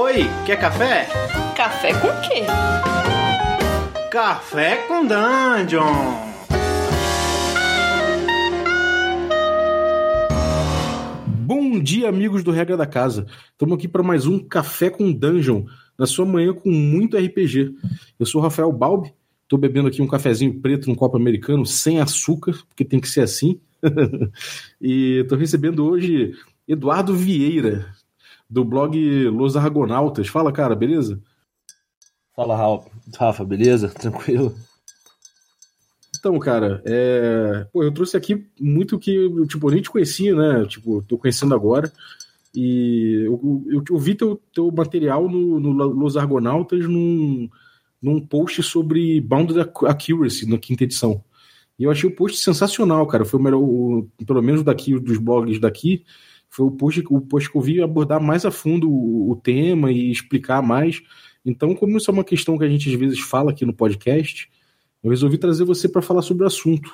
Oi, 0.00 0.26
quer 0.46 0.60
café? 0.60 1.08
Café 1.56 1.92
com 1.94 2.06
quê? 2.20 2.44
Café 4.12 4.86
com 4.86 5.04
Dungeon! 5.04 5.82
Bom 11.40 11.80
dia, 11.80 12.08
amigos 12.08 12.44
do 12.44 12.52
Regra 12.52 12.76
da 12.76 12.86
Casa. 12.86 13.26
Estamos 13.50 13.76
aqui 13.76 13.88
para 13.88 14.04
mais 14.04 14.24
um 14.24 14.38
Café 14.38 14.88
com 14.88 15.12
Dungeon, 15.12 15.64
na 15.98 16.06
sua 16.06 16.24
manhã 16.24 16.54
com 16.54 16.70
muito 16.70 17.16
RPG. 17.16 17.74
Eu 18.20 18.24
sou 18.24 18.40
o 18.40 18.44
Rafael 18.44 18.70
Balbi, 18.70 19.12
estou 19.42 19.58
bebendo 19.58 19.88
aqui 19.88 20.00
um 20.00 20.06
cafezinho 20.06 20.60
preto 20.60 20.88
num 20.88 20.94
copo 20.94 21.16
americano, 21.16 21.66
sem 21.66 21.98
açúcar, 21.98 22.56
porque 22.68 22.84
tem 22.84 23.00
que 23.00 23.08
ser 23.08 23.22
assim. 23.22 23.60
e 24.80 25.22
estou 25.22 25.36
recebendo 25.36 25.84
hoje 25.84 26.34
Eduardo 26.68 27.16
Vieira, 27.16 27.97
do 28.48 28.64
blog 28.64 28.96
Los 29.28 29.56
Argonautas. 29.56 30.28
Fala, 30.28 30.52
cara, 30.52 30.74
beleza? 30.74 31.20
Fala, 32.34 32.82
Rafa, 33.18 33.44
beleza? 33.44 33.88
Tranquilo? 33.88 34.54
Então, 36.18 36.38
cara, 36.38 36.82
é... 36.84 37.66
Pô, 37.72 37.82
eu 37.82 37.92
trouxe 37.92 38.16
aqui 38.16 38.46
muito 38.58 38.98
que 38.98 39.28
tipo, 39.46 39.68
eu 39.68 39.72
nem 39.72 39.82
te 39.82 39.90
conhecia, 39.90 40.34
né? 40.34 40.66
Tipo, 40.66 41.02
tô 41.02 41.18
conhecendo 41.18 41.54
agora. 41.54 41.92
E 42.54 43.24
eu, 43.26 43.64
eu, 43.68 43.84
eu 43.88 43.98
vi 43.98 44.14
teu, 44.14 44.40
teu 44.52 44.70
material 44.72 45.28
no, 45.28 45.60
no 45.60 45.70
Los 45.70 46.16
Argonautas 46.16 46.88
num, 46.88 47.48
num 48.02 48.20
post 48.24 48.62
sobre 48.62 49.20
Bounded 49.20 49.60
Accuracy 49.60 50.48
na 50.48 50.58
quinta 50.58 50.84
edição. 50.84 51.22
E 51.78 51.84
eu 51.84 51.90
achei 51.90 52.08
o 52.08 52.14
post 52.14 52.38
sensacional, 52.38 53.06
cara. 53.06 53.24
Foi 53.24 53.38
o 53.38 53.42
melhor, 53.42 53.60
o, 53.60 54.08
pelo 54.26 54.42
menos 54.42 54.64
daqui, 54.64 54.98
dos 54.98 55.18
blogs 55.18 55.60
daqui, 55.60 56.04
foi 56.58 56.66
o 56.66 56.72
post, 56.72 57.04
o 57.08 57.20
post 57.20 57.50
que 57.50 57.56
eu 57.56 57.60
vi 57.60 57.80
abordar 57.80 58.20
mais 58.20 58.44
a 58.44 58.50
fundo 58.50 58.90
o, 58.90 59.30
o 59.30 59.36
tema 59.36 59.92
e 59.92 60.10
explicar 60.10 60.60
mais. 60.60 61.00
Então, 61.46 61.72
como 61.72 61.96
isso 61.96 62.10
é 62.10 62.14
uma 62.14 62.24
questão 62.24 62.58
que 62.58 62.64
a 62.64 62.68
gente 62.68 62.90
às 62.90 62.98
vezes 62.98 63.20
fala 63.20 63.52
aqui 63.52 63.64
no 63.64 63.72
podcast, 63.72 64.50
eu 65.04 65.10
resolvi 65.10 65.38
trazer 65.38 65.64
você 65.64 65.88
para 65.88 66.02
falar 66.02 66.20
sobre 66.20 66.42
o 66.42 66.48
assunto. 66.48 66.92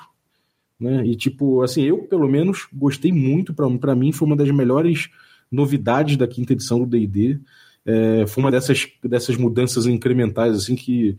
Né? 0.79 1.07
E, 1.07 1.15
tipo, 1.15 1.63
assim, 1.63 1.81
eu, 1.81 2.03
pelo 2.03 2.27
menos, 2.27 2.67
gostei 2.71 3.11
muito. 3.11 3.55
Para 3.55 3.95
mim, 3.95 4.11
foi 4.11 4.27
uma 4.27 4.35
das 4.35 4.51
melhores 4.51 5.09
novidades 5.51 6.15
da 6.15 6.27
quinta 6.27 6.53
edição 6.53 6.77
do 6.77 6.85
DD. 6.85 7.39
É, 7.83 8.27
foi 8.27 8.43
uma 8.43 8.51
dessas, 8.51 8.87
dessas 9.03 9.35
mudanças 9.35 9.87
incrementais, 9.87 10.55
assim, 10.55 10.75
que 10.75 11.17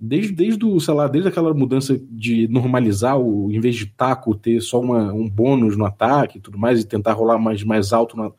desde, 0.00 0.32
desde 0.32 0.64
o, 0.64 0.80
sei 0.80 0.94
lá, 0.94 1.06
desde 1.06 1.28
aquela 1.28 1.52
mudança 1.52 2.00
de 2.10 2.48
normalizar 2.48 3.18
o, 3.18 3.52
em 3.52 3.60
vez 3.60 3.76
de 3.76 3.86
taco, 3.86 4.34
ter 4.34 4.60
só 4.60 4.80
uma, 4.80 5.12
um 5.12 5.28
bônus 5.28 5.76
no 5.76 5.84
ataque 5.84 6.38
e 6.38 6.40
tudo 6.40 6.58
mais, 6.58 6.80
e 6.80 6.86
tentar 6.86 7.12
rolar 7.12 7.38
mais, 7.38 7.62
mais 7.62 7.92
alto 7.92 8.16
no, 8.16 8.34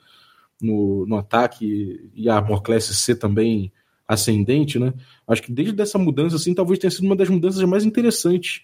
no, 0.62 1.06
no 1.06 1.18
ataque, 1.18 2.09
e 2.16 2.28
a 2.28 2.36
Armor 2.36 2.62
Class 2.62 2.86
ser 2.86 3.16
também 3.16 3.72
ascendente, 4.08 4.80
né? 4.80 4.94
Acho 5.28 5.44
que 5.44 5.52
desde 5.52 5.80
essa 5.81 5.98
mudança, 5.98 6.36
assim, 6.36 6.53
talvez 6.53 6.80
tenha 6.80 6.92
sido 6.92 7.06
uma 7.06 7.16
das 7.16 7.30
mudanças 7.30 7.64
mais 7.64 7.86
interessantes 7.86 8.64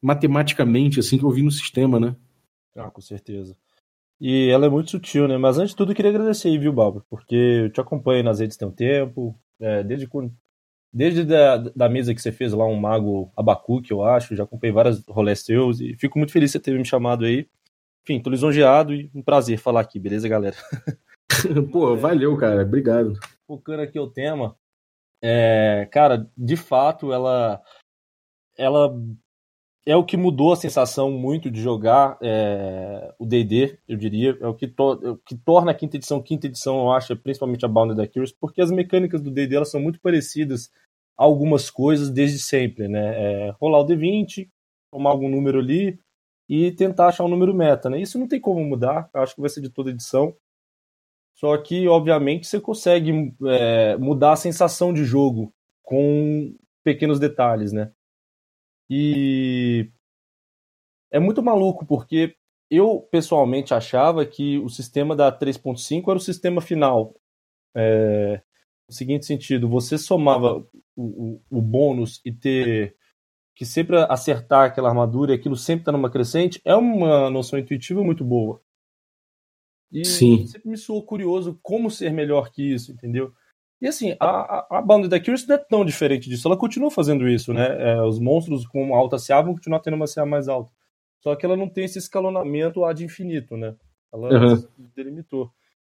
matematicamente, 0.00 0.98
assim, 0.98 1.18
que 1.18 1.24
eu 1.24 1.30
vi 1.30 1.42
no 1.42 1.50
sistema, 1.50 2.00
né? 2.00 2.16
Ah, 2.74 2.90
com 2.90 3.00
certeza. 3.00 3.56
E 4.20 4.48
ela 4.48 4.66
é 4.66 4.68
muito 4.68 4.90
sutil, 4.90 5.28
né? 5.28 5.36
Mas 5.36 5.58
antes 5.58 5.70
de 5.70 5.76
tudo, 5.76 5.92
eu 5.92 5.96
queria 5.96 6.10
agradecer 6.10 6.48
aí, 6.48 6.58
viu, 6.58 6.72
Bárbara? 6.72 7.04
Porque 7.08 7.34
eu 7.34 7.70
te 7.70 7.80
acompanho 7.80 8.24
nas 8.24 8.40
redes 8.40 8.56
tem 8.56 8.66
um 8.66 8.72
tempo, 8.72 9.38
é, 9.60 9.82
desde 9.84 10.06
quando. 10.06 10.32
Desde 10.92 11.24
da, 11.24 11.56
da 11.56 11.88
mesa 11.88 12.14
que 12.14 12.20
você 12.20 12.32
fez 12.32 12.52
lá, 12.52 12.66
um 12.66 12.74
mago 12.74 13.30
Abacuque, 13.36 13.90
eu 13.90 14.02
acho, 14.02 14.34
já 14.34 14.44
acompanhei 14.44 14.72
várias 14.72 15.04
rolês 15.06 15.40
seus 15.40 15.80
e 15.80 15.94
fico 15.94 16.18
muito 16.18 16.32
feliz 16.32 16.50
de 16.50 16.52
você 16.52 16.60
ter 16.60 16.78
me 16.78 16.84
chamado 16.84 17.24
aí. 17.24 17.48
Enfim, 18.02 18.22
tô 18.22 18.30
lisonjeado 18.30 18.94
e 18.94 19.10
um 19.14 19.22
prazer 19.22 19.58
falar 19.58 19.80
aqui, 19.82 19.98
beleza, 19.98 20.28
galera? 20.28 20.56
Pô, 21.70 21.94
valeu, 21.94 22.36
cara, 22.38 22.62
obrigado. 22.62 23.12
Focando 23.46 23.82
aqui 23.82 23.98
o 23.98 24.10
tema, 24.10 24.56
é, 25.22 25.88
cara, 25.90 26.30
de 26.36 26.56
fato, 26.56 27.12
ela, 27.12 27.62
ela 28.56 28.94
é 29.88 29.96
o 29.96 30.04
que 30.04 30.18
mudou 30.18 30.52
a 30.52 30.56
sensação 30.56 31.10
muito 31.10 31.50
de 31.50 31.62
jogar 31.62 32.18
é, 32.20 33.10
o 33.18 33.24
D&D, 33.24 33.78
eu 33.88 33.96
diria. 33.96 34.36
É 34.38 34.46
o 34.46 34.52
que, 34.52 34.68
to, 34.68 35.00
é 35.02 35.10
o 35.12 35.16
que 35.16 35.34
torna 35.34 35.70
a 35.70 35.74
quinta 35.74 35.96
edição 35.96 36.20
quinta 36.20 36.46
edição, 36.46 36.78
eu 36.80 36.92
acho, 36.92 37.16
principalmente 37.16 37.64
a 37.64 37.68
Bounded 37.68 37.98
Accuracy, 37.98 38.36
porque 38.38 38.60
as 38.60 38.70
mecânicas 38.70 39.22
do 39.22 39.30
D&D 39.30 39.64
são 39.64 39.80
muito 39.80 39.98
parecidas 39.98 40.70
a 41.16 41.24
algumas 41.24 41.70
coisas 41.70 42.10
desde 42.10 42.38
sempre, 42.38 42.86
né? 42.86 43.46
É, 43.48 43.50
rolar 43.58 43.80
o 43.80 43.86
D20, 43.86 44.50
tomar 44.92 45.08
algum 45.08 45.30
número 45.30 45.58
ali 45.58 45.98
e 46.46 46.70
tentar 46.72 47.06
achar 47.06 47.24
um 47.24 47.28
número 47.28 47.54
meta, 47.54 47.88
né? 47.88 47.98
Isso 47.98 48.18
não 48.18 48.28
tem 48.28 48.38
como 48.38 48.62
mudar, 48.62 49.08
acho 49.14 49.36
que 49.36 49.40
vai 49.40 49.48
ser 49.48 49.62
de 49.62 49.70
toda 49.70 49.88
edição. 49.88 50.36
Só 51.34 51.56
que, 51.56 51.88
obviamente, 51.88 52.46
você 52.46 52.60
consegue 52.60 53.34
é, 53.46 53.96
mudar 53.96 54.32
a 54.32 54.36
sensação 54.36 54.92
de 54.92 55.02
jogo 55.04 55.50
com 55.82 56.54
pequenos 56.84 57.18
detalhes, 57.18 57.72
né? 57.72 57.90
E 58.90 59.90
é 61.10 61.18
muito 61.18 61.42
maluco, 61.42 61.86
porque 61.86 62.36
eu 62.70 63.00
pessoalmente 63.10 63.72
achava 63.72 64.24
que 64.26 64.58
o 64.58 64.68
sistema 64.68 65.16
da 65.16 65.32
3.5 65.32 66.08
era 66.08 66.18
o 66.18 66.20
sistema 66.20 66.60
final. 66.60 67.14
É, 67.74 68.42
no 68.88 68.94
seguinte 68.94 69.26
sentido, 69.26 69.68
você 69.68 69.98
somava 69.98 70.66
o, 70.96 71.02
o, 71.02 71.42
o, 71.50 71.62
bônus 71.62 72.20
e 72.24 72.32
ter 72.32 72.96
que 73.54 73.64
sempre 73.64 73.96
acertar 74.08 74.66
aquela 74.66 74.88
armadura 74.88 75.32
e 75.32 75.34
aquilo 75.34 75.56
sempre 75.56 75.84
tá 75.84 75.92
numa 75.92 76.10
crescente, 76.10 76.60
é 76.64 76.74
uma 76.74 77.28
noção 77.28 77.58
intuitiva 77.58 78.02
muito 78.02 78.24
boa. 78.24 78.62
E 79.90 80.04
Sim. 80.04 80.46
sempre 80.46 80.68
me 80.68 80.76
soou 80.76 81.02
curioso 81.04 81.58
como 81.62 81.90
ser 81.90 82.12
melhor 82.12 82.50
que 82.50 82.62
isso, 82.62 82.92
entendeu? 82.92 83.32
E 83.80 83.86
assim, 83.86 84.16
a, 84.18 84.78
a, 84.78 84.82
banda 84.82 85.08
da 85.08 85.20
Curious 85.20 85.46
não 85.46 85.54
é 85.54 85.58
tão 85.58 85.84
diferente 85.84 86.28
disso. 86.28 86.48
Ela 86.48 86.56
continua 86.56 86.90
fazendo 86.90 87.28
isso, 87.28 87.52
né? 87.52 87.92
É, 87.92 88.02
os 88.02 88.18
monstros 88.18 88.66
com 88.66 88.94
alta 88.94 89.16
CA 89.24 89.40
vão 89.40 89.54
continuar 89.54 89.80
tendo 89.80 89.94
uma 89.94 90.06
CA 90.12 90.26
mais 90.26 90.48
alta. 90.48 90.72
Só 91.20 91.34
que 91.36 91.46
ela 91.46 91.56
não 91.56 91.68
tem 91.68 91.84
esse 91.84 91.98
escalonamento 91.98 92.84
ad 92.84 93.04
infinito, 93.04 93.56
né? 93.56 93.74
Ela 94.12 94.54
uhum. 94.54 94.64
delimitou. 94.96 95.50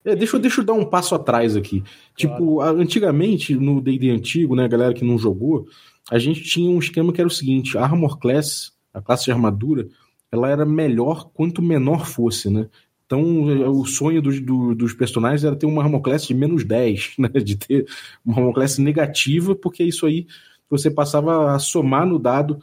É, 0.04 0.14
deixa, 0.14 0.36
eu, 0.36 0.40
deixa 0.40 0.60
eu 0.60 0.64
dar 0.64 0.72
um 0.72 0.84
passo 0.84 1.14
atrás 1.14 1.56
aqui. 1.56 1.82
Tipo, 2.16 2.56
claro. 2.56 2.70
Tipo, 2.70 2.82
antigamente, 2.82 3.54
no 3.54 3.80
D&D 3.80 4.10
antigo, 4.10 4.56
né, 4.56 4.64
a 4.64 4.68
galera 4.68 4.94
que 4.94 5.04
não 5.04 5.18
jogou, 5.18 5.66
a 6.10 6.18
gente 6.18 6.42
tinha 6.42 6.70
um 6.70 6.78
esquema 6.78 7.12
que 7.12 7.20
era 7.20 7.28
o 7.28 7.32
seguinte, 7.32 7.76
a 7.76 7.82
Armor 7.82 8.18
Class, 8.18 8.72
a 8.92 9.00
classe 9.00 9.26
de 9.26 9.32
armadura, 9.32 9.88
ela 10.32 10.48
era 10.48 10.64
melhor 10.64 11.30
quanto 11.32 11.60
menor 11.60 12.06
fosse, 12.06 12.48
né? 12.48 12.68
Então, 13.10 13.72
o 13.72 13.84
sonho 13.84 14.22
dos, 14.22 14.40
do, 14.40 14.72
dos 14.72 14.94
personagens 14.94 15.42
era 15.42 15.56
ter 15.56 15.66
uma 15.66 15.82
Armoclass 15.82 16.28
de 16.28 16.32
menos 16.32 16.62
10, 16.62 17.14
né? 17.18 17.28
De 17.28 17.56
ter 17.56 17.84
uma 18.24 18.38
Armoclass 18.38 18.78
negativa, 18.78 19.52
porque 19.56 19.82
isso 19.82 20.06
aí 20.06 20.28
você 20.68 20.88
passava 20.88 21.52
a 21.52 21.58
somar 21.58 22.06
no 22.06 22.20
dado 22.20 22.60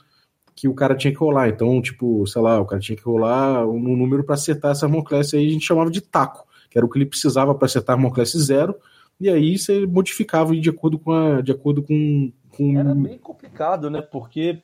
que 0.55 0.65
o 0.69 0.73
cara 0.73 0.95
tinha 0.95 1.11
que 1.11 1.19
rolar. 1.19 1.49
Então, 1.49 1.81
tipo, 1.81 2.25
sei 2.25 2.41
lá, 2.41 2.61
o 2.61 2.65
cara 2.65 2.81
tinha 2.81 2.95
que 2.95 3.03
rolar 3.03 3.67
um 3.67 3.97
número 3.97 4.23
para 4.23 4.35
acertar 4.35 4.71
essa 4.71 4.85
Armoclass 4.85 5.33
aí 5.33 5.47
a 5.47 5.51
gente 5.51 5.65
chamava 5.65 5.91
de 5.91 5.99
taco, 5.99 6.47
que 6.69 6.77
era 6.77 6.85
o 6.85 6.89
que 6.89 6.97
ele 6.97 7.05
precisava 7.05 7.53
para 7.53 7.65
acertar 7.65 7.97
a 7.97 7.99
Armoclass 7.99 8.31
zero, 8.31 8.73
e 9.19 9.29
aí 9.29 9.57
você 9.57 9.85
modificava 9.85 10.55
de 10.55 10.69
acordo 10.69 10.97
com 10.97 11.11
a, 11.11 11.41
de 11.41 11.51
acordo 11.51 11.83
com, 11.83 12.31
com... 12.51 12.79
Era 12.79 12.95
bem 12.95 13.17
complicado, 13.17 13.89
né? 13.89 14.01
Porque 14.01 14.63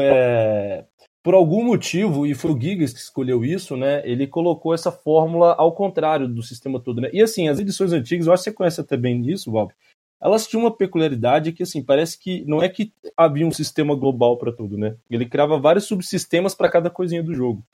é, 0.00 0.84
por 1.24 1.32
algum 1.32 1.64
motivo, 1.64 2.26
e 2.26 2.34
foi 2.34 2.50
o 2.50 2.60
Gigas 2.60 2.92
que 2.92 3.00
escolheu 3.00 3.42
isso, 3.42 3.78
né? 3.78 4.02
Ele 4.04 4.26
colocou 4.26 4.74
essa 4.74 4.92
fórmula 4.92 5.54
ao 5.54 5.72
contrário 5.72 6.28
do 6.28 6.42
sistema 6.42 6.78
todo, 6.78 7.00
né? 7.00 7.08
E 7.14 7.22
assim, 7.22 7.48
as 7.48 7.58
edições 7.58 7.94
antigas, 7.94 8.26
eu 8.26 8.32
acho 8.34 8.44
que 8.44 8.50
você 8.50 8.54
conhece 8.54 8.82
até 8.82 8.94
bem 8.94 9.26
isso, 9.30 9.50
Bob. 9.50 9.72
Elas 10.20 10.46
tinham 10.46 10.62
uma 10.62 10.70
peculiaridade 10.70 11.52
que, 11.52 11.62
assim, 11.62 11.82
parece 11.82 12.18
que 12.18 12.44
não 12.44 12.62
é 12.62 12.68
que 12.68 12.92
havia 13.16 13.46
um 13.46 13.50
sistema 13.50 13.94
global 13.94 14.36
para 14.36 14.52
tudo, 14.52 14.76
né? 14.76 14.96
Ele 15.10 15.24
criava 15.24 15.58
vários 15.58 15.84
subsistemas 15.84 16.54
para 16.54 16.68
cada 16.68 16.90
coisinha 16.90 17.22
do 17.22 17.32
jogo. 17.32 17.64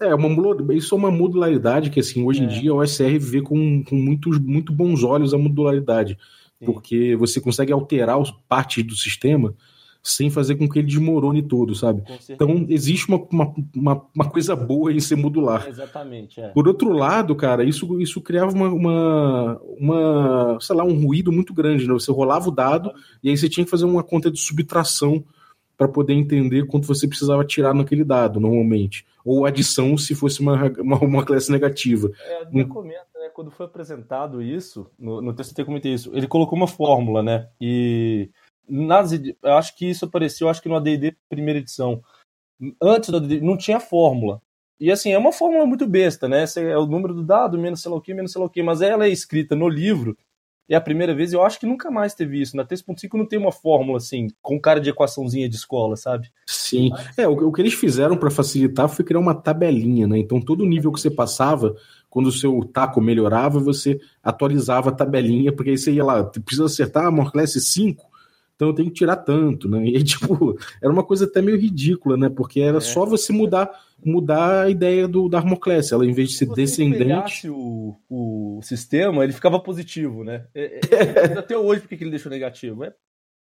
É, 0.00 0.14
uma, 0.14 0.28
isso 0.72 0.94
é 0.94 0.98
uma 0.98 1.10
modularidade 1.10 1.90
que, 1.90 1.98
assim, 1.98 2.24
hoje 2.24 2.42
é. 2.42 2.44
em 2.44 2.48
dia 2.48 2.72
o 2.72 2.86
SR 2.86 3.18
vê 3.18 3.42
com, 3.42 3.82
com 3.82 3.96
muitos, 3.96 4.38
muito 4.38 4.72
bons 4.72 5.02
olhos 5.02 5.34
a 5.34 5.38
modularidade. 5.38 6.16
Sim. 6.60 6.66
Porque 6.66 7.16
você 7.16 7.40
consegue 7.40 7.72
alterar 7.72 8.16
partes 8.48 8.84
do 8.84 8.94
sistema 8.94 9.52
sem 10.02 10.30
fazer 10.30 10.56
com 10.56 10.68
que 10.68 10.80
ele 10.80 10.88
desmorone 10.88 11.42
todo, 11.42 11.74
sabe? 11.74 12.02
Então 12.28 12.66
existe 12.68 13.08
uma, 13.08 13.18
uma, 13.30 13.54
uma, 13.74 14.06
uma, 14.14 14.30
coisa 14.30 14.56
boa 14.56 14.92
em 14.92 14.98
ser 14.98 15.14
modular. 15.14 15.68
Exatamente. 15.68 16.40
É. 16.40 16.48
Por 16.48 16.66
outro 16.66 16.92
lado, 16.92 17.36
cara, 17.36 17.62
isso, 17.62 18.00
isso 18.00 18.20
criava 18.20 18.52
uma, 18.52 18.68
uma, 18.68 19.60
uma, 19.78 20.58
sei 20.60 20.74
lá, 20.74 20.82
um 20.82 21.00
ruído 21.00 21.30
muito 21.30 21.54
grande, 21.54 21.86
né? 21.86 21.92
Você 21.92 22.10
rolava 22.10 22.48
o 22.48 22.52
dado 22.52 22.92
e 23.22 23.30
aí 23.30 23.36
você 23.36 23.48
tinha 23.48 23.64
que 23.64 23.70
fazer 23.70 23.84
uma 23.84 24.02
conta 24.02 24.30
de 24.30 24.40
subtração 24.40 25.24
para 25.76 25.88
poder 25.88 26.14
entender 26.14 26.66
quanto 26.66 26.86
você 26.86 27.06
precisava 27.06 27.44
tirar 27.44 27.74
naquele 27.74 28.04
dado, 28.04 28.40
normalmente. 28.40 29.06
Ou 29.24 29.46
adição 29.46 29.96
se 29.96 30.14
fosse 30.14 30.40
uma, 30.40 30.64
uma, 30.78 30.98
uma 30.98 31.24
classe 31.24 31.50
negativa. 31.50 32.10
É, 32.24 32.42
eu 32.52 32.68
comento, 32.68 33.06
né? 33.14 33.28
Quando 33.32 33.50
foi 33.50 33.66
apresentado 33.66 34.42
isso, 34.42 34.86
no, 34.98 35.22
no 35.22 35.32
TCT 35.32 35.62
eu 35.62 35.66
comentei 35.66 35.94
isso, 35.94 36.10
ele 36.12 36.26
colocou 36.26 36.56
uma 36.56 36.66
fórmula, 36.66 37.22
né? 37.22 37.48
E 37.60 38.30
nas, 38.68 39.12
eu 39.12 39.52
acho 39.54 39.76
que 39.76 39.86
isso 39.90 40.04
apareceu, 40.04 40.48
acho 40.48 40.62
que 40.62 40.68
no 40.68 40.76
AD&D 40.76 41.16
primeira 41.28 41.58
edição. 41.58 42.02
Antes 42.80 43.10
do 43.10 43.16
AD&D 43.16 43.40
não 43.40 43.56
tinha 43.56 43.80
fórmula. 43.80 44.40
E 44.78 44.90
assim, 44.90 45.12
é 45.12 45.18
uma 45.18 45.32
fórmula 45.32 45.64
muito 45.66 45.86
besta, 45.86 46.28
né? 46.28 46.44
É 46.56 46.76
o 46.76 46.86
número 46.86 47.14
do 47.14 47.22
dado, 47.22 47.58
menos 47.58 47.80
sei 47.80 47.90
lá 47.90 47.96
o 47.96 48.00
que, 48.00 48.14
menos 48.14 48.32
sei 48.32 48.40
lá 48.40 48.46
o 48.46 48.50
que, 48.50 48.62
mas 48.62 48.82
ela 48.82 49.06
é 49.06 49.08
escrita 49.08 49.54
no 49.54 49.68
livro 49.68 50.16
é 50.74 50.76
a 50.76 50.80
primeira 50.80 51.14
vez, 51.14 51.32
eu 51.32 51.42
acho 51.42 51.60
que 51.60 51.66
nunca 51.66 51.90
mais 51.90 52.14
teve 52.14 52.40
isso. 52.40 52.56
Na 52.56 52.64
3.5 52.64 53.14
não 53.14 53.26
tem 53.26 53.38
uma 53.38 53.52
fórmula 53.52 53.98
assim, 53.98 54.28
com 54.40 54.60
cara 54.60 54.80
de 54.80 54.90
equaçãozinha 54.90 55.48
de 55.48 55.56
escola, 55.56 55.96
sabe? 55.96 56.30
Sim. 56.46 56.90
É, 57.16 57.28
o, 57.28 57.48
o 57.48 57.52
que 57.52 57.60
eles 57.60 57.74
fizeram 57.74 58.16
para 58.16 58.30
facilitar 58.30 58.88
foi 58.88 59.04
criar 59.04 59.20
uma 59.20 59.34
tabelinha, 59.34 60.06
né? 60.06 60.18
Então 60.18 60.40
todo 60.40 60.64
nível 60.64 60.92
que 60.92 61.00
você 61.00 61.10
passava, 61.10 61.74
quando 62.08 62.26
o 62.26 62.32
seu 62.32 62.60
taco 62.72 63.00
melhorava, 63.00 63.60
você 63.60 64.00
atualizava 64.22 64.90
a 64.90 64.94
tabelinha, 64.94 65.52
porque 65.52 65.70
aí 65.70 65.78
você 65.78 65.92
ia 65.92 66.04
lá, 66.04 66.24
precisa 66.24 66.64
acertar 66.64 67.06
a 67.06 67.10
Morclass 67.10 67.52
5, 67.52 68.04
então 68.62 68.68
eu 68.68 68.74
tenho 68.74 68.88
que 68.88 68.94
tirar 68.94 69.16
tanto, 69.16 69.68
né? 69.68 69.82
E 69.92 70.04
tipo, 70.04 70.56
era 70.80 70.92
uma 70.92 71.02
coisa 71.02 71.24
até 71.24 71.42
meio 71.42 71.58
ridícula, 71.58 72.16
né? 72.16 72.28
Porque 72.28 72.60
era 72.60 72.78
é. 72.78 72.80
só 72.80 73.04
você 73.04 73.32
mudar 73.32 73.70
mudar 74.04 74.64
a 74.64 74.70
ideia 74.70 75.06
do 75.06 75.28
da 75.28 75.38
Armoclés, 75.38 75.92
ela 75.92 76.04
em 76.04 76.12
vez 76.12 76.30
de 76.30 76.36
ser 76.36 76.46
Se 76.46 76.54
descendente, 76.54 77.48
o, 77.48 77.96
o 78.08 78.60
sistema, 78.62 79.22
ele 79.22 79.32
ficava 79.32 79.60
positivo, 79.60 80.24
né? 80.24 80.44
É, 80.54 80.80
é, 80.90 81.22
até 81.38 81.56
hoje 81.56 81.80
porque 81.80 81.96
que 81.96 82.04
ele 82.04 82.10
deixou 82.10 82.30
negativo? 82.30 82.84
É 82.84 82.92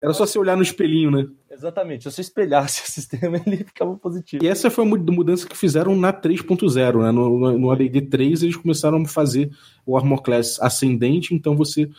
era 0.02 0.14
só 0.14 0.26
você 0.26 0.38
olhar 0.38 0.56
no 0.56 0.62
espelhinho, 0.62 1.10
né? 1.10 1.26
Exatamente. 1.50 2.04
Se 2.04 2.12
você 2.12 2.22
espelhasse 2.22 2.84
o 2.88 2.92
sistema, 2.92 3.42
ele 3.46 3.58
ficava 3.58 3.96
positivo. 3.96 4.44
E 4.44 4.48
essa 4.48 4.70
foi 4.70 4.86
a 4.86 4.88
mudança 4.88 5.48
que 5.48 5.58
fizeram 5.58 5.96
na 5.96 6.14
3.0, 6.14 7.02
né? 7.02 7.12
No, 7.12 7.58
no 7.58 7.72
AD&D 7.72 8.02
3, 8.02 8.44
eles 8.44 8.56
começaram 8.56 9.02
a 9.02 9.08
fazer 9.08 9.50
o 9.86 9.98
Armor 9.98 10.22
Class 10.22 10.60
ascendente, 10.62 11.34
então 11.34 11.56
você 11.56 11.90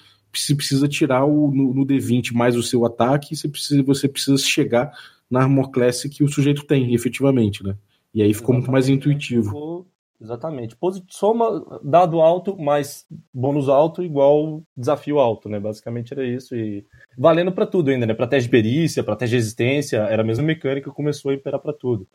se 0.41 0.55
precisa 0.55 0.89
tirar 0.89 1.25
o, 1.25 1.51
no, 1.51 1.75
no, 1.75 1.87
D20 1.87 2.33
mais 2.33 2.57
o 2.57 2.63
seu 2.63 2.85
ataque, 2.85 3.37
você 3.37 3.49
precisa, 3.49 3.83
você 3.83 4.09
precisa 4.09 4.37
chegar 4.39 4.93
na 5.31 5.43
Armor 5.43 5.71
Class 5.71 6.05
que 6.05 6.23
o 6.23 6.29
sujeito 6.29 6.65
tem, 6.65 6.95
efetivamente, 6.95 7.65
né? 7.65 7.77
E 8.15 8.23
aí 8.23 8.33
ficou 8.33 8.55
Exatamente. 8.55 8.61
muito 8.61 8.73
mais 8.73 8.89
intuitivo. 8.89 9.87
Exatamente. 10.21 10.77
Soma 11.09 11.81
dado 11.83 12.21
alto 12.21 12.57
mais 12.57 13.05
bônus 13.33 13.69
alto 13.69 14.03
igual 14.03 14.63
desafio 14.77 15.19
alto, 15.19 15.49
né? 15.49 15.61
Basicamente 15.61 16.13
era 16.13 16.25
isso. 16.25 16.57
E 16.57 16.87
valendo 17.19 17.53
para 17.53 17.67
tudo 17.67 17.91
ainda, 17.91 18.07
né? 18.07 18.15
Pra 18.15 18.27
teste 18.27 18.49
de 18.49 18.51
perícia, 18.51 19.05
pra 19.05 19.15
teste 19.15 19.33
de 19.33 19.37
resistência, 19.37 19.99
era 19.99 20.23
a 20.23 20.25
mesma 20.25 20.45
mecânica 20.45 20.89
que 20.89 20.97
começou 20.97 21.31
a 21.31 21.35
imperar 21.35 21.61
para 21.61 21.73
tudo. 21.73 22.07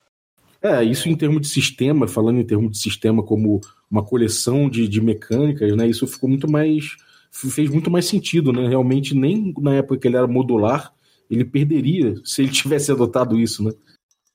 É, 0.62 0.84
isso 0.84 1.10
em 1.10 1.16
termos 1.16 1.42
de 1.42 1.48
sistema, 1.48 2.08
falando 2.08 2.40
em 2.40 2.46
termos 2.46 2.72
de 2.72 2.78
sistema 2.78 3.24
como 3.24 3.62
uma 3.90 4.04
coleção 4.04 4.70
de, 4.70 4.88
de 4.88 5.02
mecânicas, 5.02 5.76
né? 5.76 5.88
Isso 5.88 6.06
ficou 6.08 6.30
muito 6.30 6.50
mais 6.50 6.96
fez 7.32 7.70
muito 7.70 7.90
mais 7.90 8.06
sentido, 8.06 8.52
né? 8.52 8.68
Realmente, 8.68 9.16
nem 9.16 9.54
na 9.60 9.76
época 9.76 9.98
que 9.98 10.08
ele 10.08 10.18
era 10.18 10.28
modular, 10.28 10.94
ele 11.30 11.46
perderia 11.46 12.16
se 12.26 12.42
ele 12.42 12.52
tivesse 12.54 12.92
adotado 12.92 13.40
isso, 13.40 13.64
né? 13.64 13.72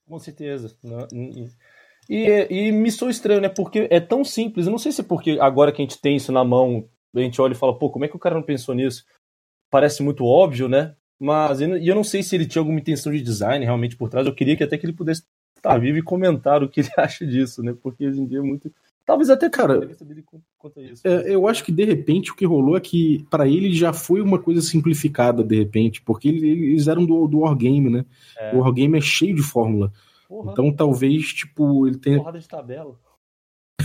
Com 0.08 0.18
certeza. 0.18 0.74
E, 2.08 2.46
e 2.48 2.72
me 2.72 2.90
sou 2.90 3.10
estranho, 3.10 3.40
né? 3.40 3.48
Porque 3.48 3.88
é 3.90 4.00
tão 4.00 4.24
simples. 4.24 4.66
Eu 4.66 4.72
não 4.72 4.78
sei 4.78 4.92
se 4.92 5.00
é 5.00 5.04
porque 5.04 5.38
agora 5.40 5.72
que 5.72 5.82
a 5.82 5.84
gente 5.84 6.00
tem 6.00 6.16
isso 6.16 6.32
na 6.32 6.44
mão, 6.44 6.88
a 7.14 7.20
gente 7.20 7.40
olha 7.40 7.52
e 7.52 7.56
fala, 7.56 7.76
pô, 7.76 7.90
como 7.90 8.04
é 8.04 8.08
que 8.08 8.16
o 8.16 8.20
cara 8.20 8.34
não 8.34 8.42
pensou 8.42 8.74
nisso? 8.74 9.04
Parece 9.70 10.02
muito 10.02 10.24
óbvio, 10.24 10.68
né? 10.68 10.94
Mas 11.18 11.60
e 11.60 11.86
eu 11.86 11.94
não 11.94 12.04
sei 12.04 12.22
se 12.22 12.36
ele 12.36 12.46
tinha 12.46 12.60
alguma 12.60 12.78
intenção 12.78 13.10
de 13.10 13.20
design 13.20 13.64
realmente 13.64 13.96
por 13.96 14.08
trás. 14.08 14.26
Eu 14.26 14.34
queria 14.34 14.56
que 14.56 14.62
até 14.62 14.78
que 14.78 14.86
ele 14.86 14.92
pudesse 14.92 15.24
estar 15.56 15.78
vivo 15.78 15.98
e 15.98 16.02
comentar 16.02 16.62
o 16.62 16.68
que 16.68 16.80
ele 16.80 16.90
acha 16.96 17.26
disso, 17.26 17.62
né? 17.62 17.74
Porque 17.82 18.06
hoje 18.06 18.20
em 18.20 18.26
dia 18.26 18.38
é 18.38 18.42
muito 18.42 18.72
Talvez 19.06 19.30
até, 19.30 19.48
cara, 19.48 19.88
é, 21.04 21.32
eu 21.32 21.46
acho 21.46 21.62
que 21.62 21.70
de 21.70 21.84
repente 21.84 22.32
o 22.32 22.34
que 22.34 22.44
rolou 22.44 22.76
é 22.76 22.80
que 22.80 23.24
para 23.30 23.46
ele 23.46 23.72
já 23.72 23.92
foi 23.92 24.20
uma 24.20 24.36
coisa 24.36 24.60
simplificada 24.60 25.44
de 25.44 25.56
repente, 25.56 26.02
porque 26.02 26.28
eles 26.28 26.88
eram 26.88 27.06
do, 27.06 27.28
do 27.28 27.38
Wargame, 27.38 27.88
né? 27.88 28.04
É. 28.36 28.52
O 28.52 28.58
Wargame 28.58 28.98
é 28.98 29.00
cheio 29.00 29.36
de 29.36 29.42
fórmula. 29.42 29.92
Porra. 30.28 30.50
Então 30.50 30.72
talvez, 30.72 31.28
tipo, 31.28 31.86
ele 31.86 31.98
tenha. 31.98 32.18
Porrada 32.18 32.40
de 32.40 32.48
tabela. 32.48 32.98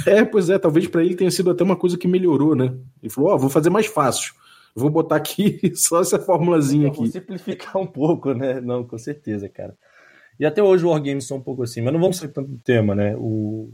É, 0.08 0.26
pois 0.26 0.50
é, 0.50 0.58
talvez 0.58 0.88
para 0.88 1.04
ele 1.04 1.16
tenha 1.16 1.30
sido 1.30 1.52
até 1.52 1.64
uma 1.64 1.76
coisa 1.76 2.00
que 2.00 2.08
melhorou, 2.08 2.56
né? 2.56 2.76
Ele 3.00 3.12
falou: 3.12 3.30
Ó, 3.30 3.36
oh, 3.36 3.38
vou 3.38 3.50
fazer 3.50 3.70
mais 3.70 3.86
fácil. 3.86 4.34
Vou 4.76 4.90
botar 4.90 5.18
aqui 5.18 5.60
só 5.76 6.02
essa 6.02 6.18
formulazinha 6.18 6.88
aqui. 6.88 6.98
Vou 6.98 7.08
simplificar 7.08 7.78
um 7.78 7.86
pouco, 7.86 8.34
né? 8.34 8.60
Não, 8.60 8.84
com 8.84 8.98
certeza, 8.98 9.48
cara. 9.48 9.78
E 10.40 10.46
até 10.48 10.64
hoje 10.64 10.84
o 10.84 10.90
Wargames 10.90 11.28
são 11.28 11.38
um 11.38 11.42
pouco 11.42 11.62
assim, 11.62 11.82
mas 11.82 11.94
não 11.94 12.00
vamos 12.00 12.18
sair 12.18 12.30
tanto 12.30 12.50
do 12.50 12.58
tema, 12.58 12.96
né? 12.96 13.16
O, 13.16 13.72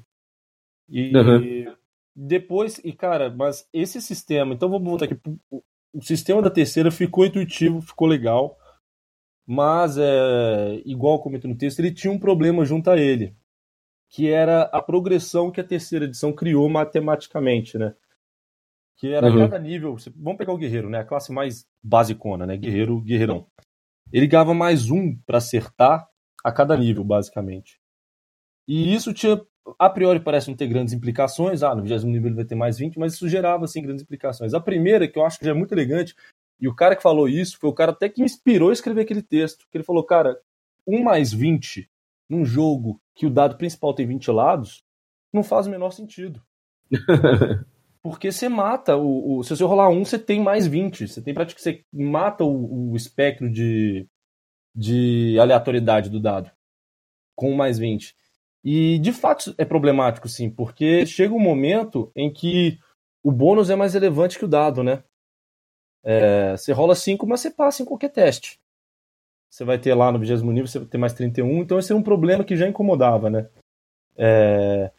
e 0.89 1.15
uhum. 1.15 1.75
depois, 2.15 2.79
e 2.83 2.93
cara, 2.93 3.29
mas 3.29 3.67
esse 3.73 4.01
sistema, 4.01 4.53
então 4.53 4.69
vamos 4.69 4.87
voltar 4.87 5.05
aqui. 5.05 5.19
O 5.93 6.01
sistema 6.01 6.41
da 6.41 6.49
terceira 6.49 6.91
ficou 6.91 7.25
intuitivo, 7.25 7.81
ficou 7.81 8.07
legal, 8.07 8.57
mas 9.45 9.97
é 9.97 10.81
igual 10.85 11.21
comento 11.21 11.47
no 11.47 11.57
texto, 11.57 11.79
ele 11.79 11.93
tinha 11.93 12.11
um 12.11 12.19
problema 12.19 12.65
junto 12.65 12.89
a 12.89 12.97
ele, 12.97 13.35
que 14.09 14.29
era 14.29 14.63
a 14.63 14.81
progressão 14.81 15.51
que 15.51 15.61
a 15.61 15.67
terceira 15.67 16.05
edição 16.05 16.33
criou 16.33 16.69
matematicamente, 16.69 17.77
né? 17.77 17.95
Que 18.97 19.13
era 19.13 19.27
uhum. 19.27 19.39
cada 19.39 19.59
nível. 19.59 19.95
Vamos 20.15 20.37
pegar 20.37 20.53
o 20.53 20.57
guerreiro, 20.57 20.89
né? 20.89 20.99
A 20.99 21.05
classe 21.05 21.31
mais 21.31 21.67
basicona, 21.83 22.45
né? 22.45 22.57
Guerreiro, 22.57 22.99
guerreirão. 23.01 23.47
Ele 24.11 24.27
ganhava 24.27 24.53
mais 24.53 24.89
um 24.89 25.15
para 25.25 25.37
acertar 25.37 26.07
a 26.43 26.51
cada 26.51 26.75
nível, 26.75 27.03
basicamente. 27.03 27.79
E 28.67 28.93
isso 28.93 29.13
tinha 29.13 29.39
a 29.77 29.89
priori 29.89 30.19
parece 30.19 30.49
não 30.49 30.55
ter 30.55 30.67
grandes 30.67 30.93
implicações, 30.93 31.63
ah, 31.63 31.75
no 31.75 31.83
20 31.83 32.03
nível 32.05 32.27
ele 32.27 32.35
vai 32.35 32.45
ter 32.45 32.55
mais 32.55 32.77
20, 32.77 32.97
mas 32.97 33.13
isso 33.13 33.27
gerava 33.27 33.65
assim 33.65 33.81
grandes 33.81 34.03
implicações. 34.03 34.53
A 34.53 34.59
primeira, 34.59 35.07
que 35.07 35.17
eu 35.17 35.25
acho 35.25 35.39
que 35.39 35.45
já 35.45 35.51
é 35.51 35.53
muito 35.53 35.73
elegante, 35.73 36.15
e 36.59 36.67
o 36.67 36.75
cara 36.75 36.95
que 36.95 37.01
falou 37.01 37.27
isso 37.27 37.57
foi 37.59 37.69
o 37.69 37.73
cara 37.73 37.91
até 37.91 38.09
que 38.09 38.21
me 38.21 38.25
inspirou 38.25 38.69
a 38.69 38.73
escrever 38.73 39.01
aquele 39.01 39.21
texto, 39.21 39.67
que 39.69 39.77
ele 39.77 39.83
falou, 39.83 40.03
cara, 40.03 40.39
1 40.87 41.03
mais 41.03 41.33
20 41.33 41.89
num 42.29 42.43
jogo 42.43 42.99
que 43.15 43.25
o 43.25 43.29
dado 43.29 43.57
principal 43.57 43.93
tem 43.93 44.05
20 44.07 44.31
lados, 44.31 44.83
não 45.33 45.43
faz 45.43 45.67
o 45.67 45.69
menor 45.69 45.91
sentido. 45.91 46.41
Porque 48.01 48.31
você 48.31 48.47
mata 48.47 48.95
o, 48.95 49.39
o, 49.39 49.43
Se 49.43 49.49
você 49.49 49.63
rolar 49.63 49.89
um, 49.89 50.05
você 50.05 50.17
tem 50.17 50.41
mais 50.41 50.65
20. 50.65 51.07
Você 51.07 51.21
tem 51.21 51.33
praticamente. 51.33 51.81
Você 51.81 51.85
mata 51.91 52.43
o, 52.43 52.91
o 52.91 52.95
espectro 52.95 53.51
de, 53.51 54.07
de 54.73 55.37
aleatoriedade 55.39 56.09
do 56.09 56.19
dado. 56.19 56.49
Com 57.35 57.53
mais 57.53 57.77
20. 57.77 58.15
E 58.69 58.99
de 58.99 59.13
fato 59.13 59.55
é 59.57 59.63
problemático, 59.63 60.27
sim, 60.27 60.49
porque 60.49 61.05
chega 61.05 61.33
um 61.33 61.39
momento 61.39 62.11
em 62.13 62.29
que 62.29 62.77
o 63.23 63.31
bônus 63.31 63.69
é 63.69 63.77
mais 63.77 63.93
relevante 63.93 64.37
que 64.37 64.43
o 64.43 64.47
dado, 64.47 64.83
né? 64.83 65.05
É, 66.03 66.51
você 66.51 66.73
rola 66.73 66.93
5, 66.93 67.25
mas 67.25 67.39
você 67.39 67.49
passa 67.49 67.81
em 67.81 67.85
qualquer 67.85 68.09
teste. 68.09 68.59
Você 69.49 69.63
vai 69.63 69.79
ter 69.79 69.93
lá 69.93 70.11
no 70.11 70.19
20 70.19 70.43
nível, 70.43 70.67
você 70.67 70.79
vai 70.79 70.87
ter 70.89 70.97
mais 70.97 71.13
31, 71.13 71.59
então 71.59 71.79
esse 71.79 71.93
é 71.93 71.95
um 71.95 72.03
problema 72.03 72.43
que 72.43 72.57
já 72.57 72.67
incomodava, 72.67 73.29
né? 73.29 73.49
É... 74.17 74.91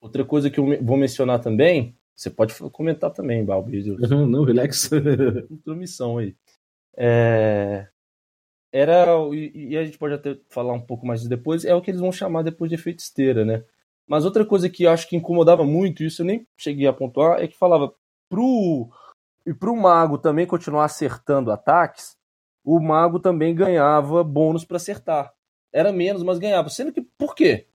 Outra 0.00 0.24
coisa 0.24 0.48
que 0.48 0.60
eu 0.60 0.80
vou 0.80 0.96
mencionar 0.96 1.40
também, 1.40 1.96
você 2.14 2.30
pode 2.30 2.54
comentar 2.70 3.10
também, 3.10 3.44
Balbi. 3.44 3.82
Não, 4.08 4.44
relax. 4.44 4.88
Intromissão 5.50 6.18
aí. 6.18 6.36
É 6.96 7.88
era 8.72 9.06
e, 9.32 9.76
a 9.76 9.84
gente 9.84 9.98
pode 9.98 10.14
até 10.14 10.36
falar 10.48 10.72
um 10.72 10.80
pouco 10.80 11.06
mais 11.06 11.26
depois 11.26 11.64
é 11.64 11.74
o 11.74 11.80
que 11.80 11.90
eles 11.90 12.00
vão 12.00 12.12
chamar 12.12 12.42
depois 12.42 12.68
de 12.68 12.74
efeito 12.74 13.00
esteira, 13.00 13.44
né? 13.44 13.64
Mas 14.06 14.24
outra 14.24 14.44
coisa 14.44 14.68
que 14.68 14.84
eu 14.84 14.90
acho 14.90 15.08
que 15.08 15.16
incomodava 15.16 15.64
muito, 15.64 16.02
isso 16.02 16.22
eu 16.22 16.26
nem 16.26 16.46
cheguei 16.56 16.86
a 16.86 16.92
pontuar, 16.92 17.40
é 17.40 17.46
que 17.46 17.56
falava 17.56 17.92
pro 18.28 18.88
e 19.46 19.54
pro 19.54 19.76
mago 19.76 20.18
também 20.18 20.46
continuar 20.46 20.84
acertando 20.84 21.50
ataques, 21.50 22.16
o 22.64 22.80
mago 22.80 23.18
também 23.18 23.54
ganhava 23.54 24.22
bônus 24.22 24.64
para 24.64 24.76
acertar. 24.76 25.32
Era 25.72 25.92
menos, 25.92 26.22
mas 26.22 26.38
ganhava. 26.38 26.68
Sendo 26.68 26.92
que 26.92 27.02
por 27.02 27.34
quê? 27.34 27.66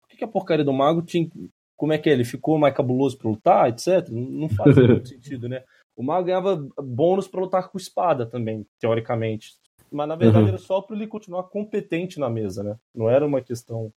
Por 0.00 0.16
que, 0.16 0.24
a 0.24 0.28
porcaria 0.28 0.64
do 0.64 0.72
mago 0.72 1.02
tinha 1.02 1.28
como 1.76 1.92
é 1.92 1.98
que 1.98 2.08
é? 2.08 2.12
Ele 2.12 2.24
ficou 2.24 2.58
mais 2.58 2.74
cabuloso 2.74 3.18
para 3.18 3.28
lutar, 3.28 3.68
etc. 3.68 4.08
Não 4.08 4.48
faz 4.48 4.74
muito 4.76 5.08
sentido, 5.08 5.48
né? 5.48 5.62
O 5.94 6.02
mago 6.02 6.26
ganhava 6.26 6.56
bônus 6.78 7.28
para 7.28 7.40
lutar 7.40 7.68
com 7.68 7.78
espada 7.78 8.26
também, 8.26 8.66
teoricamente 8.78 9.54
mas 9.90 10.08
na 10.08 10.16
verdade 10.16 10.44
uhum. 10.44 10.48
era 10.48 10.58
só 10.58 10.80
para 10.80 10.96
ele 10.96 11.06
continuar 11.06 11.44
competente 11.44 12.18
na 12.18 12.28
mesa, 12.28 12.62
né? 12.62 12.76
Não 12.94 13.08
era 13.08 13.26
uma 13.26 13.40
questão. 13.40 13.92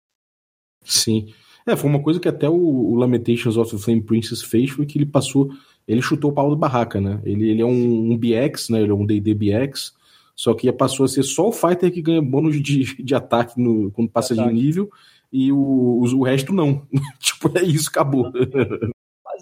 Sim. 0.84 1.34
É, 1.66 1.76
foi 1.76 1.90
uma 1.90 2.02
coisa 2.02 2.20
que 2.20 2.28
até 2.28 2.50
o, 2.50 2.56
o 2.56 2.96
Lamentations 2.96 3.58
of 3.58 3.72
the 3.72 3.78
Flame 3.82 4.02
Princess 4.02 4.42
fez, 4.42 4.72
foi 4.72 4.86
que 4.86 4.98
ele 4.98 5.06
passou. 5.06 5.52
Ele 5.88 6.02
chutou 6.02 6.32
o 6.32 6.34
pau 6.34 6.50
da 6.50 6.56
barraca, 6.56 7.02
né? 7.02 7.22
Ele, 7.24 7.50
ele 7.50 7.62
é 7.62 7.66
um, 7.66 8.12
um 8.12 8.18
BX, 8.18 8.70
né? 8.70 8.82
Ele 8.82 8.92
é 8.92 8.94
um 8.94 9.06
DD 9.06 9.34
BX. 9.34 9.94
Só 10.36 10.54
que 10.54 10.72
passou 10.72 11.04
a 11.04 11.10
ser 11.10 11.24
só 11.24 11.50
o 11.50 11.52
fighter 11.52 11.92
que 11.92 12.02
ganha 12.02 12.22
bônus 12.22 12.62
de, 12.62 13.04
de 13.04 13.16
ataque 13.16 13.60
no, 13.60 13.92
quando 13.92 14.10
passa 14.10 14.34
ataque. 14.34 14.50
de 14.50 14.56
nível 14.56 14.90
e 15.32 15.52
o, 15.52 15.58
o, 15.58 16.04
o 16.04 16.24
resto 16.24 16.54
não. 16.54 16.88
tipo, 17.20 17.56
é 17.58 17.64
isso, 17.64 17.90
acabou. 17.90 18.32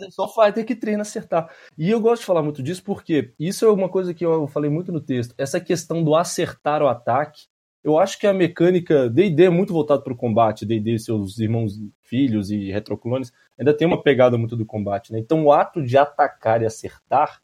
Só 0.10 0.28
fighter 0.28 0.66
que 0.66 0.76
treina 0.76 1.02
acertar. 1.02 1.50
E 1.78 1.90
eu 1.90 2.00
gosto 2.00 2.22
de 2.22 2.26
falar 2.26 2.44
muito 2.44 2.64
disso 2.64 2.84
porque 2.84 3.34
isso 3.40 3.66
é 3.66 3.72
uma 3.72 3.90
coisa 3.90 4.14
que 4.14 4.26
eu 4.26 4.48
falei 4.48 4.70
muito 4.70 4.92
no 4.92 5.02
texto. 5.02 5.34
Essa 5.38 5.60
questão 5.60 6.04
do 6.04 6.16
acertar 6.16 6.82
o 6.82 6.88
ataque. 6.88 7.48
Eu 7.84 7.98
acho 7.98 8.20
que 8.20 8.28
a 8.28 8.34
mecânica 8.34 9.10
D&D 9.10 9.46
é 9.46 9.50
muito 9.50 9.72
voltado 9.72 10.04
para 10.04 10.12
o 10.12 10.18
combate. 10.18 10.66
D&D, 10.66 11.00
seus 11.00 11.40
irmãos, 11.40 11.80
filhos 12.02 12.52
e 12.52 12.72
retroclones 12.72 13.32
ainda 13.58 13.74
tem 13.74 13.88
uma 13.88 14.02
pegada 14.02 14.38
muito 14.38 14.56
do 14.56 14.66
combate. 14.66 15.12
Né? 15.12 15.20
Então 15.20 15.46
o 15.46 15.52
ato 15.52 15.84
de 15.84 15.98
atacar 15.98 16.62
e 16.62 16.66
acertar 16.66 17.42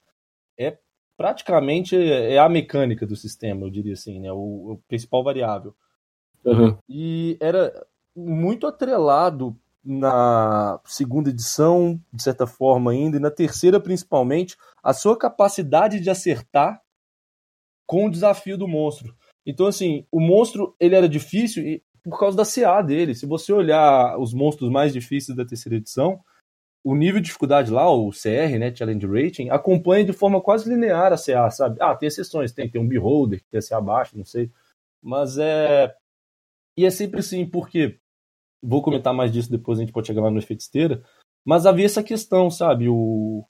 é 0.57 0.77
praticamente 1.15 1.95
é 1.95 2.38
a 2.38 2.50
mecânica 2.50 3.05
do 3.05 3.15
sistema, 3.15 3.65
eu 3.65 3.69
diria 3.69 3.93
assim, 3.93 4.19
né? 4.19 4.31
o, 4.31 4.74
o 4.74 4.81
principal 4.88 5.24
variável. 5.24 5.75
Uhum. 6.43 6.77
E 6.89 7.38
era 7.39 7.72
muito 8.15 8.67
atrelado 8.67 9.57
na 9.83 10.79
segunda 10.85 11.29
edição, 11.29 11.99
de 12.11 12.23
certa 12.23 12.47
forma 12.47 12.91
ainda, 12.91 13.17
e 13.17 13.19
na 13.19 13.29
terceira 13.29 13.79
principalmente, 13.79 14.55
a 14.81 14.93
sua 14.93 15.17
capacidade 15.17 15.99
de 15.99 16.09
acertar 16.09 16.81
com 17.85 18.05
o 18.05 18.11
desafio 18.11 18.57
do 18.57 18.67
monstro. 18.67 19.15
Então, 19.45 19.67
assim, 19.67 20.05
o 20.11 20.19
monstro 20.19 20.75
ele 20.79 20.95
era 20.95 21.09
difícil 21.09 21.81
por 22.01 22.17
causa 22.17 22.37
da 22.37 22.45
CA 22.45 22.81
dele. 22.81 23.13
Se 23.13 23.25
você 23.25 23.51
olhar 23.51 24.17
os 24.17 24.33
monstros 24.33 24.69
mais 24.69 24.93
difíceis 24.93 25.35
da 25.35 25.45
terceira 25.45 25.77
edição, 25.77 26.19
o 26.83 26.95
nível 26.95 27.21
de 27.21 27.27
dificuldade 27.27 27.71
lá, 27.71 27.89
o 27.89 28.09
CR, 28.11 28.57
né, 28.59 28.73
Challenge 28.75 29.07
Rating, 29.07 29.49
acompanha 29.49 30.03
de 30.03 30.13
forma 30.13 30.41
quase 30.41 30.69
linear 30.69 31.13
a 31.13 31.17
CA, 31.17 31.49
sabe? 31.49 31.77
Ah, 31.79 31.95
tem 31.95 32.07
exceções, 32.07 32.51
tem, 32.51 32.69
tem 32.69 32.81
um 32.81 32.87
Beholder 32.87 33.39
que 33.39 33.49
tem 33.49 33.59
a 33.59 33.63
CA 33.63 33.79
baixa, 33.79 34.17
não 34.17 34.25
sei. 34.25 34.51
Mas 35.01 35.37
é. 35.37 35.93
E 36.77 36.85
é 36.85 36.89
sempre 36.89 37.19
assim, 37.19 37.45
porque 37.45 37.99
vou 38.63 38.82
comentar 38.82 39.13
mais 39.13 39.32
disso 39.32 39.51
depois, 39.51 39.77
a 39.77 39.82
gente 39.82 39.91
pode 39.91 40.08
chegar 40.08 40.22
lá 40.22 40.32
no 40.32 40.39
efeito 40.39 40.62
esteira, 40.62 41.03
mas 41.43 41.65
havia 41.65 41.86
essa 41.86 42.01
questão, 42.01 42.50
sabe? 42.50 42.88
O, 42.88 43.46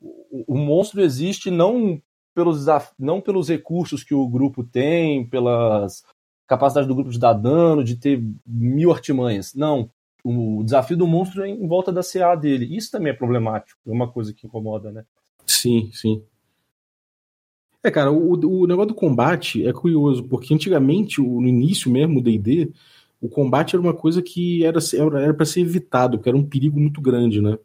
o, 0.00 0.54
o 0.54 0.56
monstro 0.56 1.02
existe 1.02 1.50
não 1.50 2.00
pelos, 2.34 2.64
não 2.98 3.20
pelos 3.20 3.48
recursos 3.48 4.04
que 4.04 4.14
o 4.14 4.28
grupo 4.28 4.62
tem, 4.64 5.26
pelas 5.26 6.02
capacidade 6.46 6.86
do 6.86 6.94
grupo 6.94 7.10
de 7.10 7.18
dar 7.18 7.32
dano, 7.32 7.82
de 7.82 7.96
ter 7.96 8.22
mil 8.46 8.92
artimanhas. 8.92 9.54
Não. 9.54 9.90
O 10.24 10.62
desafio 10.62 10.96
do 10.96 11.06
monstro 11.06 11.42
é 11.42 11.48
em 11.48 11.66
volta 11.66 11.90
da 11.90 12.02
CA 12.02 12.34
dele. 12.36 12.76
Isso 12.76 12.90
também 12.90 13.12
é 13.12 13.16
problemático. 13.16 13.80
É 13.86 13.90
uma 13.90 14.10
coisa 14.10 14.32
que 14.32 14.46
incomoda, 14.46 14.92
né? 14.92 15.04
Sim, 15.46 15.90
sim. 15.92 16.22
É, 17.82 17.90
cara, 17.90 18.12
o, 18.12 18.32
o 18.32 18.66
negócio 18.66 18.88
do 18.88 18.94
combate 18.94 19.66
é 19.66 19.72
curioso, 19.72 20.22
porque 20.24 20.54
antigamente, 20.54 21.20
no 21.20 21.48
início 21.48 21.90
mesmo, 21.90 22.20
o 22.20 22.22
D&D, 22.22 22.72
o 23.22 23.28
combate 23.28 23.76
era 23.76 23.80
uma 23.80 23.94
coisa 23.94 24.20
que 24.20 24.64
era 24.64 24.80
era 25.16 25.32
para 25.32 25.46
ser 25.46 25.60
evitado, 25.60 26.18
porque 26.18 26.28
era 26.28 26.36
um 26.36 26.44
perigo 26.44 26.78
muito 26.78 27.00
grande, 27.00 27.40
né? 27.40 27.56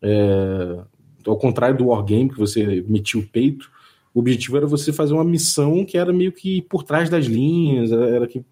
É, 0.00 0.78
ao 1.26 1.36
contrário 1.36 1.76
do 1.76 1.88
Wargame, 1.88 2.30
que 2.30 2.38
você 2.38 2.82
metia 2.88 3.20
o 3.20 3.26
peito, 3.26 3.70
o 4.14 4.20
objetivo 4.20 4.56
era 4.56 4.66
você 4.66 4.94
fazer 4.94 5.12
uma 5.12 5.24
missão 5.24 5.84
que 5.84 5.98
era 5.98 6.10
meio 6.10 6.32
que 6.32 6.62
por 6.62 6.82
trás 6.82 7.10
das 7.10 7.26
linhas, 7.26 7.92
era 7.92 8.26
que 8.26 8.42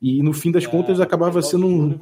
e 0.00 0.22
no 0.22 0.32
fim 0.32 0.50
das 0.50 0.64
é, 0.64 0.66
contas 0.66 1.00
acabava 1.00 1.42
sendo 1.42 1.66
um 1.66 1.98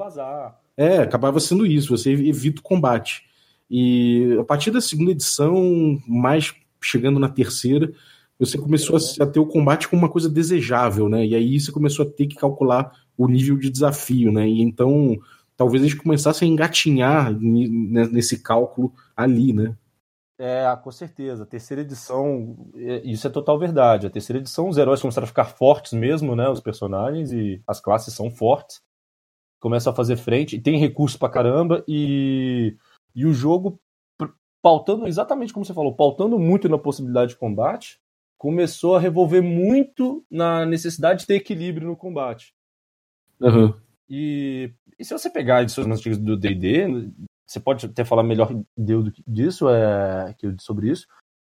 é 0.76 0.98
acabava 0.98 1.40
sendo 1.40 1.66
isso 1.66 1.96
você 1.96 2.12
evita 2.12 2.60
o 2.60 2.64
combate. 2.64 3.24
E 3.68 4.36
a 4.40 4.44
partir 4.44 4.70
da 4.70 4.80
segunda 4.80 5.10
edição 5.10 6.00
mais 6.06 6.54
chegando 6.80 7.18
na 7.18 7.28
terceira 7.28 7.92
você 8.38 8.56
começou 8.56 8.96
a, 8.96 9.24
a, 9.24 9.26
ter 9.26 9.40
o 9.40 9.46
combate 9.46 9.88
como 9.88 10.02
uma 10.02 10.08
coisa 10.08 10.28
desejável 10.28 11.08
né? 11.08 11.26
E 11.26 11.34
aí 11.34 11.58
você 11.58 11.72
começou 11.72 12.06
a 12.06 12.08
ter 12.08 12.28
que 12.28 12.36
calcular 12.36 12.92
o 13.18 13.26
nível 13.26 13.58
de 13.58 13.68
desafio, 13.68 14.32
né? 14.32 14.48
E 14.48 14.62
então 14.62 15.18
talvez 15.56 15.82
eles 15.82 15.94
começassem 15.94 16.48
a 16.48 16.52
engatinhar 16.52 17.36
nesse 17.38 18.40
cálculo 18.40 18.94
ali, 19.16 19.52
né? 19.52 19.76
É, 20.38 20.64
com 20.76 20.92
certeza. 20.92 21.42
A 21.42 21.46
terceira 21.46 21.82
edição, 21.82 22.70
é, 22.76 23.02
isso 23.04 23.26
é 23.26 23.30
total 23.30 23.58
verdade. 23.58 24.06
A 24.06 24.10
terceira 24.10 24.38
edição, 24.38 24.68
os 24.68 24.78
heróis 24.78 25.00
começaram 25.00 25.24
a 25.24 25.28
ficar 25.28 25.46
fortes 25.46 25.92
mesmo, 25.92 26.36
né? 26.36 26.48
Os 26.48 26.60
personagens 26.60 27.32
e 27.32 27.60
as 27.66 27.80
classes 27.80 28.14
são 28.14 28.30
fortes. 28.30 28.80
Começam 29.60 29.92
a 29.92 29.96
fazer 29.96 30.16
frente, 30.16 30.54
e 30.54 30.60
tem 30.60 30.78
recurso 30.78 31.18
pra 31.18 31.28
caramba, 31.28 31.84
e, 31.88 32.76
e 33.12 33.26
o 33.26 33.34
jogo, 33.34 33.80
pautando 34.62 35.08
exatamente 35.08 35.52
como 35.52 35.66
você 35.66 35.74
falou, 35.74 35.96
pautando 35.96 36.38
muito 36.38 36.68
na 36.68 36.78
possibilidade 36.78 37.32
de 37.32 37.36
combate, 37.36 37.98
começou 38.38 38.94
a 38.94 39.00
revolver 39.00 39.42
muito 39.42 40.24
na 40.30 40.64
necessidade 40.64 41.20
de 41.20 41.26
ter 41.26 41.34
equilíbrio 41.34 41.88
no 41.88 41.96
combate. 41.96 42.54
Uhum. 43.40 43.72
E, 44.08 44.72
e, 44.98 45.04
se 45.04 45.12
você 45.12 45.30
pegar 45.30 45.62
edições 45.62 45.86
antigas 45.86 46.18
do 46.18 46.36
D&D, 46.36 47.10
você 47.46 47.60
pode 47.60 47.86
até 47.86 48.04
falar 48.04 48.22
melhor 48.22 48.52
disso, 49.26 49.68
é, 49.68 50.34
sobre 50.60 50.90
isso. 50.90 51.06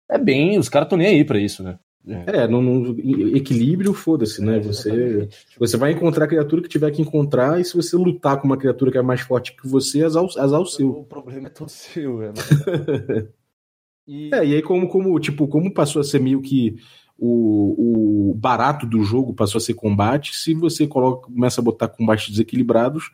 É 0.10 0.18
bem, 0.18 0.58
os 0.58 0.70
caras 0.70 0.86
estão 0.86 0.98
nem 0.98 1.08
aí 1.08 1.26
para 1.26 1.40
isso, 1.40 1.64
né? 1.64 1.80
É, 2.08 2.44
é 2.44 2.48
no, 2.48 2.62
no 2.62 3.36
equilíbrio, 3.36 3.94
foda-se, 3.94 4.44
né? 4.44 4.58
É, 4.58 4.60
você, 4.60 5.28
você 5.58 5.76
vai 5.76 5.92
encontrar 5.92 6.26
a 6.26 6.28
criatura 6.28 6.62
que 6.62 6.70
tiver 6.70 6.92
que 6.92 7.02
encontrar, 7.02 7.60
e 7.60 7.66
se 7.66 7.76
você 7.76 7.96
lutar 7.96 8.40
com 8.40 8.46
uma 8.46 8.58
criatura 8.58 8.92
que 8.92 8.98
é 8.98 9.02
mais 9.02 9.22
forte 9.22 9.56
que 9.56 9.68
você, 9.68 10.04
azar, 10.04 10.24
azar 10.38 10.62
o 10.62 10.66
seu. 10.66 10.92
O 10.92 11.04
problema 11.04 11.48
é 11.48 11.50
todo 11.50 11.70
seu, 11.70 12.22
é. 12.22 12.32
e... 14.08 14.30
É, 14.34 14.46
e 14.46 14.56
aí, 14.56 14.62
como, 14.62 14.88
como, 14.88 15.20
tipo, 15.20 15.48
como 15.48 15.74
passou 15.74 16.00
a 16.00 16.04
ser 16.04 16.20
meio 16.20 16.42
que 16.42 16.76
o, 17.18 18.32
o 18.32 18.34
barato 18.36 18.86
do 18.86 19.04
jogo 19.04 19.34
passou 19.34 19.58
a 19.58 19.62
ser 19.62 19.74
combate. 19.74 20.36
Se 20.36 20.54
você 20.54 20.86
coloca, 20.86 21.28
começa 21.28 21.62
a 21.62 21.64
botar 21.64 21.88
combates 21.88 22.30
desequilibrados, 22.30 23.12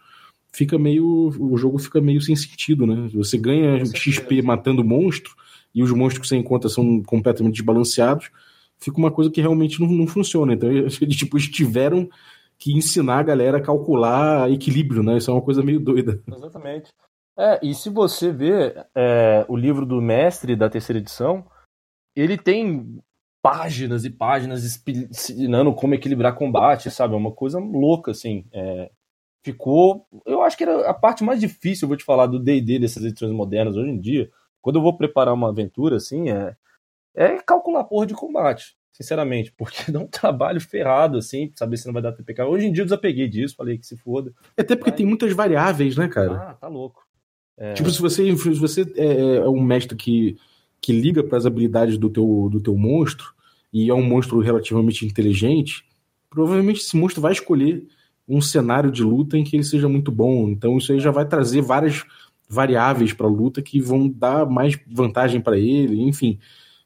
fica 0.52 0.78
meio. 0.78 1.30
O 1.40 1.58
jogo 1.58 1.78
fica 1.78 2.02
meio 2.02 2.22
sem 2.22 2.36
sentido, 2.36 2.86
né? 2.86 3.10
Você 3.14 3.38
ganha 3.38 3.86
XP 3.86 4.42
matando 4.42 4.84
monstro 4.84 5.36
e 5.74 5.84
os 5.84 5.92
monstros 5.92 6.22
que 6.22 6.28
você 6.28 6.38
encontra 6.38 6.70
são 6.70 7.02
completamente 7.04 7.56
desbalanceados. 7.56 8.32
Fica 8.78 8.98
uma 8.98 9.12
coisa 9.12 9.30
que 9.30 9.42
realmente 9.42 9.80
não, 9.80 9.88
não 9.88 10.08
funciona. 10.08 10.54
Então, 10.54 10.70
eles 10.72 10.98
tipo, 11.16 11.38
tiveram 11.38 12.10
que 12.58 12.74
ensinar 12.74 13.20
a 13.20 13.24
galera 13.24 13.58
a 13.58 13.62
calcular 13.62 14.52
equilíbrio, 14.52 15.04
né? 15.04 15.18
Isso 15.18 15.30
é 15.30 15.34
uma 15.34 15.42
coisa 15.42 15.64
meio 15.64 15.80
doida. 15.80 16.22
Exatamente. 16.28 16.92
É, 17.38 17.60
e 17.64 17.74
se 17.74 17.90
você 17.90 18.32
vê 18.32 18.76
é, 18.96 19.46
o 19.48 19.56
livro 19.56 19.86
do 19.86 20.02
mestre 20.02 20.56
da 20.56 20.70
terceira 20.70 21.00
edição, 21.00 21.46
ele 22.16 22.38
tem 22.38 23.00
páginas 23.42 24.06
e 24.06 24.10
páginas 24.10 24.82
ensinando 24.88 25.74
como 25.74 25.96
equilibrar 25.96 26.36
combate, 26.36 26.92
sabe? 26.92 27.14
É 27.14 27.18
uma 27.18 27.32
coisa 27.32 27.60
louca, 27.60 28.12
assim. 28.12 28.46
É, 28.52 28.92
ficou. 29.44 30.08
Eu 30.26 30.42
acho 30.42 30.58
que 30.58 30.64
era 30.64 30.90
a 30.90 30.94
parte 30.94 31.24
mais 31.24 31.40
difícil, 31.40 31.88
vou 31.88 31.98
te 31.98 32.04
falar, 32.04 32.28
do 32.28 32.40
DD 32.40 32.80
dessas 32.80 33.04
edições 33.04 33.32
modernas 33.32 33.76
hoje 33.76 33.90
em 33.90 34.00
dia. 34.00 34.30
Quando 34.62 34.78
eu 34.78 34.82
vou 34.82 34.96
preparar 34.96 35.34
uma 35.34 35.50
aventura, 35.50 35.96
assim, 35.96 36.30
é, 36.30 36.56
é 37.16 37.38
calcular 37.40 37.84
porra 37.84 38.06
de 38.06 38.14
combate, 38.14 38.76
sinceramente, 38.94 39.52
porque 39.58 39.92
dá 39.92 40.00
um 40.00 40.08
trabalho 40.08 40.62
ferrado, 40.62 41.18
assim, 41.18 41.52
saber 41.56 41.78
se 41.78 41.88
não 41.88 41.94
vai 41.94 42.02
dar 42.02 42.12
TPK. 42.12 42.44
Hoje 42.44 42.68
em 42.68 42.72
dia 42.72 42.84
eu 42.84 42.86
desapeguei 42.86 43.28
disso, 43.28 43.56
falei 43.56 43.78
que 43.78 43.88
se 43.88 43.98
foda. 43.98 44.32
É 44.56 44.62
até 44.62 44.76
porque 44.76 44.92
Mas... 44.92 44.98
tem 44.98 45.06
muitas 45.06 45.34
variáveis, 45.34 45.98
né, 45.98 46.08
cara? 46.08 46.50
Ah, 46.50 46.54
tá 46.54 46.68
louco. 46.68 47.04
É... 47.58 47.74
Tipo, 47.74 47.90
se 47.90 48.02
você, 48.02 48.36
se 48.36 48.54
você 48.54 48.82
é, 48.96 49.38
é 49.38 49.50
um 49.50 49.62
mestre 49.62 49.98
que 49.98 50.38
que 50.82 50.92
liga 50.92 51.24
para 51.24 51.38
as 51.38 51.46
habilidades 51.46 51.98
do 51.98 52.10
teu, 52.10 52.50
do 52.52 52.60
teu 52.60 52.76
monstro 52.76 53.34
e 53.72 53.90
é 53.90 53.94
um 53.94 54.04
monstro 54.04 54.40
relativamente 54.40 55.06
inteligente, 55.06 55.86
provavelmente 56.30 56.82
esse 56.82 56.98
monstro 56.98 57.22
vai 57.22 57.32
escolher 57.32 57.88
um 58.28 58.42
cenário 58.42 58.92
de 58.92 59.04
luta 59.04 59.38
em 59.38 59.44
que 59.44 59.56
ele 59.56 59.64
seja 59.64 59.88
muito 59.88 60.12
bom. 60.12 60.50
Então 60.50 60.78
isso 60.78 60.92
aí 60.92 61.00
já 61.00 61.12
vai 61.12 61.26
trazer 61.26 61.62
várias 61.62 62.04
variáveis 62.50 63.14
para 63.14 63.28
a 63.28 63.30
luta 63.30 63.62
que 63.62 63.80
vão 63.80 64.10
dar 64.10 64.46
mais 64.46 64.78
vantagem 64.90 65.40
para 65.40 65.58
ele, 65.58 66.02
enfim. 66.02 66.40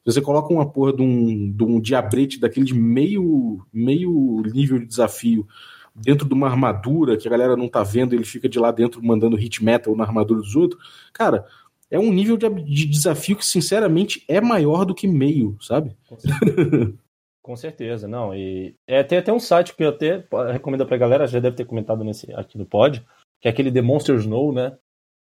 Você 0.06 0.22
coloca 0.22 0.54
uma 0.54 0.70
porra 0.70 0.94
de 0.94 1.02
um, 1.02 1.52
de 1.52 1.64
um 1.64 1.80
diabrete 1.80 2.40
daquele 2.40 2.66
de 2.66 2.76
meio, 2.76 3.66
meio 3.74 4.44
nível 4.54 4.78
de 4.78 4.86
desafio 4.86 5.48
dentro 5.96 6.28
de 6.28 6.34
uma 6.34 6.48
armadura 6.48 7.18
que 7.18 7.28
a 7.28 7.32
galera 7.32 7.56
não 7.56 7.70
tá 7.70 7.82
vendo, 7.82 8.14
ele 8.14 8.26
fica 8.26 8.50
de 8.50 8.60
lá 8.60 8.70
dentro 8.70 9.04
mandando 9.04 9.38
hit 9.38 9.64
metal 9.64 9.96
na 9.96 10.04
armadura 10.04 10.42
dos 10.42 10.56
outros, 10.56 10.84
cara, 11.14 11.46
é 11.90 12.00
um 12.00 12.12
nível 12.12 12.38
de, 12.38 12.50
de, 12.50 12.86
desafio 12.86 13.36
que, 13.36 13.46
sinceramente, 13.46 14.24
é 14.28 14.42
maior 14.42 14.86
do 14.86 14.96
que 14.96 15.08
meio, 15.08 15.58
sabe? 15.62 15.96
Com 16.08 16.18
certeza, 16.18 16.94
Com 17.42 17.56
certeza 17.56 18.08
não. 18.08 18.34
E 18.34 18.76
é, 18.88 19.04
tem 19.04 19.20
até 19.20 19.32
um 19.32 19.40
site 19.40 19.76
que 19.76 19.84
eu 19.84 19.90
até 19.90 20.26
recomendo 20.52 20.84
pra 20.86 20.98
galera, 20.98 21.28
já 21.28 21.40
deve 21.40 21.56
ter 21.56 21.66
comentado 21.66 22.04
nesse, 22.04 22.34
aqui 22.34 22.58
no 22.58 22.66
pod, 22.66 23.06
que 23.40 23.48
é 23.48 23.52
aquele 23.52 23.72
The 23.72 23.84
Monster 23.84 24.16
Snow, 24.16 24.52
né? 24.52 24.76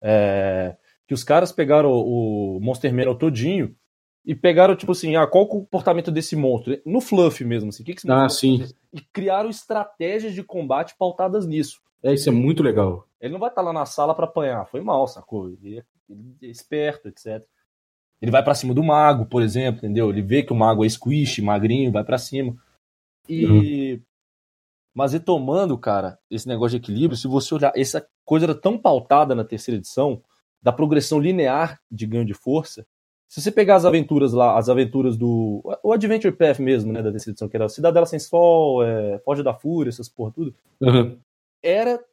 É, 0.02 0.76
que 1.08 1.14
os 1.14 1.24
caras 1.24 1.52
pegaram 1.52 1.92
o, 1.92 2.58
o 2.58 2.60
Monster 2.60 2.92
Manual 2.92 3.16
todinho 3.16 3.76
e 4.26 4.36
pegaram, 4.36 4.76
tipo 4.76 4.92
assim, 4.92 5.16
ah, 5.16 5.28
qual 5.28 5.44
o 5.44 5.48
comportamento 5.48 6.12
desse 6.12 6.36
monstro? 6.36 6.80
No 6.86 7.02
fluff 7.02 7.44
mesmo, 7.44 7.70
assim. 7.70 7.84
O 7.84 7.86
que, 7.86 7.96
que 7.96 8.12
ah, 8.12 8.28
sim. 8.28 8.64
E 8.94 9.02
criaram 9.02 9.50
estratégias 9.50 10.34
de 10.34 10.44
combate 10.44 10.96
pautadas 10.98 11.48
nisso. 11.48 11.80
É, 12.04 12.14
isso 12.14 12.30
é 12.30 12.32
muito 12.32 12.64
legal. 12.64 13.08
Ele 13.20 13.34
não 13.34 13.40
vai 13.40 13.50
estar 13.50 13.62
lá 13.62 13.74
na 13.74 13.86
sala 13.86 14.16
para 14.16 14.26
apanhar, 14.26 14.66
foi 14.66 14.82
mal, 14.82 15.08
sacou? 15.08 15.50
Ele 15.50 15.84
ele 16.10 16.36
é 16.42 16.48
esperto, 16.48 17.08
etc. 17.08 17.46
Ele 18.22 18.32
vai 18.32 18.44
para 18.44 18.56
cima 18.56 18.74
do 18.74 18.84
mago, 18.84 19.26
por 19.26 19.42
exemplo, 19.42 19.80
entendeu? 19.80 20.10
Ele 20.10 20.22
vê 20.22 20.44
que 20.44 20.52
o 20.52 20.56
mago 20.56 20.84
é 20.84 20.90
squish, 20.90 21.40
magrinho, 21.40 21.92
vai 21.92 22.04
para 22.04 22.18
cima. 22.18 22.56
E. 23.28 23.46
Uhum. 23.46 24.02
Mas 24.94 25.14
retomando, 25.14 25.78
cara, 25.78 26.18
esse 26.30 26.48
negócio 26.48 26.78
de 26.78 26.84
equilíbrio, 26.84 27.18
se 27.18 27.28
você 27.28 27.54
olhar, 27.54 27.72
essa 27.76 28.06
coisa 28.26 28.48
era 28.48 28.56
tão 28.56 28.78
pautada 28.78 29.36
na 29.36 29.46
terceira 29.46 29.78
edição, 29.78 30.22
da 30.62 30.74
progressão 30.74 31.20
linear 31.20 31.80
de 31.90 32.06
ganho 32.06 32.26
de 32.26 32.34
força. 32.34 32.86
Se 33.28 33.40
você 33.40 33.52
pegar 33.52 33.76
as 33.76 33.86
aventuras 33.86 34.34
lá, 34.34 34.58
as 34.58 34.68
aventuras 34.68 35.16
do. 35.16 35.62
O 35.84 35.94
Adventure 35.94 36.36
Path 36.36 36.60
mesmo, 36.60 36.92
né, 36.92 37.02
da 37.02 37.12
terceira 37.12 37.34
edição, 37.34 37.48
que 37.48 37.56
era 37.56 37.70
Cidadela 37.70 38.06
Sem 38.06 38.20
Sol, 38.20 38.84
é, 38.84 39.20
Foge 39.20 39.44
da 39.44 39.54
Fúria, 39.54 39.90
essas 39.90 40.10
porra 40.10 40.32
tudo. 40.32 40.54
Uhum. 40.82 41.18
Era 41.62 42.04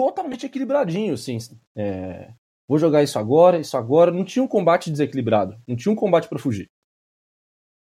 totalmente 0.00 0.46
equilibradinho, 0.46 1.12
assim. 1.12 1.36
É, 1.76 2.32
vou 2.66 2.78
jogar 2.78 3.02
isso 3.02 3.18
agora, 3.18 3.58
isso 3.58 3.76
agora. 3.76 4.10
Não 4.10 4.24
tinha 4.24 4.42
um 4.42 4.48
combate 4.48 4.90
desequilibrado, 4.90 5.60
não 5.68 5.76
tinha 5.76 5.92
um 5.92 5.96
combate 5.96 6.26
para 6.26 6.38
fugir. 6.38 6.70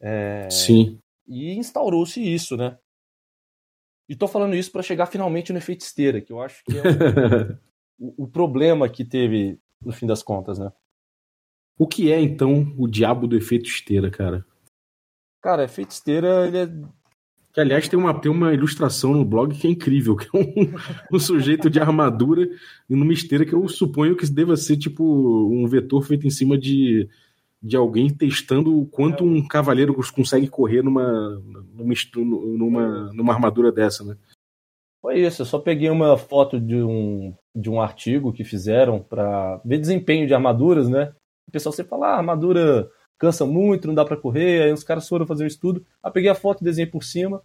É... 0.01 0.51
Sim. 0.51 0.99
E 1.29 1.55
instaurou-se 1.55 2.21
isso, 2.21 2.57
né? 2.57 2.77
E 4.09 4.17
tô 4.17 4.27
falando 4.27 4.57
isso 4.57 4.73
para 4.73 4.83
chegar 4.83 5.07
finalmente 5.07 5.53
no 5.53 5.59
efeito 5.59 5.83
esteira, 5.83 6.21
que 6.21 6.33
eu 6.33 6.43
acho 6.43 6.65
que 6.65 6.77
é 6.77 6.81
o, 7.97 8.25
o 8.25 8.29
problema 8.29 8.89
que 8.89 9.05
teve 9.05 9.57
no 9.81 9.93
fim 9.93 10.07
das 10.07 10.21
contas, 10.21 10.59
né? 10.59 10.73
O 11.79 11.87
que 11.87 12.11
é, 12.11 12.21
então, 12.21 12.75
o 12.77 12.89
diabo 12.89 13.29
do 13.29 13.37
efeito 13.37 13.67
esteira, 13.67 14.11
cara? 14.11 14.45
Cara, 15.41 15.65
efeito 15.65 15.93
esteira, 15.93 16.47
ele 16.49 16.59
é 16.59 16.67
que, 17.53 17.61
aliás, 17.61 17.89
tem 17.89 17.99
uma, 17.99 18.19
tem 18.19 18.31
uma 18.31 18.55
ilustração 18.55 19.13
no 19.13 19.25
blog 19.25 19.57
que 19.57 19.67
é 19.67 19.71
incrível, 19.71 20.17
que 20.17 20.27
é 20.27 20.41
um, 20.41 21.17
um 21.17 21.19
sujeito 21.19 21.69
de 21.69 21.81
armadura 21.81 22.49
e 22.89 22.95
numa 22.95 23.13
esteira 23.13 23.45
que 23.45 23.53
eu 23.53 23.67
suponho 23.69 24.17
que 24.17 24.31
deva 24.31 24.57
ser 24.57 24.77
tipo 24.77 25.05
um 25.05 25.67
vetor 25.67 26.03
feito 26.03 26.27
em 26.27 26.31
cima 26.31 26.57
de, 26.57 27.09
de 27.63 27.77
alguém 27.77 28.09
testando 28.09 28.79
o 28.79 28.87
quanto 28.87 29.25
um 29.25 29.47
cavaleiro 29.47 29.95
consegue 30.13 30.49
correr 30.49 30.83
numa, 30.83 31.43
numa, 31.75 31.95
numa, 32.17 33.13
numa 33.13 33.35
armadura 33.35 33.73
dessa, 33.73 34.05
né? 34.05 34.17
Foi 35.03 35.19
isso, 35.19 35.43
eu 35.43 35.47
só 35.47 35.59
peguei 35.59 35.89
uma 35.89 36.17
foto 36.19 36.61
de 36.61 36.77
um, 36.77 37.35
de 37.57 37.71
um 37.71 37.81
artigo 37.81 38.33
que 38.33 38.45
fizeram 38.45 39.01
para 39.01 39.59
ver 39.65 39.79
desempenho 39.79 40.27
de 40.27 40.35
armaduras, 40.35 40.89
né? 40.89 41.15
O 41.49 41.51
pessoal 41.51 41.73
sempre 41.73 41.91
fala, 41.91 42.09
ah, 42.09 42.17
armadura 42.19 42.91
cansa 43.21 43.45
muito, 43.45 43.87
não 43.87 43.95
dá 43.95 44.05
para 44.05 44.17
correr. 44.17 44.63
Aí 44.63 44.73
os 44.73 44.83
caras 44.83 45.07
foram 45.07 45.27
fazer 45.27 45.45
um 45.45 45.47
estudo. 45.47 45.87
Aí 46.03 46.11
peguei 46.11 46.31
a 46.31 46.35
foto, 46.35 46.65
desenhei 46.65 46.91
por 46.91 47.05
cima. 47.05 47.43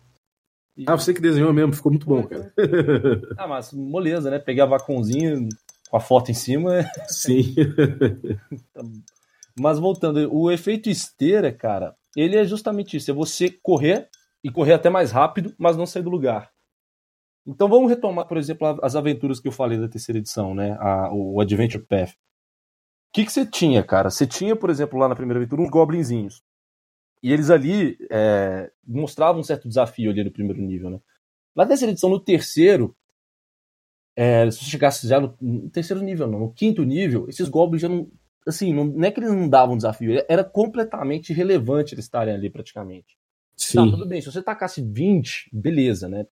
E... 0.76 0.86
Ah, 0.88 0.96
você 0.96 1.14
que 1.14 1.22
desenhou 1.22 1.54
mesmo, 1.54 1.74
ficou 1.74 1.92
muito 1.92 2.08
bom, 2.08 2.24
cara. 2.24 2.52
ah, 3.38 3.48
mas 3.48 3.72
moleza, 3.74 4.32
né? 4.32 4.40
Peguei 4.40 4.64
a 4.64 4.66
vacãozinho 4.66 5.50
com 5.90 5.98
a 5.98 6.00
foto 6.00 6.32
em 6.32 6.34
cima. 6.34 6.90
Sim. 7.08 7.54
mas 9.60 9.78
voltando, 9.78 10.34
o 10.34 10.50
efeito 10.50 10.90
esteira, 10.90 11.52
cara, 11.52 11.96
ele 12.16 12.38
é 12.38 12.46
justamente 12.46 12.98
isso: 12.98 13.12
é 13.12 13.14
você 13.14 13.50
correr 13.50 14.10
e 14.44 14.50
correr 14.50 14.74
até 14.74 14.90
mais 14.90 15.12
rápido, 15.12 15.54
mas 15.58 15.78
não 15.78 15.86
sair 15.86 16.04
do 16.04 16.10
lugar. 16.10 16.50
Então 17.46 17.68
vamos 17.68 17.90
retomar, 17.90 18.26
por 18.26 18.38
exemplo, 18.38 18.80
as 18.82 18.96
aventuras 18.96 19.40
que 19.40 19.48
eu 19.48 19.52
falei 19.52 19.78
da 19.78 19.88
terceira 19.88 20.20
edição, 20.20 20.56
né? 20.56 20.78
A, 20.80 21.14
o 21.14 21.40
Adventure 21.40 21.84
Path 21.84 22.14
que, 23.16 23.24
que 23.24 23.32
você 23.32 23.46
tinha, 23.46 23.82
cara? 23.82 24.10
Você 24.10 24.28
tinha, 24.28 24.58
por 24.58 24.70
exemplo, 24.70 25.00
lá 25.00 25.08
na 25.08 25.16
primeira 25.16 25.40
aventura, 25.40 25.62
uns 25.62 25.70
goblinzinhos. 25.70 26.44
E 27.24 27.32
eles 27.32 27.50
ali 27.50 27.98
é, 28.12 28.70
mostravam 28.86 29.40
um 29.40 29.44
certo 29.44 29.70
desafio 29.70 30.12
ali 30.12 30.22
no 30.22 30.34
primeiro 30.34 30.62
nível, 30.62 30.90
né? 30.90 31.00
Na 31.56 31.66
terceira 31.66 31.94
edição, 31.94 32.10
no 32.10 32.20
terceiro, 32.20 32.94
é, 34.18 34.52
se 34.52 34.58
você 34.58 34.66
chegasse 34.66 35.08
já 35.08 35.22
no, 35.22 35.34
no, 35.40 35.70
terceiro 35.70 36.04
nível, 36.04 36.28
não, 36.28 36.40
no 36.40 36.54
quinto 36.54 36.84
nível, 36.84 37.26
esses 37.30 37.48
goblins 37.48 37.82
já 37.84 37.88
não. 37.88 38.12
Assim, 38.46 38.74
não, 38.74 38.84
não 38.84 39.06
é 39.06 39.10
que 39.10 39.22
eles 39.22 39.32
não 39.32 39.48
davam 39.48 39.78
desafio, 39.78 40.22
era 40.28 40.44
completamente 40.44 41.30
irrelevante 41.32 41.96
eles 41.96 42.06
estarem 42.06 42.34
ali 42.34 42.50
praticamente. 42.50 43.18
Sim. 43.56 43.78
Tá, 43.78 43.92
tudo 43.92 44.06
bem, 44.06 44.20
se 44.20 44.30
você 44.30 44.44
tacasse 44.44 44.82
20, 44.82 45.50
beleza, 45.54 46.10
né? 46.10 46.28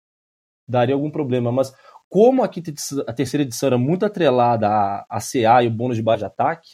Daria 0.68 0.96
algum 0.96 1.12
problema, 1.12 1.52
mas 1.52 1.72
como 2.12 2.44
a, 2.44 2.50
quinta 2.50 2.74
a 3.08 3.14
terceira 3.14 3.44
edição 3.44 3.68
era 3.68 3.78
muito 3.78 4.06
atrelada 4.06 4.68
a, 4.68 5.06
a 5.10 5.20
CA 5.22 5.64
e 5.64 5.68
o 5.68 5.72
bônus 5.72 5.96
de 5.96 6.04
base 6.04 6.20
de 6.20 6.26
ataque, 6.26 6.72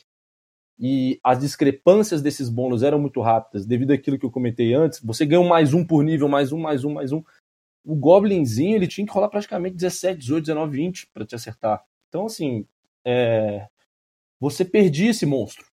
e 0.80 1.20
as 1.24 1.40
discrepâncias 1.40 2.24
desses 2.24 2.50
bônus 2.50 2.82
eram 2.82 2.98
muito 3.00 3.22
rápidas, 3.22 3.64
devido 3.64 3.92
àquilo 3.92 4.18
que 4.18 4.26
eu 4.26 4.32
comentei 4.32 4.74
antes, 4.74 5.00
você 5.00 5.28
ganha 5.28 5.40
um 5.40 5.48
mais 5.48 5.76
um 5.76 5.86
por 5.86 6.04
nível, 6.04 6.28
mais 6.28 6.52
um, 6.52 6.58
mais 6.58 6.84
um, 6.84 6.92
mais 6.92 7.12
um. 7.12 7.24
O 7.86 7.96
Goblinzinho, 7.96 8.76
ele 8.76 8.88
tinha 8.88 9.06
que 9.06 9.14
rolar 9.14 9.30
praticamente 9.30 9.76
17, 9.76 10.20
18, 10.20 10.46
19, 10.46 10.76
20 10.76 11.08
para 11.14 11.26
te 11.26 11.36
acertar. 11.36 11.86
Então, 12.10 12.26
assim, 12.26 12.66
é... 13.06 13.68
você 14.40 14.66
perdia 14.66 15.12
esse 15.12 15.26
monstro. 15.26 15.68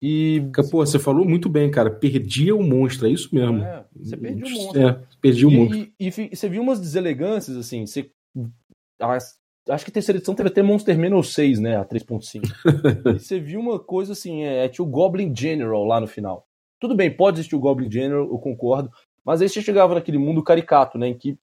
E. 0.00 0.42
Pô, 0.70 0.86
você 0.86 0.98
falou 0.98 1.26
muito 1.26 1.50
bem, 1.50 1.70
cara. 1.70 1.90
Perdia 1.90 2.56
o 2.56 2.62
monstro, 2.62 3.08
é 3.08 3.10
isso 3.10 3.34
mesmo. 3.34 3.62
É, 3.62 3.84
você 3.94 4.16
perdia 4.16 4.46
o 4.46 4.50
monstro. 4.50 4.80
É, 4.80 5.02
perdia 5.20 5.48
o 5.48 5.50
monstro. 5.50 5.78
E, 5.78 5.92
e, 6.00 6.06
e, 6.06 6.36
você 6.36 6.48
viu 6.48 6.62
umas 6.62 6.80
deselegâncias, 6.80 7.56
assim. 7.56 7.84
Você 7.84 8.10
acho 9.00 9.84
que 9.84 9.90
a 9.90 9.94
terceira 9.94 10.18
edição 10.18 10.34
teve 10.34 10.48
até 10.48 10.62
Monster 10.62 10.98
Manor 10.98 11.24
6, 11.24 11.60
né? 11.60 11.76
A 11.76 11.84
3.5. 11.84 12.42
e 13.16 13.18
você 13.18 13.38
viu 13.38 13.60
uma 13.60 13.78
coisa 13.78 14.12
assim, 14.12 14.44
é, 14.44 14.64
é, 14.64 14.68
tinha 14.68 14.84
o 14.84 14.88
Goblin 14.88 15.34
General 15.34 15.84
lá 15.84 16.00
no 16.00 16.06
final. 16.06 16.46
Tudo 16.80 16.94
bem, 16.94 17.14
pode 17.14 17.36
existir 17.38 17.56
o 17.56 17.60
Goblin 17.60 17.90
General, 17.90 18.24
eu 18.24 18.38
concordo. 18.38 18.90
Mas 19.24 19.42
aí 19.42 19.48
você 19.48 19.60
chegava 19.60 19.94
naquele 19.94 20.18
mundo 20.18 20.42
caricato, 20.42 20.96
né? 20.96 21.08
Em 21.08 21.18
que 21.18 21.38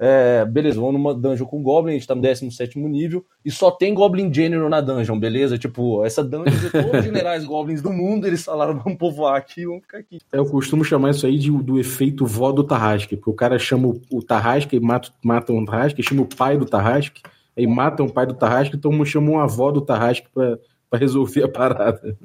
é, 0.00 0.44
beleza, 0.44 0.80
vamos 0.80 0.94
numa 0.94 1.12
dungeon 1.12 1.44
com 1.44 1.60
Goblin, 1.60 1.90
a 1.90 1.94
gente 1.94 2.06
tá 2.06 2.14
no 2.14 2.22
17 2.22 2.78
nível, 2.78 3.26
e 3.44 3.50
só 3.50 3.68
tem 3.68 3.92
Goblin 3.92 4.32
General 4.32 4.68
na 4.68 4.80
dungeon, 4.80 5.18
beleza? 5.18 5.58
Tipo, 5.58 6.04
essa 6.04 6.22
dungeon 6.22 6.56
de 6.56 6.70
todos 6.70 7.00
os 7.00 7.04
generais 7.04 7.44
Goblins 7.44 7.82
do 7.82 7.92
mundo, 7.92 8.24
eles 8.24 8.44
falaram, 8.44 8.78
vamos 8.78 8.96
povoar 8.96 9.34
aqui, 9.34 9.66
vamos 9.66 9.82
ficar 9.82 9.98
aqui. 9.98 10.20
Eu 10.32 10.46
costumo 10.46 10.84
chamar 10.84 11.10
isso 11.10 11.26
aí 11.26 11.36
de, 11.36 11.50
do 11.50 11.80
efeito 11.80 12.24
vó 12.24 12.52
do 12.52 12.62
Tarrasque, 12.62 13.16
porque 13.16 13.30
o 13.30 13.34
cara 13.34 13.58
chama 13.58 13.88
o, 13.88 14.00
o 14.12 14.22
Tarrasque 14.22 14.76
e 14.76 14.80
mata, 14.80 15.10
mata 15.24 15.52
um 15.52 15.64
Tarrasque, 15.64 16.00
chama 16.00 16.22
o 16.22 16.28
pai 16.28 16.56
do 16.56 16.64
Tarrasque, 16.64 17.20
aí 17.56 17.66
matam 17.66 18.06
o 18.06 18.12
pai 18.12 18.24
do 18.24 18.34
Tarrasque, 18.34 18.76
então 18.76 19.04
chamam 19.04 19.34
uma 19.34 19.44
avó 19.44 19.72
do 19.72 19.80
Tarrasque 19.80 20.28
pra, 20.32 20.60
pra 20.88 20.98
resolver 21.00 21.42
a 21.42 21.48
parada. 21.48 22.16